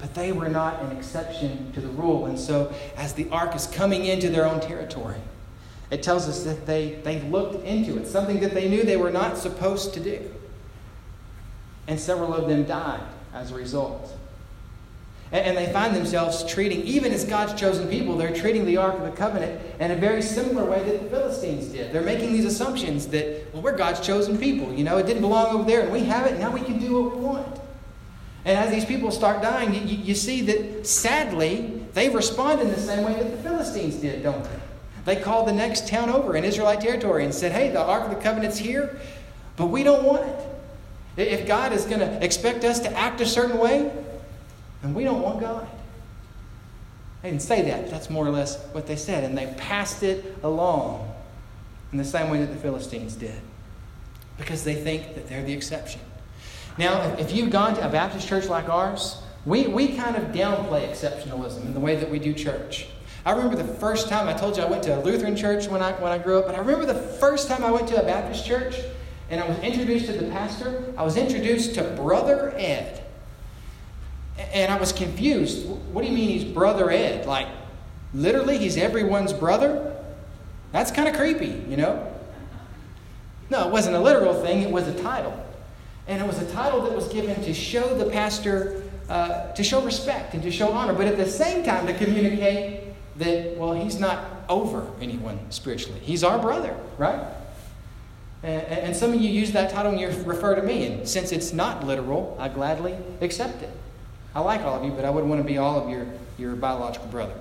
but 0.00 0.14
they 0.14 0.32
were 0.32 0.48
not 0.48 0.82
an 0.82 0.96
exception 0.96 1.72
to 1.72 1.80
the 1.80 1.88
rule. 1.88 2.26
And 2.26 2.38
so, 2.38 2.72
as 2.96 3.12
the 3.14 3.28
ark 3.30 3.54
is 3.54 3.66
coming 3.66 4.04
into 4.06 4.30
their 4.30 4.46
own 4.46 4.60
territory, 4.60 5.20
it 5.90 6.02
tells 6.02 6.28
us 6.28 6.44
that 6.44 6.66
they, 6.66 7.00
they 7.04 7.20
looked 7.22 7.64
into 7.64 7.98
it, 7.98 8.06
something 8.06 8.40
that 8.40 8.54
they 8.54 8.68
knew 8.68 8.82
they 8.84 8.96
were 8.96 9.10
not 9.10 9.36
supposed 9.36 9.92
to 9.94 10.00
do 10.00 10.30
and 11.90 11.98
several 11.98 12.32
of 12.32 12.48
them 12.48 12.64
died 12.64 13.02
as 13.34 13.50
a 13.50 13.54
result. 13.54 14.16
And 15.32 15.56
they 15.56 15.72
find 15.72 15.94
themselves 15.94 16.44
treating, 16.44 16.82
even 16.82 17.12
as 17.12 17.24
God's 17.24 17.58
chosen 17.58 17.88
people, 17.88 18.16
they're 18.16 18.34
treating 18.34 18.64
the 18.64 18.78
Ark 18.78 18.96
of 18.96 19.02
the 19.02 19.12
Covenant 19.12 19.60
in 19.78 19.92
a 19.92 19.96
very 19.96 20.22
similar 20.22 20.68
way 20.68 20.82
that 20.82 21.02
the 21.04 21.08
Philistines 21.08 21.66
did. 21.66 21.92
They're 21.92 22.02
making 22.02 22.32
these 22.32 22.44
assumptions 22.44 23.06
that, 23.08 23.52
well, 23.52 23.62
we're 23.62 23.76
God's 23.76 24.00
chosen 24.00 24.38
people. 24.38 24.72
You 24.72 24.82
know, 24.82 24.98
it 24.98 25.06
didn't 25.06 25.22
belong 25.22 25.54
over 25.54 25.64
there, 25.64 25.82
and 25.82 25.92
we 25.92 26.00
have 26.00 26.26
it, 26.26 26.40
now 26.40 26.50
we 26.50 26.62
can 26.62 26.78
do 26.78 27.00
what 27.00 27.16
we 27.16 27.22
want. 27.22 27.59
And 28.44 28.58
as 28.58 28.70
these 28.70 28.84
people 28.84 29.10
start 29.10 29.42
dying, 29.42 29.74
you, 29.74 29.96
you 29.96 30.14
see 30.14 30.40
that 30.42 30.86
sadly, 30.86 31.82
they 31.92 32.08
respond 32.08 32.60
in 32.60 32.68
the 32.68 32.78
same 32.78 33.04
way 33.04 33.14
that 33.14 33.30
the 33.30 33.36
Philistines 33.42 33.96
did, 33.96 34.22
don't 34.22 34.42
they? 34.44 34.60
They 35.04 35.20
called 35.20 35.48
the 35.48 35.52
next 35.52 35.88
town 35.88 36.10
over 36.10 36.36
in 36.36 36.44
Israelite 36.44 36.80
territory 36.80 37.24
and 37.24 37.34
said, 37.34 37.52
hey, 37.52 37.70
the 37.70 37.82
Ark 37.82 38.04
of 38.04 38.10
the 38.10 38.22
Covenant's 38.22 38.58
here, 38.58 38.98
but 39.56 39.66
we 39.66 39.82
don't 39.82 40.04
want 40.04 40.26
it. 40.26 40.46
If 41.16 41.46
God 41.46 41.72
is 41.72 41.84
going 41.84 42.00
to 42.00 42.24
expect 42.24 42.64
us 42.64 42.80
to 42.80 42.96
act 42.96 43.20
a 43.20 43.26
certain 43.26 43.58
way, 43.58 43.90
and 44.82 44.94
we 44.94 45.04
don't 45.04 45.20
want 45.20 45.40
God. 45.40 45.68
They 47.22 47.30
didn't 47.30 47.42
say 47.42 47.62
that. 47.62 47.90
That's 47.90 48.08
more 48.08 48.26
or 48.26 48.30
less 48.30 48.62
what 48.72 48.86
they 48.86 48.96
said. 48.96 49.24
And 49.24 49.36
they 49.36 49.52
passed 49.58 50.02
it 50.02 50.38
along 50.42 51.12
in 51.92 51.98
the 51.98 52.04
same 52.04 52.30
way 52.30 52.40
that 52.40 52.52
the 52.52 52.58
Philistines 52.58 53.14
did 53.14 53.38
because 54.38 54.64
they 54.64 54.74
think 54.74 55.14
that 55.14 55.28
they're 55.28 55.44
the 55.44 55.52
exception. 55.52 56.00
Now, 56.80 57.02
if 57.18 57.32
you've 57.32 57.50
gone 57.50 57.74
to 57.74 57.86
a 57.86 57.90
Baptist 57.90 58.26
church 58.26 58.46
like 58.46 58.70
ours, 58.70 59.20
we, 59.44 59.66
we 59.66 59.88
kind 59.88 60.16
of 60.16 60.32
downplay 60.32 60.88
exceptionalism 60.88 61.66
in 61.66 61.74
the 61.74 61.78
way 61.78 61.94
that 61.96 62.10
we 62.10 62.18
do 62.18 62.32
church. 62.32 62.86
I 63.26 63.32
remember 63.32 63.54
the 63.54 63.74
first 63.74 64.08
time 64.08 64.26
I 64.28 64.32
told 64.32 64.56
you 64.56 64.62
I 64.62 64.66
went 64.66 64.82
to 64.84 64.98
a 64.98 65.00
Lutheran 65.02 65.36
church 65.36 65.68
when 65.68 65.82
I, 65.82 65.92
when 66.00 66.10
I 66.10 66.16
grew 66.16 66.38
up, 66.38 66.46
but 66.46 66.54
I 66.54 66.58
remember 66.58 66.86
the 66.86 66.94
first 66.94 67.48
time 67.48 67.62
I 67.62 67.70
went 67.70 67.86
to 67.88 68.00
a 68.00 68.02
Baptist 68.02 68.46
church 68.46 68.76
and 69.28 69.42
I 69.42 69.46
was 69.46 69.58
introduced 69.58 70.06
to 70.06 70.14
the 70.14 70.30
pastor. 70.30 70.94
I 70.96 71.02
was 71.02 71.18
introduced 71.18 71.74
to 71.74 71.82
Brother 71.82 72.54
Ed. 72.56 73.04
And 74.38 74.72
I 74.72 74.80
was 74.80 74.90
confused. 74.90 75.68
What 75.68 76.00
do 76.00 76.08
you 76.08 76.14
mean 76.14 76.30
he's 76.30 76.44
Brother 76.44 76.90
Ed? 76.90 77.26
Like, 77.26 77.48
literally, 78.14 78.56
he's 78.56 78.78
everyone's 78.78 79.34
brother? 79.34 80.02
That's 80.72 80.90
kind 80.90 81.10
of 81.10 81.14
creepy, 81.14 81.62
you 81.68 81.76
know? 81.76 82.10
No, 83.50 83.68
it 83.68 83.70
wasn't 83.70 83.96
a 83.96 84.00
literal 84.00 84.32
thing, 84.32 84.62
it 84.62 84.70
was 84.70 84.88
a 84.88 84.98
title. 85.02 85.48
And 86.10 86.20
it 86.20 86.26
was 86.26 86.42
a 86.42 86.52
title 86.52 86.82
that 86.82 86.92
was 86.92 87.06
given 87.06 87.40
to 87.44 87.54
show 87.54 87.96
the 87.96 88.10
pastor, 88.10 88.82
uh, 89.08 89.52
to 89.52 89.62
show 89.62 89.80
respect 89.80 90.34
and 90.34 90.42
to 90.42 90.50
show 90.50 90.72
honor, 90.72 90.92
but 90.92 91.06
at 91.06 91.16
the 91.16 91.24
same 91.24 91.62
time 91.62 91.86
to 91.86 91.94
communicate 91.94 92.80
that, 93.18 93.56
well, 93.56 93.74
he's 93.74 94.00
not 94.00 94.18
over 94.48 94.90
anyone 95.00 95.38
spiritually. 95.50 96.00
He's 96.00 96.24
our 96.24 96.40
brother, 96.40 96.76
right? 96.98 97.24
And, 98.42 98.62
and 98.62 98.96
some 98.96 99.12
of 99.12 99.20
you 99.20 99.30
use 99.30 99.52
that 99.52 99.70
title 99.70 99.92
and 99.92 100.00
you 100.00 100.08
refer 100.24 100.56
to 100.56 100.62
me, 100.62 100.84
and 100.86 101.08
since 101.08 101.30
it's 101.30 101.52
not 101.52 101.86
literal, 101.86 102.36
I 102.40 102.48
gladly 102.48 102.96
accept 103.20 103.62
it. 103.62 103.70
I 104.34 104.40
like 104.40 104.62
all 104.62 104.74
of 104.74 104.84
you, 104.84 104.90
but 104.90 105.04
I 105.04 105.10
wouldn't 105.10 105.30
want 105.30 105.40
to 105.40 105.46
be 105.46 105.58
all 105.58 105.80
of 105.80 105.88
your, 105.88 106.08
your 106.38 106.56
biological 106.56 107.06
brother. 107.06 107.34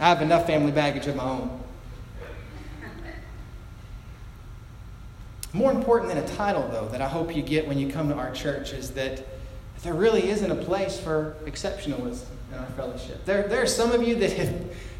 I 0.00 0.08
have 0.08 0.22
enough 0.22 0.46
family 0.46 0.72
baggage 0.72 1.06
of 1.06 1.16
my 1.16 1.24
own. 1.24 1.60
More 5.56 5.72
important 5.72 6.12
than 6.12 6.22
a 6.22 6.28
title, 6.36 6.68
though, 6.70 6.86
that 6.88 7.00
I 7.00 7.08
hope 7.08 7.34
you 7.34 7.42
get 7.42 7.66
when 7.66 7.78
you 7.78 7.88
come 7.88 8.10
to 8.10 8.14
our 8.14 8.30
church 8.30 8.74
is 8.74 8.90
that 8.90 9.26
there 9.82 9.94
really 9.94 10.28
isn't 10.28 10.50
a 10.50 10.54
place 10.54 11.00
for 11.00 11.34
exceptionalism 11.46 12.26
in 12.52 12.58
our 12.58 12.66
fellowship. 12.76 13.24
There, 13.24 13.48
there 13.48 13.62
are 13.62 13.66
some 13.66 13.92
of 13.92 14.06
you 14.06 14.16
that 14.16 14.32
have 14.32 14.54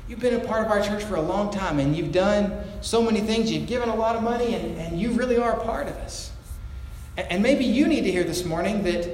you've 0.09 0.21
been 0.21 0.41
a 0.41 0.45
part 0.47 0.65
of 0.65 0.71
our 0.71 0.81
church 0.81 1.05
for 1.05 1.17
a 1.17 1.21
long 1.21 1.53
time 1.53 1.79
and 1.79 1.95
you've 1.95 2.11
done 2.11 2.59
so 2.81 3.03
many 3.03 3.21
things, 3.21 3.53
you've 3.53 3.67
given 3.67 3.91
a 3.91 3.95
lot 3.95 4.17
of 4.17 4.23
money, 4.23 4.55
and, 4.55 4.79
and 4.79 4.99
you 4.99 5.11
really 5.11 5.37
are 5.37 5.61
a 5.61 5.65
part 5.65 5.89
of 5.89 5.97
us. 5.97 6.33
And, 7.19 7.33
and 7.33 7.43
maybe 7.43 7.67
you 7.67 7.87
need 7.87 8.05
to 8.05 8.11
hear 8.11 8.25
this 8.25 8.47
morning 8.47 8.83
that 8.85 9.05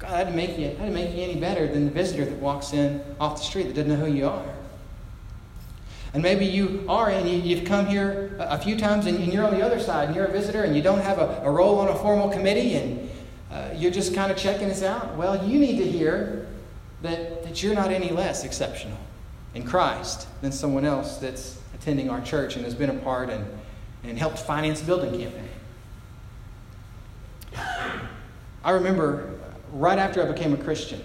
God, 0.00 0.10
that 0.10 0.24
didn't 0.24 0.34
make 0.34 0.58
you, 0.58 0.66
that 0.66 0.78
didn't 0.78 0.94
make 0.94 1.14
you 1.14 1.22
any 1.22 1.38
better 1.38 1.68
than 1.68 1.84
the 1.84 1.92
visitor 1.92 2.24
that 2.24 2.38
walks 2.40 2.72
in 2.72 3.04
off 3.20 3.36
the 3.38 3.44
street 3.44 3.68
that 3.68 3.74
doesn't 3.74 3.88
know 3.88 4.04
who 4.04 4.12
you 4.12 4.26
are. 4.26 4.52
And 6.14 6.22
maybe 6.22 6.44
you 6.44 6.84
are, 6.88 7.08
and 7.08 7.28
you, 7.28 7.56
have 7.56 7.64
come 7.64 7.86
here 7.86 8.36
a, 8.38 8.58
few 8.58 8.76
times, 8.76 9.06
and, 9.06 9.32
you're 9.32 9.46
on 9.46 9.54
the 9.54 9.64
other 9.64 9.80
side, 9.80 10.08
and 10.08 10.16
you're 10.16 10.26
a 10.26 10.30
visitor, 10.30 10.62
and 10.62 10.76
you 10.76 10.82
don't 10.82 11.00
have 11.00 11.18
a, 11.18 11.40
a 11.44 11.50
role 11.50 11.78
on 11.78 11.88
a 11.88 11.94
formal 11.94 12.28
committee, 12.28 12.74
and 12.74 13.10
uh, 13.50 13.70
you're 13.74 13.90
just 13.90 14.14
kind 14.14 14.30
of 14.30 14.36
checking 14.36 14.70
us 14.70 14.82
out. 14.82 15.16
Well, 15.16 15.48
you 15.48 15.58
need 15.58 15.78
to 15.78 15.90
hear 15.90 16.46
that, 17.00 17.42
that 17.44 17.62
you're 17.62 17.74
not 17.74 17.90
any 17.90 18.10
less 18.10 18.44
exceptional 18.44 18.98
in 19.54 19.64
Christ 19.64 20.28
than 20.42 20.52
someone 20.52 20.84
else 20.84 21.16
that's 21.16 21.58
attending 21.74 22.10
our 22.10 22.20
church 22.20 22.56
and 22.56 22.64
has 22.64 22.74
been 22.74 22.90
a 22.90 22.94
part 22.94 23.30
and, 23.30 23.44
and 24.04 24.18
helped 24.18 24.38
finance 24.38 24.82
a 24.82 24.84
building 24.84 25.18
campaign. 25.18 25.48
I 28.64 28.70
remember 28.70 29.30
right 29.72 29.98
after 29.98 30.22
I 30.22 30.30
became 30.30 30.52
a 30.54 30.56
Christian 30.56 31.02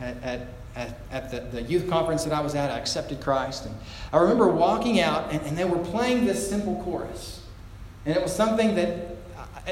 at, 0.00 0.22
at, 0.22 0.40
at, 0.76 0.98
at 1.10 1.30
the, 1.30 1.40
the, 1.40 1.62
youth 1.62 1.88
conference 1.88 2.24
that 2.24 2.32
I 2.32 2.40
was 2.40 2.54
at, 2.54 2.70
I 2.70 2.78
accepted 2.78 3.20
Christ. 3.20 3.66
And 3.66 3.74
I 4.12 4.18
remember 4.18 4.48
walking 4.48 5.00
out, 5.00 5.32
and, 5.32 5.42
and 5.42 5.58
they 5.58 5.64
were 5.64 5.78
playing 5.78 6.26
this 6.26 6.48
simple 6.48 6.82
chorus. 6.84 7.42
And 8.06 8.16
it 8.16 8.22
was 8.22 8.34
something 8.34 8.74
that 8.76 9.16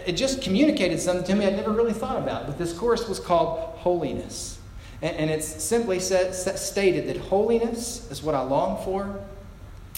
it 0.07 0.13
just 0.13 0.43
communicated 0.43 1.01
something 1.01 1.25
to 1.25 1.35
me 1.35 1.47
I'd 1.47 1.57
never 1.57 1.73
really 1.73 1.93
thought 1.93 2.19
about. 2.19 2.47
But 2.47 2.59
this 2.59 2.73
chorus 2.73 3.09
was 3.09 3.21
called 3.21 3.59
Holiness. 3.79 4.59
And, 5.03 5.17
and 5.17 5.31
it's 5.31 5.47
simply 5.47 6.01
said, 6.01 6.35
stated 6.35 7.09
that 7.09 7.17
holiness 7.17 8.11
is 8.11 8.23
what 8.23 8.35
I 8.35 8.41
long 8.41 8.83
for, 8.85 9.21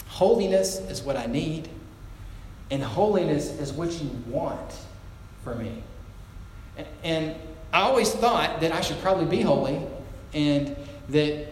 holiness 0.07 0.79
is 0.79 1.01
what 1.01 1.17
I 1.17 1.25
need, 1.25 1.69
and 2.69 2.83
holiness 2.83 3.49
is 3.49 3.73
what 3.73 3.91
you 4.01 4.09
want 4.27 4.77
for 5.43 5.55
me. 5.55 5.83
And, 6.77 6.87
and 7.03 7.35
I 7.73 7.81
always 7.81 8.13
thought 8.13 8.61
that 8.61 8.71
I 8.71 8.81
should 8.81 9.01
probably 9.01 9.25
be 9.25 9.41
holy 9.41 9.81
and 10.33 10.75
that 11.11 11.47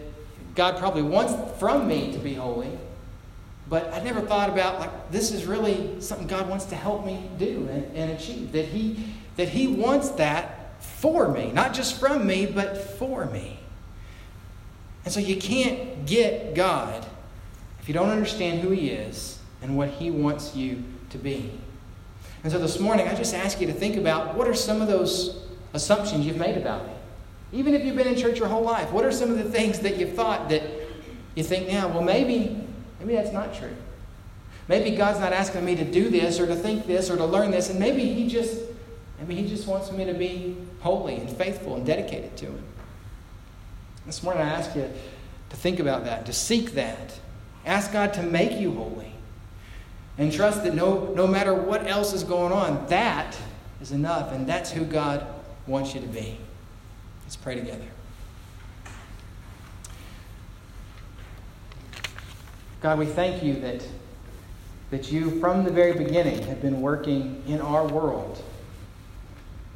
God 0.54 0.78
probably 0.78 1.02
wants 1.02 1.58
from 1.58 1.86
me 1.86 2.12
to 2.12 2.18
be 2.18 2.34
holy. 2.34 2.70
But 3.68 3.92
I 3.94 4.02
never 4.02 4.20
thought 4.20 4.50
about 4.50 4.80
like 4.80 5.10
this 5.10 5.30
is 5.30 5.46
really 5.46 6.00
something 6.00 6.26
God 6.26 6.48
wants 6.48 6.64
to 6.66 6.74
help 6.74 7.06
me 7.06 7.30
do 7.38 7.68
and, 7.70 7.96
and 7.96 8.10
achieve. 8.10 8.52
That 8.52 8.66
He 8.66 9.04
that 9.36 9.48
He 9.48 9.68
wants 9.68 10.10
that 10.10 10.82
for 10.82 11.28
me, 11.28 11.52
not 11.52 11.72
just 11.72 12.00
from 12.00 12.26
me, 12.26 12.46
but 12.46 12.76
for 12.76 13.26
me. 13.26 13.58
And 15.04 15.14
so 15.14 15.20
you 15.20 15.36
can't 15.36 16.04
get 16.04 16.54
God 16.54 17.06
if 17.80 17.88
you 17.88 17.94
don't 17.94 18.10
understand 18.10 18.60
who 18.60 18.70
He 18.70 18.90
is 18.90 19.38
and 19.62 19.76
what 19.76 19.88
He 19.88 20.10
wants 20.10 20.56
you 20.56 20.82
to 21.10 21.18
be. 21.18 21.52
And 22.42 22.50
so 22.50 22.58
this 22.58 22.80
morning, 22.80 23.06
I 23.08 23.14
just 23.14 23.34
ask 23.34 23.60
you 23.60 23.66
to 23.66 23.72
think 23.72 23.96
about 23.96 24.34
what 24.34 24.48
are 24.48 24.54
some 24.54 24.80
of 24.80 24.88
those 24.88 25.42
assumptions 25.74 26.26
you've 26.26 26.38
made 26.38 26.56
about 26.56 26.86
me. 26.86 26.92
Even 27.52 27.74
if 27.74 27.84
you've 27.84 27.96
been 27.96 28.06
in 28.06 28.16
church 28.16 28.38
your 28.38 28.48
whole 28.48 28.62
life, 28.62 28.92
what 28.92 29.04
are 29.04 29.12
some 29.12 29.30
of 29.30 29.38
the 29.38 29.50
things 29.50 29.80
that 29.80 29.96
you've 29.96 30.14
thought 30.14 30.48
that 30.50 30.62
you 31.34 31.42
think 31.42 31.68
now, 31.68 31.88
well, 31.88 32.02
maybe, 32.02 32.64
maybe 33.00 33.14
that's 33.14 33.32
not 33.32 33.54
true. 33.54 33.74
Maybe 34.68 34.96
God's 34.96 35.18
not 35.18 35.32
asking 35.32 35.64
me 35.64 35.74
to 35.76 35.84
do 35.84 36.10
this 36.10 36.38
or 36.38 36.46
to 36.46 36.54
think 36.54 36.86
this 36.86 37.10
or 37.10 37.16
to 37.16 37.24
learn 37.24 37.50
this, 37.50 37.70
and 37.70 37.80
maybe 37.80 38.04
He 38.04 38.28
just, 38.28 38.60
maybe 39.18 39.34
He 39.34 39.48
just 39.48 39.66
wants 39.66 39.90
me 39.90 40.04
to 40.04 40.14
be 40.14 40.56
holy 40.80 41.16
and 41.16 41.28
faithful 41.28 41.74
and 41.74 41.84
dedicated 41.84 42.36
to 42.36 42.46
Him. 42.46 42.62
This 44.06 44.22
morning 44.22 44.42
I 44.42 44.50
ask 44.50 44.74
you 44.76 44.88
to 45.50 45.56
think 45.56 45.80
about 45.80 46.04
that, 46.04 46.26
to 46.26 46.32
seek 46.32 46.72
that. 46.72 47.18
Ask 47.66 47.92
God 47.92 48.14
to 48.14 48.22
make 48.22 48.60
you 48.60 48.72
holy. 48.72 49.12
And 50.18 50.32
trust 50.32 50.62
that 50.64 50.74
no, 50.74 51.12
no 51.14 51.26
matter 51.26 51.54
what 51.54 51.86
else 51.86 52.12
is 52.12 52.22
going 52.22 52.52
on, 52.52 52.86
that 52.88 53.36
is 53.80 53.90
enough, 53.90 54.32
and 54.32 54.46
that's 54.46 54.70
who 54.70 54.84
God 54.84 55.26
wants 55.66 55.94
you 55.94 56.00
to 56.00 56.06
be. 56.06 56.38
Let's 57.30 57.36
pray 57.36 57.54
together. 57.54 57.84
God, 62.80 62.98
we 62.98 63.06
thank 63.06 63.44
you 63.44 63.54
that, 63.60 63.86
that 64.90 65.12
you, 65.12 65.38
from 65.38 65.62
the 65.62 65.70
very 65.70 65.92
beginning, 65.92 66.42
have 66.48 66.60
been 66.60 66.80
working 66.80 67.44
in 67.46 67.60
our 67.60 67.86
world 67.86 68.42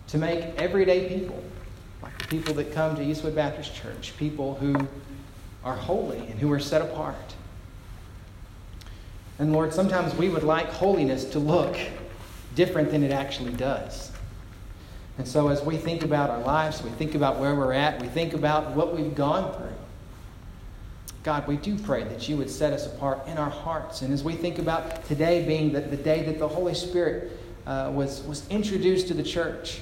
to 0.08 0.18
make 0.18 0.46
everyday 0.56 1.06
people, 1.08 1.44
like 2.02 2.18
the 2.18 2.26
people 2.26 2.54
that 2.54 2.72
come 2.72 2.96
to 2.96 3.02
Eastwood 3.04 3.36
Baptist 3.36 3.72
Church, 3.72 4.16
people 4.16 4.56
who 4.56 4.74
are 5.62 5.76
holy 5.76 6.26
and 6.26 6.40
who 6.40 6.50
are 6.50 6.58
set 6.58 6.82
apart. 6.82 7.36
And 9.38 9.52
Lord, 9.52 9.72
sometimes 9.72 10.12
we 10.16 10.28
would 10.28 10.42
like 10.42 10.70
holiness 10.70 11.24
to 11.26 11.38
look 11.38 11.76
different 12.56 12.90
than 12.90 13.04
it 13.04 13.12
actually 13.12 13.52
does. 13.52 14.10
And 15.16 15.28
so, 15.28 15.48
as 15.48 15.62
we 15.62 15.76
think 15.76 16.02
about 16.02 16.30
our 16.30 16.40
lives, 16.40 16.82
we 16.82 16.90
think 16.90 17.14
about 17.14 17.38
where 17.38 17.54
we're 17.54 17.72
at, 17.72 18.00
we 18.00 18.08
think 18.08 18.34
about 18.34 18.72
what 18.72 18.96
we've 18.96 19.14
gone 19.14 19.54
through. 19.54 19.68
God, 21.22 21.46
we 21.48 21.56
do 21.56 21.78
pray 21.78 22.04
that 22.04 22.28
you 22.28 22.36
would 22.36 22.50
set 22.50 22.72
us 22.72 22.86
apart 22.86 23.26
in 23.26 23.38
our 23.38 23.48
hearts. 23.48 24.02
And 24.02 24.12
as 24.12 24.22
we 24.22 24.34
think 24.34 24.58
about 24.58 25.06
today 25.06 25.46
being 25.46 25.72
the, 25.72 25.80
the 25.80 25.96
day 25.96 26.22
that 26.24 26.38
the 26.38 26.48
Holy 26.48 26.74
Spirit 26.74 27.32
uh, 27.66 27.90
was, 27.94 28.22
was 28.24 28.46
introduced 28.48 29.08
to 29.08 29.14
the 29.14 29.22
church, 29.22 29.80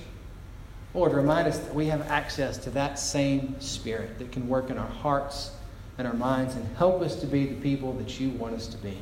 Lord, 0.94 1.14
remind 1.14 1.48
us 1.48 1.58
that 1.58 1.74
we 1.74 1.86
have 1.86 2.08
access 2.08 2.58
to 2.58 2.70
that 2.70 2.98
same 2.98 3.58
Spirit 3.60 4.18
that 4.18 4.30
can 4.30 4.46
work 4.46 4.70
in 4.70 4.78
our 4.78 4.86
hearts 4.86 5.50
and 5.98 6.06
our 6.06 6.14
minds 6.14 6.54
and 6.54 6.76
help 6.76 7.00
us 7.02 7.16
to 7.16 7.26
be 7.26 7.46
the 7.46 7.60
people 7.60 7.92
that 7.94 8.20
you 8.20 8.30
want 8.30 8.54
us 8.54 8.66
to 8.68 8.76
be. 8.76 8.98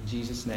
In 0.00 0.06
Jesus' 0.06 0.46
name. 0.46 0.54